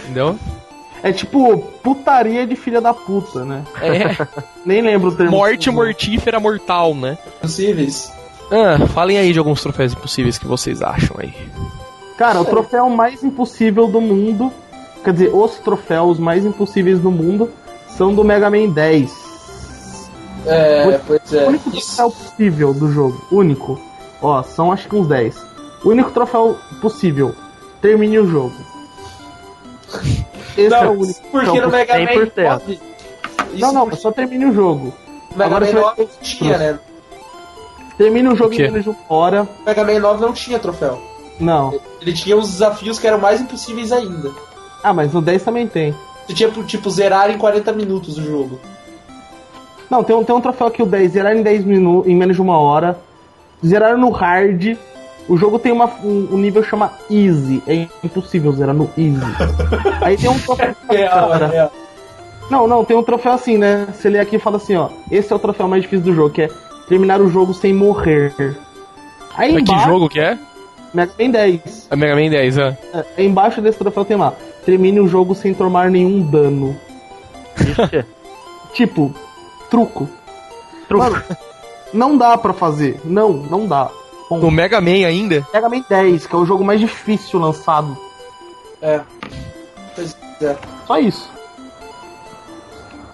[0.04, 0.38] Entendeu?
[1.02, 3.62] É tipo putaria de filha da puta, né?
[3.80, 4.26] É,
[4.66, 5.30] Nem lembro o termo.
[5.32, 7.16] morte mortífera mortal, né?
[7.38, 8.12] Impossíveis.
[8.50, 11.32] Ah, falem aí de alguns troféus impossíveis que vocês acham aí.
[12.16, 14.52] Cara, o troféu mais impossível do mundo.
[15.04, 17.50] Quer dizer, os troféus mais impossíveis do mundo
[17.96, 19.28] são do Mega Man 10.
[20.46, 21.46] É, pois O é.
[21.46, 21.96] único Isso.
[21.96, 23.24] troféu possível do jogo.
[23.30, 23.80] Único.
[24.20, 25.36] Ó, são acho que uns 10.
[25.84, 27.34] O único troféu possível.
[27.80, 28.54] Termine o jogo.
[30.58, 31.20] Esse é o Não, único.
[31.30, 32.42] porque no Mega Man 100%.
[32.44, 32.72] 9.
[32.72, 32.82] Isso
[33.60, 34.92] Não, não, porque só termine o jogo.
[35.30, 36.78] Mega agora Man você vai 9 ter tinha, né?
[37.96, 39.48] Termine o jogo em menos de uma hora.
[39.64, 41.00] Mega Man 9 não tinha troféu.
[41.38, 41.78] Não.
[42.00, 44.32] Ele tinha os desafios que eram mais impossíveis ainda.
[44.82, 45.94] Ah, mas no 10 também tem.
[46.26, 48.60] Você tinha, tipo, zerar em 40 minutos o jogo.
[49.88, 51.12] Não, tem um, tem um troféu aqui, o 10.
[51.12, 52.98] Zerar em 10 minutos, em menos de uma hora.
[53.64, 54.76] Zerar no hard.
[55.28, 57.62] O jogo tem uma, um, um nível que chama Easy.
[57.66, 59.20] É impossível zerar no Easy.
[60.00, 60.74] Aí tem um troféu.
[60.88, 61.72] Real, Cara, real.
[62.50, 63.86] Não, não, tem um troféu assim, né?
[63.92, 64.88] Você lê aqui e fala assim, ó.
[65.10, 66.48] Esse é o troféu mais difícil do jogo, que é
[66.88, 68.32] terminar o jogo sem morrer.
[69.36, 70.38] Aí Mas que embaixo, jogo que é?
[70.94, 71.88] Mega Man 10.
[71.90, 72.78] É Mega Man 10, é.
[73.18, 74.32] É, embaixo desse troféu tem lá.
[74.64, 76.74] Termine o jogo sem tomar nenhum dano.
[77.60, 78.04] Ixi,
[78.72, 79.14] Tipo,
[79.70, 80.08] truco.
[80.88, 81.04] truco.
[81.04, 81.22] Mano,
[81.92, 83.00] não dá pra fazer.
[83.04, 83.90] Não, não dá.
[84.28, 85.46] Bom, No Mega Man ainda?
[85.52, 87.96] Mega Man 10, que é o jogo mais difícil lançado.
[88.82, 89.00] É.
[89.94, 90.56] Pois é.
[90.86, 91.30] Só isso.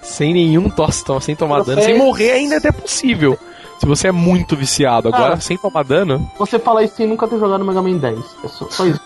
[0.02, 1.80] Sem nenhum tosse, sem tomar dano.
[1.80, 1.86] Troféus.
[1.86, 3.38] Sem morrer ainda é até possível.
[3.80, 5.08] Se você é muito viciado.
[5.08, 5.40] Agora, Cara.
[5.40, 6.30] sem tomar dano.
[6.38, 8.18] Você fala isso sem nunca ter jogado Mega Man 10.
[8.44, 9.00] É só, só isso.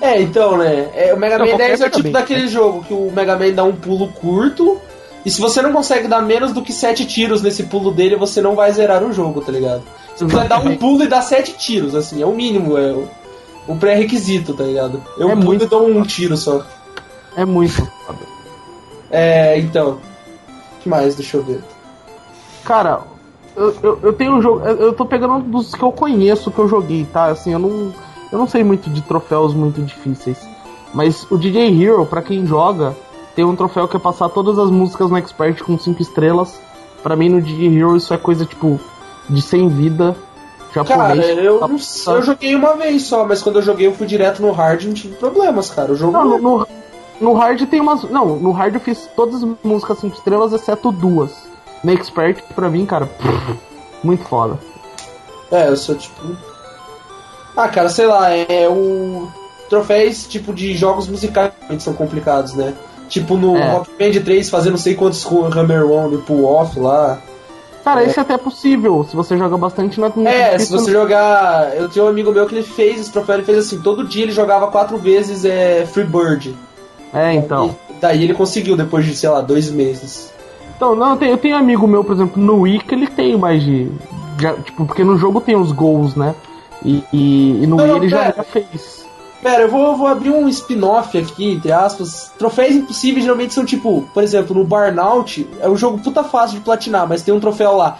[0.00, 0.90] É, então, né?
[0.94, 3.10] É, o Mega Não, Man qualquer 10 é o tipo Man, daquele jogo que o
[3.10, 4.80] Mega Man dá um pulo curto.
[5.28, 8.40] E se você não consegue dar menos do que 7 tiros nesse pulo dele, você
[8.40, 9.82] não vai zerar o jogo, tá ligado?
[10.16, 13.06] Você precisa dar um pulo e dar 7 tiros, assim, é o mínimo, é o,
[13.68, 15.02] o pré-requisito, tá ligado?
[15.18, 16.64] Eu É pulo muito e dou um tiro só.
[17.36, 17.86] É muito.
[19.10, 19.98] É, então.
[19.98, 21.14] O que mais?
[21.14, 21.62] Deixa eu ver.
[22.64, 23.02] Cara,
[23.54, 24.64] eu, eu, eu tenho um jogo.
[24.64, 27.26] Eu, eu tô pegando um dos que eu conheço que eu joguei, tá?
[27.26, 27.92] Assim, eu não.
[28.32, 30.38] Eu não sei muito de troféus muito difíceis.
[30.94, 32.96] Mas o DJ Hero, pra quem joga,
[33.38, 36.60] tem um troféu que é passar todas as músicas no Expert com 5 estrelas.
[37.04, 38.80] Pra mim, no DJ Hero, isso é coisa tipo
[39.30, 40.16] de 100 vida.
[40.74, 41.38] Cara, Japonês.
[41.38, 44.42] eu, Tá- sei, eu joguei uma vez só, mas quando eu joguei eu fui direto
[44.42, 45.92] no hard e não tive problemas, cara.
[45.92, 46.10] O jogo.
[46.12, 46.66] Não, no, no,
[47.20, 48.02] no hard tem umas.
[48.10, 51.30] Não, no hard eu fiz todas as músicas 5 estrelas, exceto duas.
[51.84, 53.08] No Expert, pra mim, cara,
[54.02, 54.58] muito foda.
[55.52, 56.20] É, eu sou tipo.
[57.56, 59.28] Ah, cara, sei lá, é o.
[59.70, 62.74] Troféus tipo de jogos musicais são complicados, né?
[63.08, 63.72] Tipo no É.
[63.72, 67.18] Rock Band 3 fazer não sei quantos Hammer One e pull off lá.
[67.84, 71.74] Cara, esse é até possível, se você joga bastante na É, se você jogar.
[71.74, 74.24] Eu tenho um amigo meu que ele fez esse troféu, ele fez assim, todo dia
[74.24, 76.54] ele jogava quatro vezes é, Free Bird.
[77.14, 77.74] É, então.
[77.88, 80.30] E daí ele conseguiu depois de, sei lá, dois meses.
[80.76, 83.38] Então, não, eu tenho, eu tenho amigo meu, por exemplo, no Wii que ele tem
[83.38, 83.90] mais de.
[84.38, 86.34] já- tipo, porque no jogo tem os gols, né?
[86.84, 88.97] E, e, e no Não, Wii ele já, já fez.
[89.42, 92.32] Pera, eu vou, vou abrir um spin-off aqui, entre aspas.
[92.36, 96.64] Troféus impossíveis geralmente são tipo, por exemplo, no Burnout, é um jogo puta fácil de
[96.64, 97.98] platinar, mas tem um troféu lá.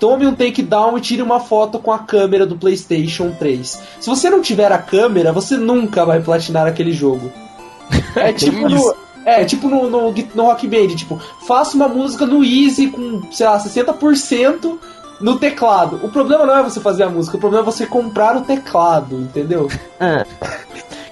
[0.00, 3.82] Tome um takedown e tire uma foto com a câmera do PlayStation 3.
[4.00, 7.30] Se você não tiver a câmera, você nunca vai platinar aquele jogo.
[8.14, 12.44] É tipo no, é, tipo no, no, no Rock Band, tipo, faça uma música no
[12.44, 14.78] Easy com, sei lá, 60%
[15.22, 16.00] no teclado.
[16.02, 19.16] O problema não é você fazer a música, o problema é você comprar o teclado,
[19.16, 19.68] entendeu?
[20.00, 20.26] É.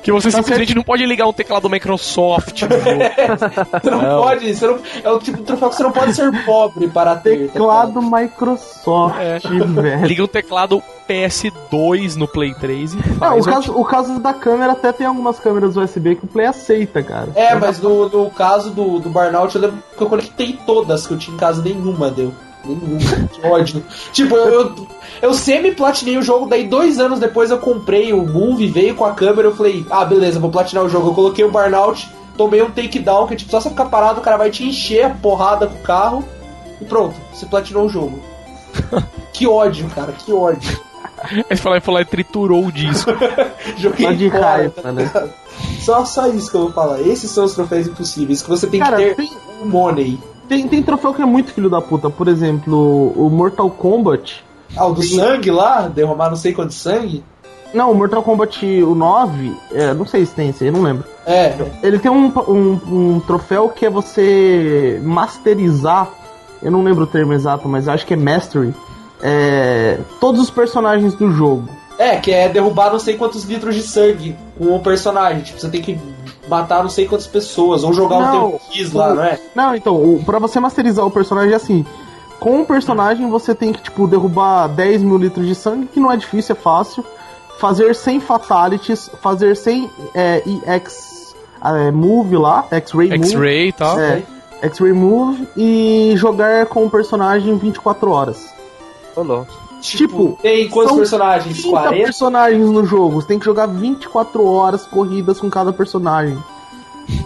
[0.03, 2.63] Que você simplesmente não pode ligar um teclado Microsoft.
[3.83, 4.23] Você não, Não.
[4.23, 7.17] pode, você não, é o tipo de troféu que você não pode ser pobre para
[7.17, 7.51] ter.
[7.51, 9.39] Teclado Microsoft, É.
[9.39, 10.07] velho.
[10.07, 13.47] Liga um teclado PS2 no Play 3 e Não, faz.
[13.47, 17.03] o, caso, o caso da câmera até tem algumas câmeras USB que o Play aceita,
[17.03, 17.29] cara.
[17.35, 21.13] É, mas no, no caso do, do Burnout, eu lembro que eu conectei todas, que
[21.13, 22.33] eu tinha em casa, nenhuma deu.
[22.65, 23.85] Nenhuma, que ódio.
[24.13, 24.87] tipo, eu, eu,
[25.23, 29.13] eu semi-platinei o jogo, daí dois anos depois eu comprei o Move, veio com a
[29.13, 31.09] câmera, eu falei, ah, beleza, vou platinar o jogo.
[31.09, 34.37] Eu coloquei o Burnout, tomei um takedown, que tipo, só você ficar parado, o cara
[34.37, 36.25] vai te encher a porrada com o carro,
[36.81, 38.19] e pronto, você platinou o jogo.
[39.33, 40.81] que ódio, cara, que ódio.
[41.23, 43.11] Aí você falou, falou, triturou o disco.
[43.77, 45.11] Joguei Só de raiva, tá né?
[45.81, 47.01] Só, só isso que eu vou falar.
[47.01, 49.31] Esses são os troféus impossíveis, que você tem Cara, que ter tem,
[49.65, 50.19] money.
[50.51, 52.11] Tem, tem troféu que é muito filho da puta.
[52.11, 54.45] Por exemplo, o Mortal Kombat.
[54.77, 57.23] Ah, o do sangue lá, derramar não sei quanto sangue.
[57.73, 61.05] Não, o Mortal Kombat o 9, é, não sei se tem esse aí, não lembro.
[61.25, 62.81] É, Ele tem um, um,
[63.15, 66.11] um troféu que é você masterizar,
[66.61, 68.75] eu não lembro o termo exato, mas acho que é mastery,
[69.23, 71.69] é, todos os personagens do jogo.
[71.97, 75.43] é, que é derrubar não sei quantos litros de sangue com o personagem.
[75.43, 75.97] Tipo, você tem que
[76.49, 79.41] matar não sei quantas pessoas, ou jogar Não, um tempo X lá, o- não é?
[79.55, 81.85] Não, então, o, pra você masterizar o personagem é assim.
[82.39, 86.11] Com o personagem você tem que, tipo, derrubar 10 mil litros de sangue, que não
[86.11, 87.05] é difícil, é fácil.
[87.59, 93.23] Fazer 100 fatalities, fazer 100 é, EX é, move lá, X-Ray move.
[93.31, 94.01] X-Ray e tal.
[94.01, 94.23] É,
[94.63, 98.47] X-Ray move e jogar com o personagem 24 horas.
[99.15, 99.53] Ô, louco.
[99.81, 101.57] Tipo, tem quantos são personagens?
[101.63, 102.05] 30 40?
[102.05, 103.21] personagens no jogo.
[103.21, 106.37] Você tem que jogar 24 horas corridas com cada personagem.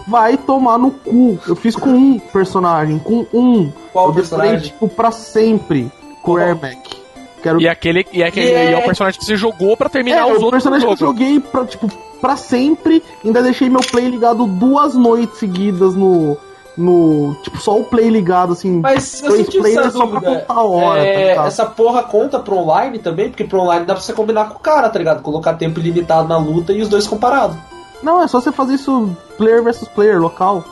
[0.07, 1.37] Vai tomar no cu.
[1.47, 3.71] Eu fiz com um personagem, com um.
[3.93, 4.59] Qual eu decorei, personagem?
[4.61, 5.91] tipo, pra sempre
[6.21, 6.37] com o?
[6.37, 6.95] Airback.
[7.43, 7.61] Quero...
[7.61, 10.33] E aquele, e aquele é- e é o personagem que você jogou pra terminar é,
[10.33, 11.87] os o outros do personagem que eu joguei pra, tipo,
[12.19, 13.03] pra sempre.
[13.23, 16.35] Ainda deixei meu play ligado duas noites seguidas no.
[16.77, 17.35] No.
[17.41, 18.79] Tipo, só o play ligado, assim.
[18.81, 21.47] Mas eu dois senti players essa só pra contar a hora, tá É, ligado?
[21.47, 23.29] essa porra conta pro online também?
[23.29, 25.21] Porque pro online dá pra você combinar com o cara, tá ligado?
[25.21, 27.55] Colocar tempo ilimitado na luta e os dois comparados.
[28.03, 30.63] Não, é só você fazer isso player versus player, local.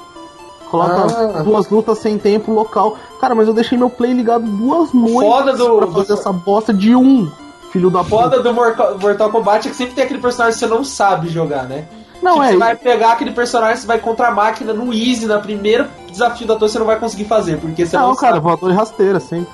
[0.69, 1.05] Coloca
[1.37, 1.43] Ah.
[1.43, 2.97] duas lutas sem tempo local.
[3.21, 6.33] Cara, mas eu deixei meu play ligado duas noites foda do- pra do- fazer essa
[6.33, 7.29] bosta de um,
[7.71, 8.09] filho da puta.
[8.23, 11.29] Foda do Mortal, Mortal Kombat é que sempre tem aquele personagem que você não sabe
[11.29, 11.85] jogar, né?
[12.23, 12.51] Não, Tipo, é.
[12.51, 16.47] Você vai pegar aquele personagem, você vai contra a máquina no easy, na primeiro desafio
[16.47, 18.43] da torre você não vai conseguir fazer, porque você não, Não, cara, sabe.
[18.43, 19.49] voador de rasteira, sempre.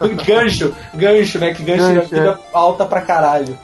[0.26, 1.52] gancho, gancho, né?
[1.54, 3.58] Que gancho, é Gancho, vida alta pra caralho.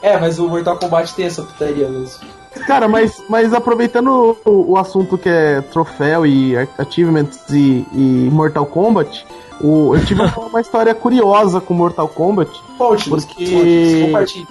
[0.00, 2.26] É, mas o Mortal Kombat tem essa putaria mesmo.
[2.66, 8.64] Cara, mas, mas aproveitando o, o assunto que é troféu e achievements e, e Mortal
[8.66, 9.26] Kombat,
[9.60, 12.50] o, eu tive uma, história curiosa com Mortal Kombat.
[12.76, 14.06] Conte, Porque-.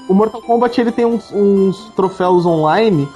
[0.08, 3.08] O Mortal Kombat ele tem uns, uns troféus online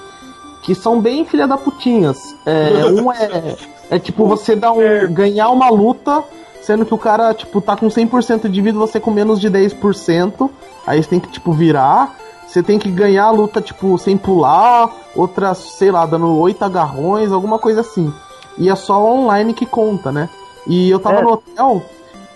[0.62, 2.36] que são bem filha da putinhas.
[2.46, 3.56] É, um é,
[3.90, 6.24] é tipo você dar um, ganhar uma luta,
[6.62, 10.50] sendo que o cara tipo tá com 100% de vida, você com menos de 10%.
[10.86, 12.16] Aí você tem que tipo virar.
[12.48, 17.32] Você tem que ganhar a luta tipo sem pular, outra, sei lá, dando oito agarrões,
[17.32, 18.14] alguma coisa assim.
[18.58, 20.30] E é só online que conta, né?
[20.68, 21.22] E eu tava É.
[21.22, 21.84] no hotel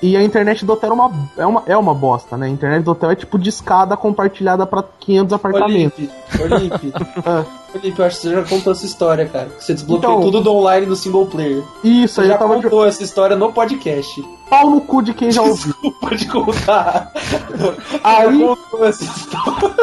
[0.01, 2.47] e a internet do hotel é uma, é uma, é uma bosta, né?
[2.47, 5.97] A internet do hotel é tipo de escada compartilhada pra 500 apartamentos.
[6.39, 6.93] Olimpe, Olimpe.
[7.25, 7.43] Ah.
[7.73, 9.45] Olimpe, eu acho que você já contou essa história, cara.
[9.47, 11.63] Que você desbloqueou Então- tudo do online no single player.
[11.83, 14.23] Isso, aí Você já tava de contou essa história no podcast.
[14.49, 15.73] pau no cu de quem já ouviu.
[16.01, 17.11] Pode contar.
[18.03, 19.75] Aí- Já contou essa história.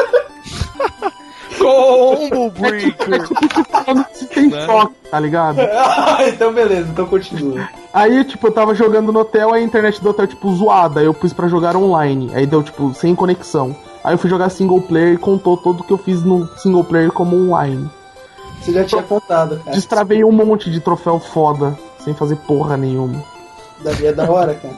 [1.59, 3.27] Combo Breaker!
[3.69, 4.67] falando que se tem Né?
[5.09, 5.59] tá ligado?
[5.61, 7.67] Ah, então beleza, então continua.
[7.93, 10.99] Aí, tipo, eu tava jogando no hotel, a internet do hotel, tipo, zoada.
[10.99, 12.31] Aí eu pus pra jogar online.
[12.33, 13.75] Aí deu, tipo, sem conexão.
[14.03, 17.11] Aí eu fui jogar single player e contou tudo que eu fiz no single player
[17.11, 17.87] como online.
[18.61, 19.75] Você já tinha contado, cara.
[19.75, 23.21] Destravei um monte de troféu foda, sem fazer porra nenhuma.
[23.83, 24.73] Daí é da hora, cara.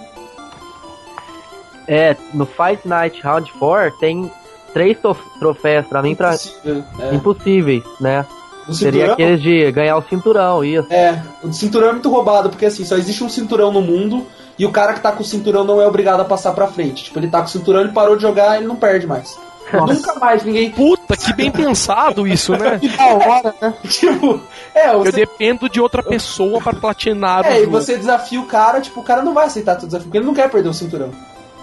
[1.88, 4.32] É, no Fight Night Round 4 tem
[4.74, 6.84] três trof- troféus pra mim pra Impossível.
[7.00, 7.16] É.
[7.16, 8.26] impossíveis, né?
[8.72, 10.88] Seria aqueles de ganhar o cinturão, isso.
[10.92, 14.26] é, o cinturão é muito roubado, porque assim, só existe um cinturão no mundo
[14.58, 17.06] e o cara que tá com o cinturão não é obrigado a passar pra frente.
[17.06, 19.38] Tipo, ele tá com o cinturão, ele parou de jogar, ele não perde mais.
[19.74, 20.70] Nunca mais ninguém.
[20.72, 22.78] Puta, que bem pensado isso, né?
[22.80, 23.74] Que da hora, né?
[23.90, 24.40] Tipo,
[24.74, 27.72] é, Eu você, dependo de outra pessoa pra platinar o é, e jogo.
[27.72, 30.34] você desafia o cara, tipo, o cara não vai aceitar teu desafio, porque ele não
[30.34, 31.12] quer perder o cinturão.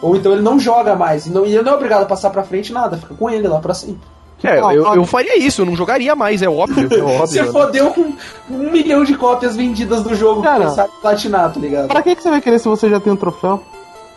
[0.01, 2.31] Ou então ele não joga mais, e, não, e ele não é obrigado a passar
[2.31, 4.01] pra frente nada, fica com ele lá pra sempre.
[4.43, 6.89] É, eu, eu faria isso, eu não jogaria mais, é óbvio.
[6.93, 7.45] É óbvio.
[7.45, 8.13] Você fodeu com
[8.51, 10.69] um milhão de cópias vendidas do jogo Cara.
[10.71, 11.89] sabe platinar, tá ligado?
[11.89, 13.63] Pra que, que você vai querer se você já tem um troféu?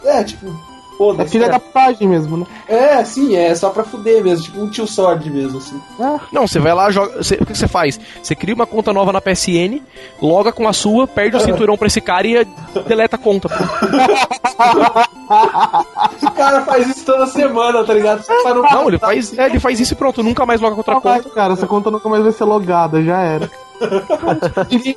[0.04, 0.48] É, tipo,
[0.96, 1.32] É foda-se.
[1.32, 2.46] filha da putagem mesmo, né?
[2.68, 5.80] É, sim, é só pra fuder mesmo, tipo um tio Sword mesmo, assim.
[6.32, 7.22] Não, você vai lá, joga.
[7.22, 8.00] Você, o que você faz?
[8.24, 9.82] Você cria uma conta nova na PSN,
[10.22, 12.48] loga com a sua, perde o cinturão pra esse cara e
[12.88, 13.50] deleta a conta.
[16.22, 18.22] O cara faz isso toda semana, tá ligado?
[18.22, 18.62] Você tá no...
[18.62, 21.02] Não, ele faz, é, ele faz isso e pronto, nunca mais loga com outra Não
[21.02, 21.34] vai, conta.
[21.34, 23.50] cara, essa conta nunca mais vai ser logada, já era.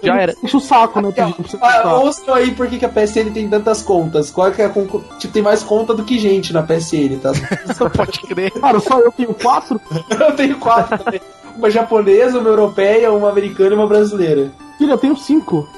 [0.02, 0.34] Já era.
[0.42, 1.12] Enche o saco, né?
[1.60, 4.30] Ah, ouçam aí por que a PSN tem tantas contas.
[4.30, 4.86] Qual que é a con-
[5.18, 7.32] Tipo, tem mais conta do que gente na PSN, tá?
[7.96, 8.50] Pode crer.
[8.52, 9.80] Cara, só eu tenho quatro?
[10.10, 11.20] Eu tenho quatro também.
[11.56, 14.50] Uma japonesa, uma europeia, uma americana e uma brasileira.
[14.78, 15.68] Filha, eu tenho cinco.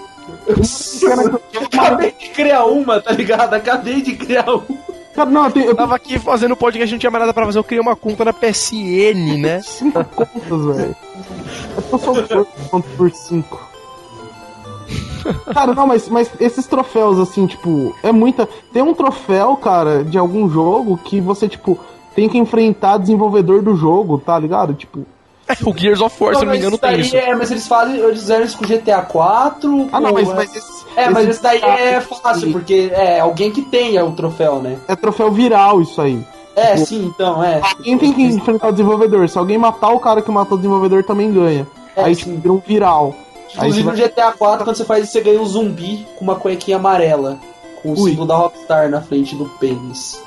[0.47, 0.57] Eu
[1.67, 3.55] acabei de criar uma, tá ligado?
[3.55, 4.65] Acabei de criar uma.
[5.15, 7.59] Cara, não, eu tenho, eu tava aqui fazendo podcast, não tinha mais nada pra fazer,
[7.59, 9.61] eu criei uma conta na PSN, né?
[9.63, 10.97] cinco contas, velho.
[11.77, 13.71] Eu tô só pontos por cinco.
[15.53, 18.49] Cara, não, mas, mas esses troféus, assim, tipo, é muita.
[18.73, 21.79] Tem um troféu, cara, de algum jogo que você, tipo,
[22.15, 24.75] tem que enfrentar desenvolvedor do jogo, tá ligado?
[24.75, 25.07] Tipo.
[25.65, 27.17] O Gears of War, se eu não me mas engano, isso tem isso.
[27.17, 29.89] É, mas eles fazem, eles fizeram isso com GTA 4.
[29.93, 33.51] Ah, não, mas, mas esse, É, mas esse esse daí é fácil, porque é alguém
[33.51, 34.79] que tenha o troféu, né?
[34.89, 36.25] é troféu viral isso aí.
[36.57, 37.61] É, Tipo, sim, então, é.
[37.63, 39.29] Alguém tem que enfrentar o desenvolvedor.
[39.29, 41.67] Se alguém matar o cara que matou o desenvolvedor, também ganha.
[41.97, 42.25] É, aí sim.
[42.25, 43.15] tipo, vira um viral.
[43.55, 46.37] Inclusive você no GTA 4, quando você faz isso, você ganha um zumbi com uma
[46.37, 47.39] cuequinha amarela.
[47.83, 50.21] Com o símbolo da Rockstar na frente do pênis.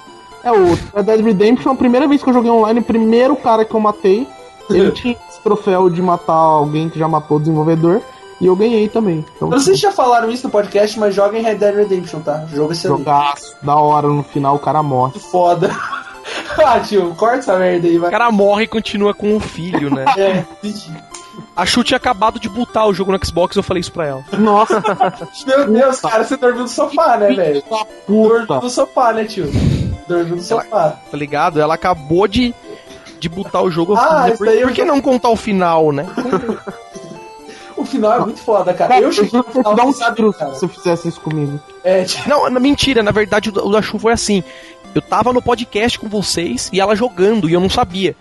[0.44, 3.64] É, o Red Dead Redemption, a primeira vez que eu joguei online, o primeiro cara
[3.64, 4.28] que eu matei,
[4.70, 8.02] ele tinha esse troféu de matar alguém que já matou o desenvolvedor,
[8.42, 9.26] e eu ganhei também.
[9.36, 11.76] Então, Eu não sei se já falaram isso no podcast, mas joga em Red Dead
[11.76, 12.46] Redemption, tá?
[12.54, 13.00] Jogo excelente.
[13.00, 15.18] jogaço, da hora, no final o cara morre.
[15.20, 15.70] Foda.
[16.66, 18.12] ah, tio, corta essa merda aí, O vai.
[18.12, 20.06] cara morre e continua com o filho, né?
[20.18, 20.44] É,
[21.56, 24.24] A Chu tinha acabado de botar o jogo no Xbox, eu falei isso pra ela.
[24.38, 24.82] Nossa,
[25.48, 27.64] meu Deus, cara, você dormiu no sofá, né, velho?
[28.08, 29.50] Dormiu no sofá, né, tio?
[30.08, 30.98] Dormiu no sofá.
[31.10, 31.60] Tá ligado?
[31.62, 32.54] Ela acabou de,
[33.24, 33.96] de botar o jogo.
[33.98, 36.06] Ah, isso por, por que não contar o final, né?
[37.76, 38.94] O final é muito foda, cara.
[38.94, 40.54] Cara, eu cheguei no final, um você sabe, cara.
[40.54, 41.60] se fizesse isso comigo.
[41.84, 44.44] É, tipo, Não, mentira, na verdade o da- o da Chu foi assim.
[44.94, 48.16] Eu tava no podcast com vocês e ela jogando e eu não sabia.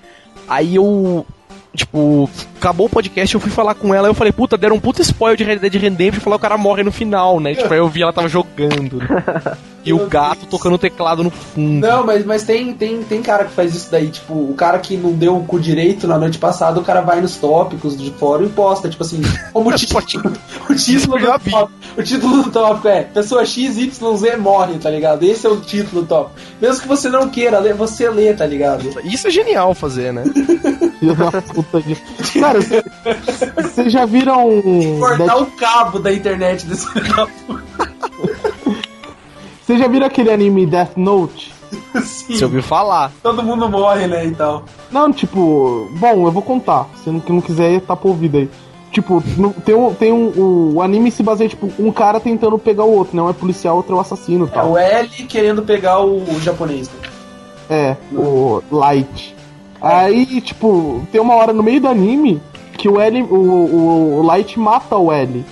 [0.49, 1.27] Aí eu.
[1.75, 5.01] Tipo, acabou o podcast, eu fui falar com ela, eu falei, puta, deram um puta
[5.03, 7.55] spoiler de Red Dead Redemption e falou que o cara morre no final, né?
[7.55, 8.97] Tipo, aí eu vi ela tava jogando.
[8.99, 9.07] né?
[9.85, 11.87] E o gato tocando o teclado no fundo.
[11.87, 14.97] Não, mas, mas tem, tem, tem cara que faz isso daí, tipo, o cara que
[14.97, 18.45] não deu o cu direito na noite passada, o cara vai nos tópicos de fora
[18.45, 19.21] e posta, tipo assim,
[19.53, 20.03] como o título,
[20.71, 23.99] o título do top, o título do top é Pessoa XYZ
[24.39, 25.25] morre, tá ligado?
[25.25, 26.31] Esse é o título do top.
[26.61, 28.89] Mesmo que você não queira ler, você lê, tá ligado?
[29.05, 30.23] Isso é genial fazer, né?
[32.41, 32.61] Cara,
[33.63, 34.63] vocês já viram.
[35.01, 36.87] Cortar Dead- o cabo da internet desse
[39.73, 41.51] Vocês já viram aquele anime Death Note?
[42.05, 43.11] Sim, Você ouviu falar.
[43.23, 44.65] todo mundo morre, né, e tal.
[44.91, 46.87] Não, tipo, bom, eu vou contar.
[47.03, 48.51] Se não, que não quiser, tá por ouvido aí.
[48.91, 50.27] Tipo, no- tem, um, tem um.
[50.29, 53.77] O, o anime se baseia, tipo, um cara tentando pegar o outro, não é policial,
[53.77, 54.73] outro é o assassino É tal.
[54.73, 56.91] o L querendo pegar o, o japonês.
[56.91, 57.09] né?
[57.71, 59.35] É, o Light.
[59.81, 62.43] Aí, tipo, tem uma hora no meio do anime
[62.77, 65.43] que o L, o, o, o Light mata o L.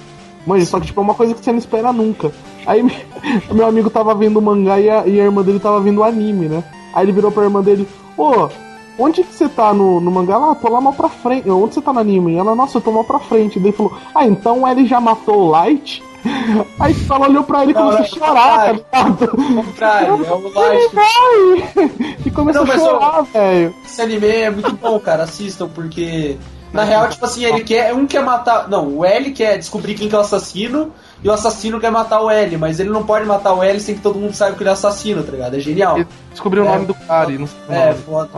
[0.46, 2.30] Mano, só que tipo, é uma coisa que você não espera nunca.
[2.70, 2.84] Aí
[3.50, 6.04] meu amigo tava vendo o mangá e a, e a irmã dele tava vendo o
[6.04, 6.62] anime, né?
[6.94, 8.48] Aí ele virou pra irmã dele, ô,
[8.96, 10.34] onde que você tá no, no mangá?
[10.34, 11.50] Ela, ah, tô lá mal pra frente.
[11.50, 12.36] Onde você tá no anime?
[12.36, 13.58] Ela, nossa, eu tô mal pra frente.
[13.58, 16.02] Daí ele falou, ah, então o L já matou o Light?
[16.78, 19.28] Aí ela olhou pra ele e começou a chorar, tá ligado?
[19.64, 22.18] Contrário, é o Ele Light.
[22.26, 23.74] E começou Não, a chorar, velho.
[23.84, 25.24] Esse anime é muito bom, cara.
[25.24, 26.36] Assistam, porque.
[26.72, 27.94] Na real, tipo assim, ele quer.
[27.94, 28.68] Um quer matar.
[28.68, 30.92] Não, o L quer descobrir quem que é o assassino.
[31.22, 33.94] E o assassino quer matar o L, mas ele não pode matar o L sem
[33.94, 35.54] que todo mundo saiba que ele é assassino, tá ligado?
[35.56, 35.96] É genial.
[35.98, 36.68] Ele Descobriu É.
[36.68, 37.98] o nome do cara e não sei o É, nome.
[38.04, 38.30] foda.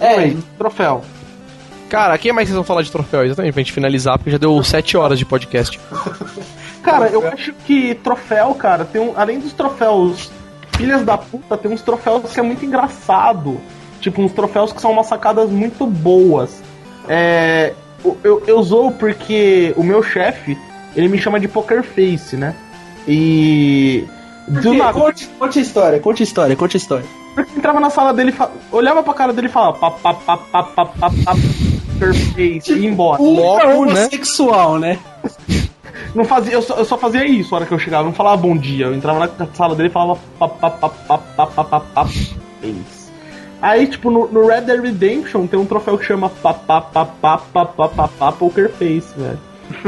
[0.00, 1.02] É, É, troféu.
[1.90, 3.24] Cara, quem mais vocês vão falar de troféu?
[3.24, 5.78] Exatamente, pra gente finalizar, porque já deu 7 horas de podcast.
[6.82, 10.30] Cara, eu acho que troféu, cara, tem um, além dos troféus
[10.76, 13.58] filhas da puta, tem uns troféus que é muito engraçado.
[14.00, 16.62] Tipo, uns troféus que são umas sacadas muito boas.
[17.08, 17.72] É,
[18.04, 20.58] eu, eu, eu zoo porque o meu chefe,
[20.96, 22.54] ele me chama de Poker Face, né?
[23.06, 24.04] E.
[24.46, 27.04] Do nada, Conte, conte a história, conte a história, conte a história.
[27.36, 30.12] eu entrava na sala dele, e fa- olhava pra cara dele e falava pá, pá,
[30.14, 31.10] pá, pá, pá, pá, pá,
[31.94, 33.22] Poker Face e ia embora.
[33.22, 33.74] Logo, Ultra né?
[33.74, 34.98] homossexual, né?
[36.14, 38.36] Não fazia, eu, só, eu só fazia isso a hora que eu chegava, não falava
[38.36, 38.86] bom dia.
[38.86, 42.04] Eu entrava na sala dele e falava pá, pá, pá, pá, pá, pá, pá, pá,
[42.04, 42.34] face.
[43.62, 47.06] Aí, tipo, no, no Red Dead Redemption tem um troféu que chama pá, pá, pá,
[47.06, 49.38] pá, pá, pá, pá, pá, Poker Face, velho.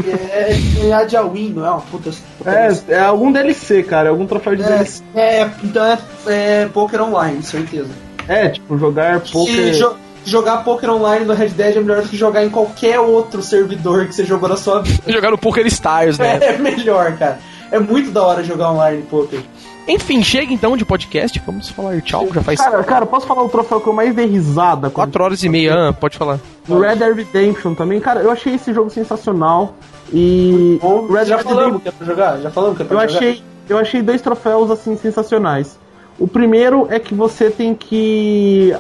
[0.06, 2.10] É, é a de Win, não é uma puta.
[2.44, 5.02] É, é algum DLC, cara, é algum troféu de DLC.
[5.14, 7.90] É, é, então é, é Poker Online, certeza.
[8.28, 9.72] É, tipo, jogar poker.
[9.72, 13.40] jo- jogar Poker Online no Red Dead é melhor do que jogar em qualquer outro
[13.42, 15.00] servidor que você jogou na sua vida.
[15.06, 16.38] Jogar no Poker Stars, né?
[16.42, 17.38] É melhor, cara.
[17.70, 19.40] É muito da hora jogar online poker.
[19.88, 21.40] Enfim, chega então de podcast.
[21.46, 22.26] Vamos falar tchau.
[22.34, 24.90] Já faz Cara, cara, posso falar o troféu que eu mais dei risada?
[24.90, 25.88] quando- 4 horas e meia.
[25.88, 26.40] Ah, pode falar.
[26.66, 29.74] No Red Dead Redemption também, cara, eu achei esse jogo sensacional.
[30.12, 30.78] E.
[30.82, 32.40] Bom, Red já falamos que é pra jogar?
[32.40, 33.16] Já falamos que é pra Eu jogar?
[33.18, 35.78] achei, eu achei dois troféus assim sensacionais.
[36.18, 38.74] O primeiro é que você tem que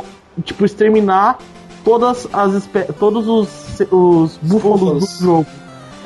[0.44, 1.38] tipo exterminar
[1.84, 5.18] todas as espé- todos os, os Búfalos.
[5.18, 5.46] do jogo.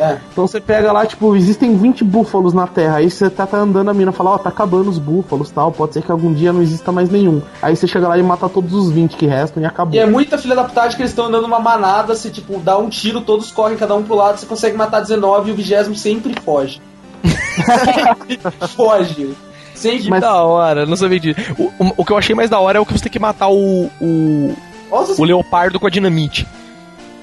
[0.01, 0.19] É.
[0.33, 2.97] Então você pega lá, tipo, existem 20 búfalos na Terra.
[2.97, 5.71] Aí você tá, tá andando a mina fala, ó, tá acabando os búfalos tal.
[5.71, 7.43] Pode ser que algum dia não exista mais nenhum.
[7.61, 9.95] Aí você chega lá e mata todos os 20 que restam e acabou.
[9.95, 12.79] E é muita filha da putagem que eles estão andando uma manada, se tipo, dá
[12.79, 15.95] um tiro, todos correm cada um pro lado, você consegue matar 19 e o vigésimo
[15.95, 16.81] sempre foge.
[17.23, 18.41] sempre
[18.75, 19.37] foge.
[19.75, 20.13] Sempre.
[20.13, 21.41] Que da hora, não sabia disso.
[21.59, 23.19] O, o, o que eu achei mais da hora é o que você tem que
[23.19, 24.55] matar o, o,
[24.91, 26.47] Nossa, o leopardo com a dinamite.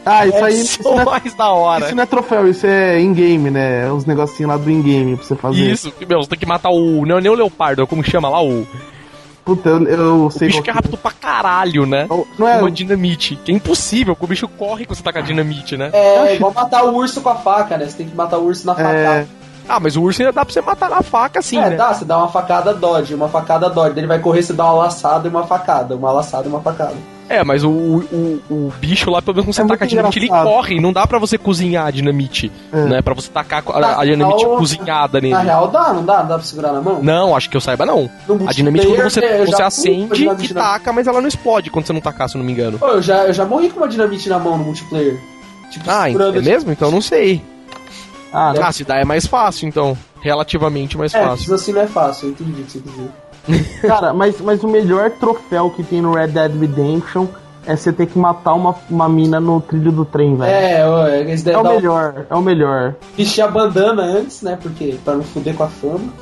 [0.07, 0.53] Ah, isso aí.
[0.61, 1.85] Isso Isso é não o é, mais da hora.
[1.85, 3.91] isso não é troféu, isso é in-game, né?
[3.91, 5.71] Os negocinhos lá do in-game pra você fazer.
[5.71, 7.05] Isso, que, meu, você tem que matar o.
[7.05, 8.67] Não é nem o leopardo, é como chama lá, o, o
[9.45, 12.05] Puta, eu, eu sei bicho qual que é rápido pra caralho, né?
[12.09, 13.37] Não Com é, uma dinamite.
[13.45, 15.89] Que é impossível, porque o bicho corre quando você tá com a dinamite, né?
[15.93, 17.85] é igual matar o urso com a faca, né?
[17.85, 18.97] Você tem que matar o urso na facada.
[18.97, 19.27] é,
[19.69, 21.75] Ah, mas o urso ainda dá pra você matar na faca, assim, é, né?
[21.77, 23.91] dá, você dá uma facada dodge, uma facada dodge.
[23.95, 25.95] Daí Ele vai correr, você dá uma laçada e uma facada.
[25.95, 26.95] Uma laçada e uma facada.
[27.29, 30.17] É, mas o, o, o bicho lá, pelo menos quando você É taca a dinamite,
[30.19, 30.47] ele engraçado.
[30.47, 30.79] corre.
[30.79, 32.81] Não dá pra você cozinhar a dinamite, É.
[32.85, 33.01] né?
[33.01, 35.33] Pra você tacar a, a dinamite cozinhada nele.
[35.33, 36.19] Na real dá, não dá?
[36.21, 37.03] Não dá pra segurar na mão?
[37.03, 38.09] Não, acho que eu saiba não.
[38.47, 41.93] A dinamite quando você, é, você acende e taca, mas ela não explode quando você
[41.93, 42.79] não tacar, se eu não me engano.
[42.79, 45.19] Pô, eu já, eu já morri com uma dinamite na mão no multiplayer.
[45.69, 46.71] Tipo, Ah, é mesmo?
[46.71, 47.41] Então eu não sei.
[48.33, 49.97] ah, Ah, se dá é mais fácil, então.
[50.21, 51.43] Relativamente mais É, fácil.
[51.43, 53.09] isso assim não é fácil, eu entendi o que você quis dizer.
[53.81, 57.27] cara, mas, mas o melhor troféu que tem no Red Dead Redemption
[57.65, 60.49] é você ter que matar uma, uma mina no trilho do trem, velho.
[60.49, 62.95] É, ó, eles É o dar um melhor, é o melhor.
[63.15, 64.57] vestir a bandana antes, né?
[64.61, 66.13] Porque pra não fuder com a fama.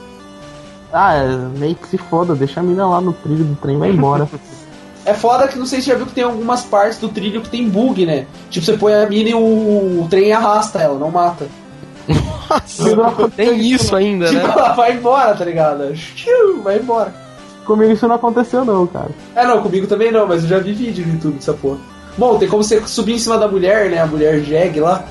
[0.91, 1.27] Ah, é,
[1.59, 4.27] meio que se foda, deixa a mina lá no trilho do trem e vai embora.
[5.07, 7.49] É foda que não sei se já viu que tem algumas partes do trilho que
[7.49, 8.25] tem bug, né?
[8.49, 11.45] Tipo, você põe a mina e o, o trem arrasta ela, não mata.
[12.07, 14.53] Nossa, tem isso ainda, Tipo, né?
[14.55, 15.93] ela vai embora, tá ligado?
[16.63, 17.13] Vai embora.
[17.65, 19.09] Comigo isso não aconteceu não, cara.
[19.35, 21.77] É, não, comigo também não, mas eu já vi vídeo no YouTube dessa porra.
[22.17, 23.99] Bom, tem como você subir em cima da mulher, né?
[23.99, 25.03] A mulher Jeg lá.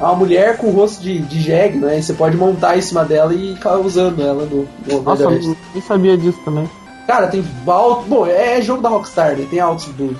[0.00, 1.98] É uma mulher com o rosto de, de Jeg, né?
[1.98, 5.30] E você pode montar em cima dela e ficar usando ela no, no Nossa, eu
[5.30, 6.68] nem sabia disso também.
[7.06, 8.08] Cara, tem alto.
[8.08, 9.46] Bom, é jogo da Rockstar, né?
[9.50, 10.16] Tem altos bugs.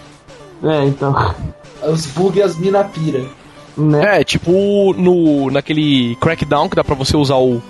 [0.62, 1.34] É, então.
[1.82, 3.24] Os bugs e as mina pira.
[3.80, 4.20] Né?
[4.20, 7.62] É, tipo no, naquele Crackdown que dá pra você usar o,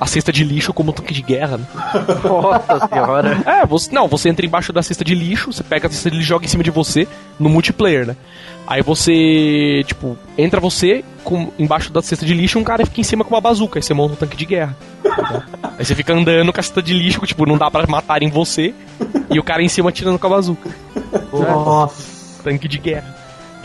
[0.00, 1.66] a cesta de lixo como tanque de guerra, né?
[2.22, 3.42] Nossa senhora.
[3.44, 6.16] É, você, não, você entra embaixo da cesta de lixo, você pega a cesta de
[6.16, 7.08] lixo e joga em cima de você
[7.38, 8.16] no multiplayer, né?
[8.66, 13.00] Aí você, tipo, entra você com, embaixo da cesta de lixo e um cara fica
[13.00, 14.76] em cima com uma bazuca, aí você monta um tanque de guerra.
[15.02, 15.42] né?
[15.78, 18.74] Aí você fica andando com a cesta de lixo, tipo, não dá pra matarem você,
[19.30, 20.68] e o cara em cima atirando com a bazuca.
[21.32, 22.42] Nossa.
[22.44, 23.17] Tanque de guerra.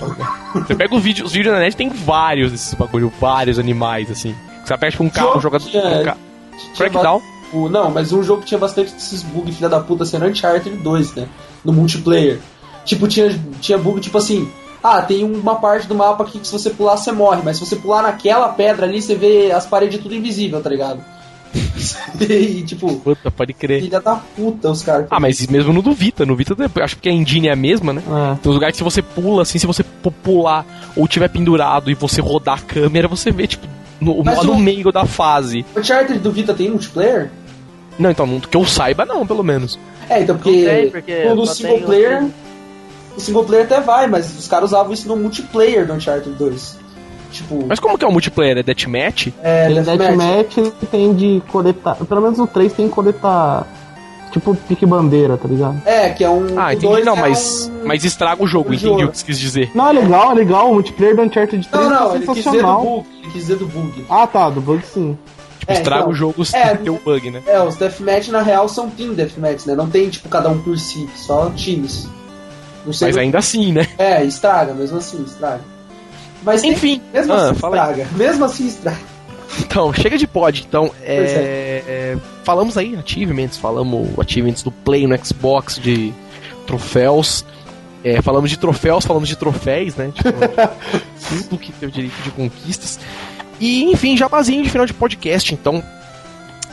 [0.56, 4.36] Você pega os vídeos, os vídeos na net tem vários desses bagulho, vários animais, assim.
[4.64, 5.68] Você aperta um carro, jogador.
[5.70, 6.18] tinha- Um ca...
[6.78, 7.22] Crackdown.
[7.52, 10.78] O- não, mas um jogo que tinha bastante desses bugs filha da puta sendo Uncharted
[10.78, 11.28] 2, né?
[11.64, 12.40] No multiplayer.
[12.86, 14.50] Tipo, tinha, tinha bug tipo assim.
[14.84, 17.42] Ah, tem uma parte do mapa aqui que se você pular, você morre.
[17.44, 21.02] Mas se você pular naquela pedra ali, você vê as paredes tudo invisível, tá ligado?
[22.20, 23.82] e tipo, Puta, pode crer.
[23.82, 25.08] filha da puta os caras.
[25.10, 27.94] Ah, mas mesmo no do Vita, no Vita acho que a engine é a mesma,
[27.94, 28.02] né?
[28.06, 28.36] É.
[28.42, 30.66] Tem uns lugares que se você pula, assim, se você pu- pular
[30.96, 33.68] ou tiver pendurado e você rodar a câmera, você vê, tipo,
[34.02, 35.66] no, Mas no o- meio da fase.
[35.76, 37.30] O Uncharted do Vita tem multiplayer?
[38.00, 39.78] Não, então, não- que eu saiba não, pelo menos.
[40.10, 42.26] É, então porque, tem, porque no single player.
[43.16, 46.78] O single player até vai, mas os caras usavam isso no multiplayer do Uncharted 2.
[47.34, 48.58] Tipo, Mas como que é o multiplayer?
[48.60, 49.28] É deathmatch?
[49.42, 49.98] é, Tem Deathmatch.
[50.56, 51.96] deathmatch e tem de coletar.
[51.96, 53.68] Pelo menos no 3 tem que coletar
[54.32, 55.82] tipo pique bandeira, tá ligado?
[55.86, 56.60] É, que é um.
[56.60, 56.88] Ah, entendi.
[56.88, 59.40] dois Não, é mas, um- mas estraga o jogo, o entendi o que você quis
[59.40, 59.72] dizer.
[59.76, 60.70] Não, é legal, é legal.
[60.72, 62.82] O multiplayer do Uncharted 3 Não, não, é ele quis dizer do sensacional.
[62.84, 63.08] bug.
[63.22, 64.06] Ele quis dizer do bug.
[64.10, 65.18] Ah, tá, do bug sim.
[65.60, 67.42] Tipo, É, estraga então, o jogo se é, ter o bug, né?
[67.48, 69.76] É, os deathmatch na real são team deathmatch, né?
[69.76, 72.08] Não tem, tipo, cada um por si, só times.
[72.86, 73.08] Não sei.
[73.08, 73.88] Mas ainda assim, né?
[73.98, 75.62] É, estraga, mesmo assim, estraga.
[76.44, 78.07] Mas tem- Enfim, mesmo ah, assim estraga.
[78.15, 78.99] Mesmo assim estraga.
[79.60, 80.65] Então, chega de pod.
[80.68, 86.11] Então, é, Pois é, falamos aí achievements, falamos achievements do Play no Xbox, de
[86.65, 87.45] troféus.
[88.03, 90.11] É, falamos de troféus, falamos de troféus, né?
[90.14, 90.30] Tipo,
[91.49, 92.99] tudo que teve direito de conquistas.
[93.60, 95.53] E, enfim, jabazinho de final de podcast.
[95.53, 95.82] Então,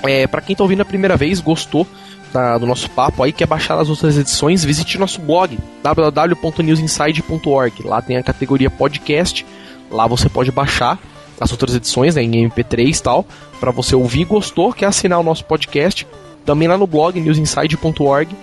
[0.03, 1.87] é, para quem tá ouvindo a primeira vez, gostou
[2.33, 7.83] da- do nosso papo aí, quer baixar as outras edições, visite nosso blog www.newsinside.org.
[7.85, 9.45] Lá tem a categoria podcast.
[9.91, 10.99] Lá você pode baixar
[11.41, 13.27] as outras edições né, em MP3 e tal,
[13.59, 16.07] para você ouvir, gostou, quer assinar o nosso podcast.
[16.45, 18.37] Também lá no blog newsinside.org.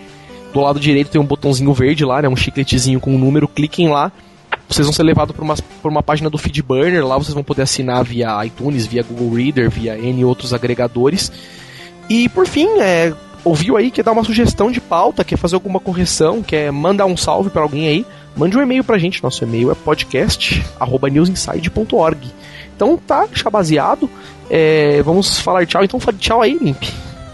[0.52, 3.90] Do lado direito tem um botãozinho verde lá, né, um chicletezinho com um número, cliquem
[3.90, 4.12] lá.
[4.68, 7.62] Vocês vão ser levados para uma, por uma página do Feedburner, lá vocês vão poder
[7.62, 11.32] assinar via iTunes, via Google Reader, via N outros agregadores.
[12.10, 13.14] E por fim, é,
[13.48, 17.18] ouviu aí, quer dar uma sugestão de pauta, quer fazer alguma correção, quer mandar um
[17.18, 18.06] salve para alguém aí,
[18.36, 19.24] mande um e-mail pra gente.
[19.24, 22.28] Nosso e-mail é podcast@newsinside.org.
[22.76, 24.10] Então tá, chabaseado.
[24.50, 26.84] É, vamos falar tchau, então fale tchau aí, Limp.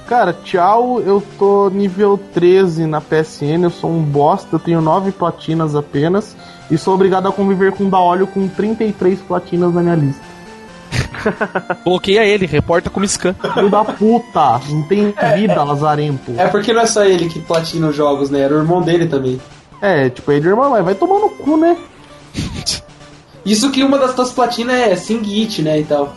[0.07, 5.11] Cara, tchau, eu tô nível 13 na PSN, eu sou um bosta, eu tenho 9
[5.11, 6.35] platinas apenas
[6.69, 10.32] e sou obrigado a conviver com o Daolio com 33 platinas na minha lista.
[11.83, 13.33] Bloqueia ele, reporta como scan.
[13.53, 16.33] Filho da puta, não tem vida, lazarento.
[16.37, 18.41] É porque não é só ele que platina os jogos, né?
[18.41, 19.39] Era o irmão dele também.
[19.81, 21.77] É, tipo, ele, irmão, mas vai tomar no cu, né?
[23.45, 26.13] Isso que uma das tuas platinas é Singit, né, e tal.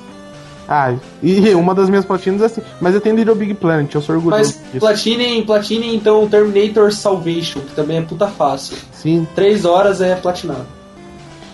[0.69, 4.01] Ah, e uma das minhas platinas é assim, mas eu tenho Little Big Planet, eu
[4.01, 4.79] sou orgulhoso Mas disso.
[4.79, 8.77] platinem, platinem então o Terminator Salvation, que também é puta fácil.
[8.93, 10.67] Sim, Três horas é platinado.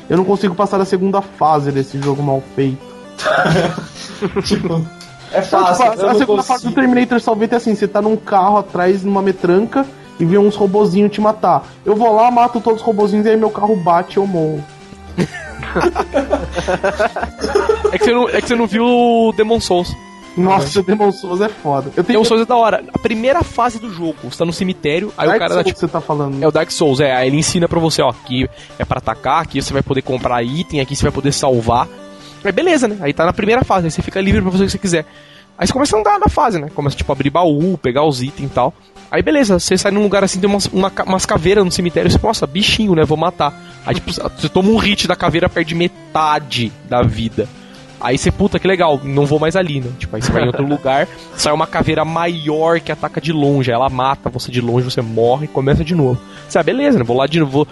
[0.08, 2.91] eu não consigo passar da segunda fase desse jogo mal feito.
[4.44, 4.84] tipo,
[5.32, 5.84] é Não, fácil.
[5.90, 6.74] tipo, eu a não segunda fase do consigo.
[6.74, 9.86] Terminator Salvate é assim, você tá num carro atrás numa metranca
[10.20, 11.64] e vê uns robozinhos te matar.
[11.84, 14.62] Eu vou lá, mato todos os robozinhos e aí meu carro bate e eu morro.
[17.92, 19.94] É que você não, é que você não viu o Demon Souls.
[20.36, 21.88] Nossa, o Demon Souls é foda.
[21.94, 22.82] Eu tenho Demon Souls é da hora.
[22.94, 25.66] A primeira fase do jogo, você tá no cemitério, aí Dark o cara dá Souls
[25.66, 25.74] tipo.
[25.74, 26.42] que você tá falando.
[26.42, 27.14] É o Dark Souls, é.
[27.14, 30.42] Aí ele ensina pra você, ó, aqui é pra atacar, aqui você vai poder comprar
[30.42, 31.86] item, aqui você vai poder salvar.
[32.44, 32.96] Aí beleza, né?
[33.00, 35.06] Aí tá na primeira fase, aí você fica livre pra fazer o que você quiser.
[35.56, 36.68] Aí você começa a andar na fase, né?
[36.74, 38.74] Começa, tipo, a abrir baú, pegar os itens e tal.
[39.10, 42.18] Aí beleza, você sai num lugar assim, tem umas, uma umas caveiras no cemitério, você,
[42.22, 43.04] nossa, bichinho, né?
[43.04, 43.54] Vou matar.
[43.84, 47.46] Aí, tipo, você toma um hit da caveira, perde metade da vida.
[48.00, 49.90] Aí você, puta, que legal, não vou mais ali, né?
[49.98, 51.06] Tipo, aí você vai em outro lugar,
[51.36, 55.00] sai uma caveira maior que ataca de longe, aí ela mata você de longe, você
[55.00, 56.20] morre e começa de novo.
[56.48, 57.04] Você, ah, beleza, né?
[57.04, 57.52] Vou lá de novo.
[57.52, 57.68] Vou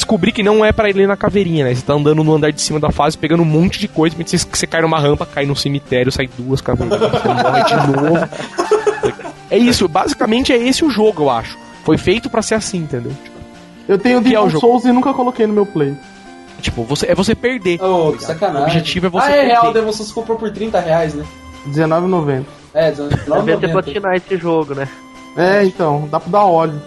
[0.00, 1.74] descobrir que não é pra ir ali na caveirinha, né?
[1.74, 4.30] Você tá andando no andar de cima da fase, pegando um monte de coisa, mas
[4.30, 8.28] você, você cai numa rampa, cai num cemitério, sai duas caveiras, você morre de novo.
[9.50, 11.56] É isso, basicamente é esse o jogo, eu acho.
[11.84, 13.12] Foi feito pra ser assim, entendeu?
[13.88, 14.60] Eu tenho é Demon jogo?
[14.60, 15.94] Souls e nunca coloquei no meu play.
[16.60, 17.80] Tipo, você, é você perder.
[17.82, 18.20] Oh, tá que ligado?
[18.26, 18.60] sacanagem.
[18.60, 19.48] O objetivo é você Ah, é perder.
[19.52, 21.24] real, Demon Souls comprou por 30 reais, né?
[21.66, 22.44] R$19,90.
[22.74, 23.08] É, Devia
[23.58, 23.72] ter 19,90.
[23.72, 24.88] platinar esse jogo, né?
[25.36, 26.80] É, então, dá pra dar óleo.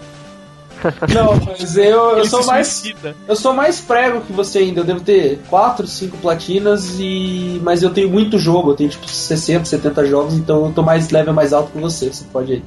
[1.12, 3.14] Não, mas eu, eu sou mais suicida.
[3.26, 4.80] Eu sou mais prego que você ainda.
[4.80, 7.60] Eu devo ter 4, 5 platinas e.
[7.62, 11.10] Mas eu tenho muito jogo, eu tenho tipo 60, 70 jogos, então eu tô mais
[11.10, 12.64] level mais alto que você, você pode ir.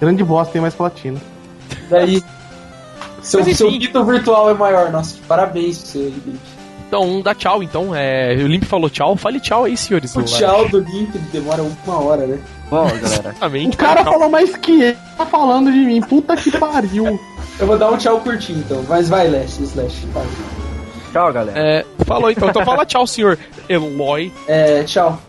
[0.00, 1.20] Grande bosta, tem mais platina.
[1.88, 2.22] Daí.
[3.22, 6.40] Seu, seu Beatle virtual é maior, nossa, parabéns pra você, Link.
[6.88, 7.94] Então, dá tchau, então.
[7.94, 10.14] É, o Limp falou tchau, fale tchau aí, senhores.
[10.14, 12.38] O tchau do Link demora uma hora, né?
[12.72, 13.34] Bom, galera.
[13.70, 16.00] O cara falou mais que ele tá falando de mim.
[16.00, 17.20] Puta que pariu.
[17.58, 20.06] Eu vou dar um tchau curtinho então, mas vai, Lash, Slash.
[20.06, 20.26] vai.
[21.12, 21.58] Tchau, galera.
[21.58, 22.48] É, falou então.
[22.48, 23.38] Então fala tchau, senhor
[23.68, 24.32] Eloy.
[24.48, 25.20] É, tchau.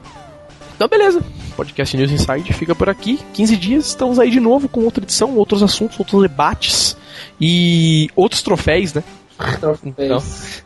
[0.73, 1.21] Então, beleza.
[1.57, 3.19] Podcast News Inside fica por aqui.
[3.33, 6.95] 15 dias, estamos aí de novo com outra edição, outros assuntos, outros debates
[7.41, 9.03] e outros troféus, né?
[9.59, 10.63] Troféus.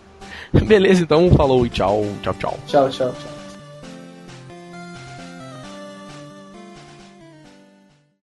[0.54, 2.60] Beleza, então falou e tchau, tchau, tchau.
[2.68, 3.37] Tchau, tchau, tchau.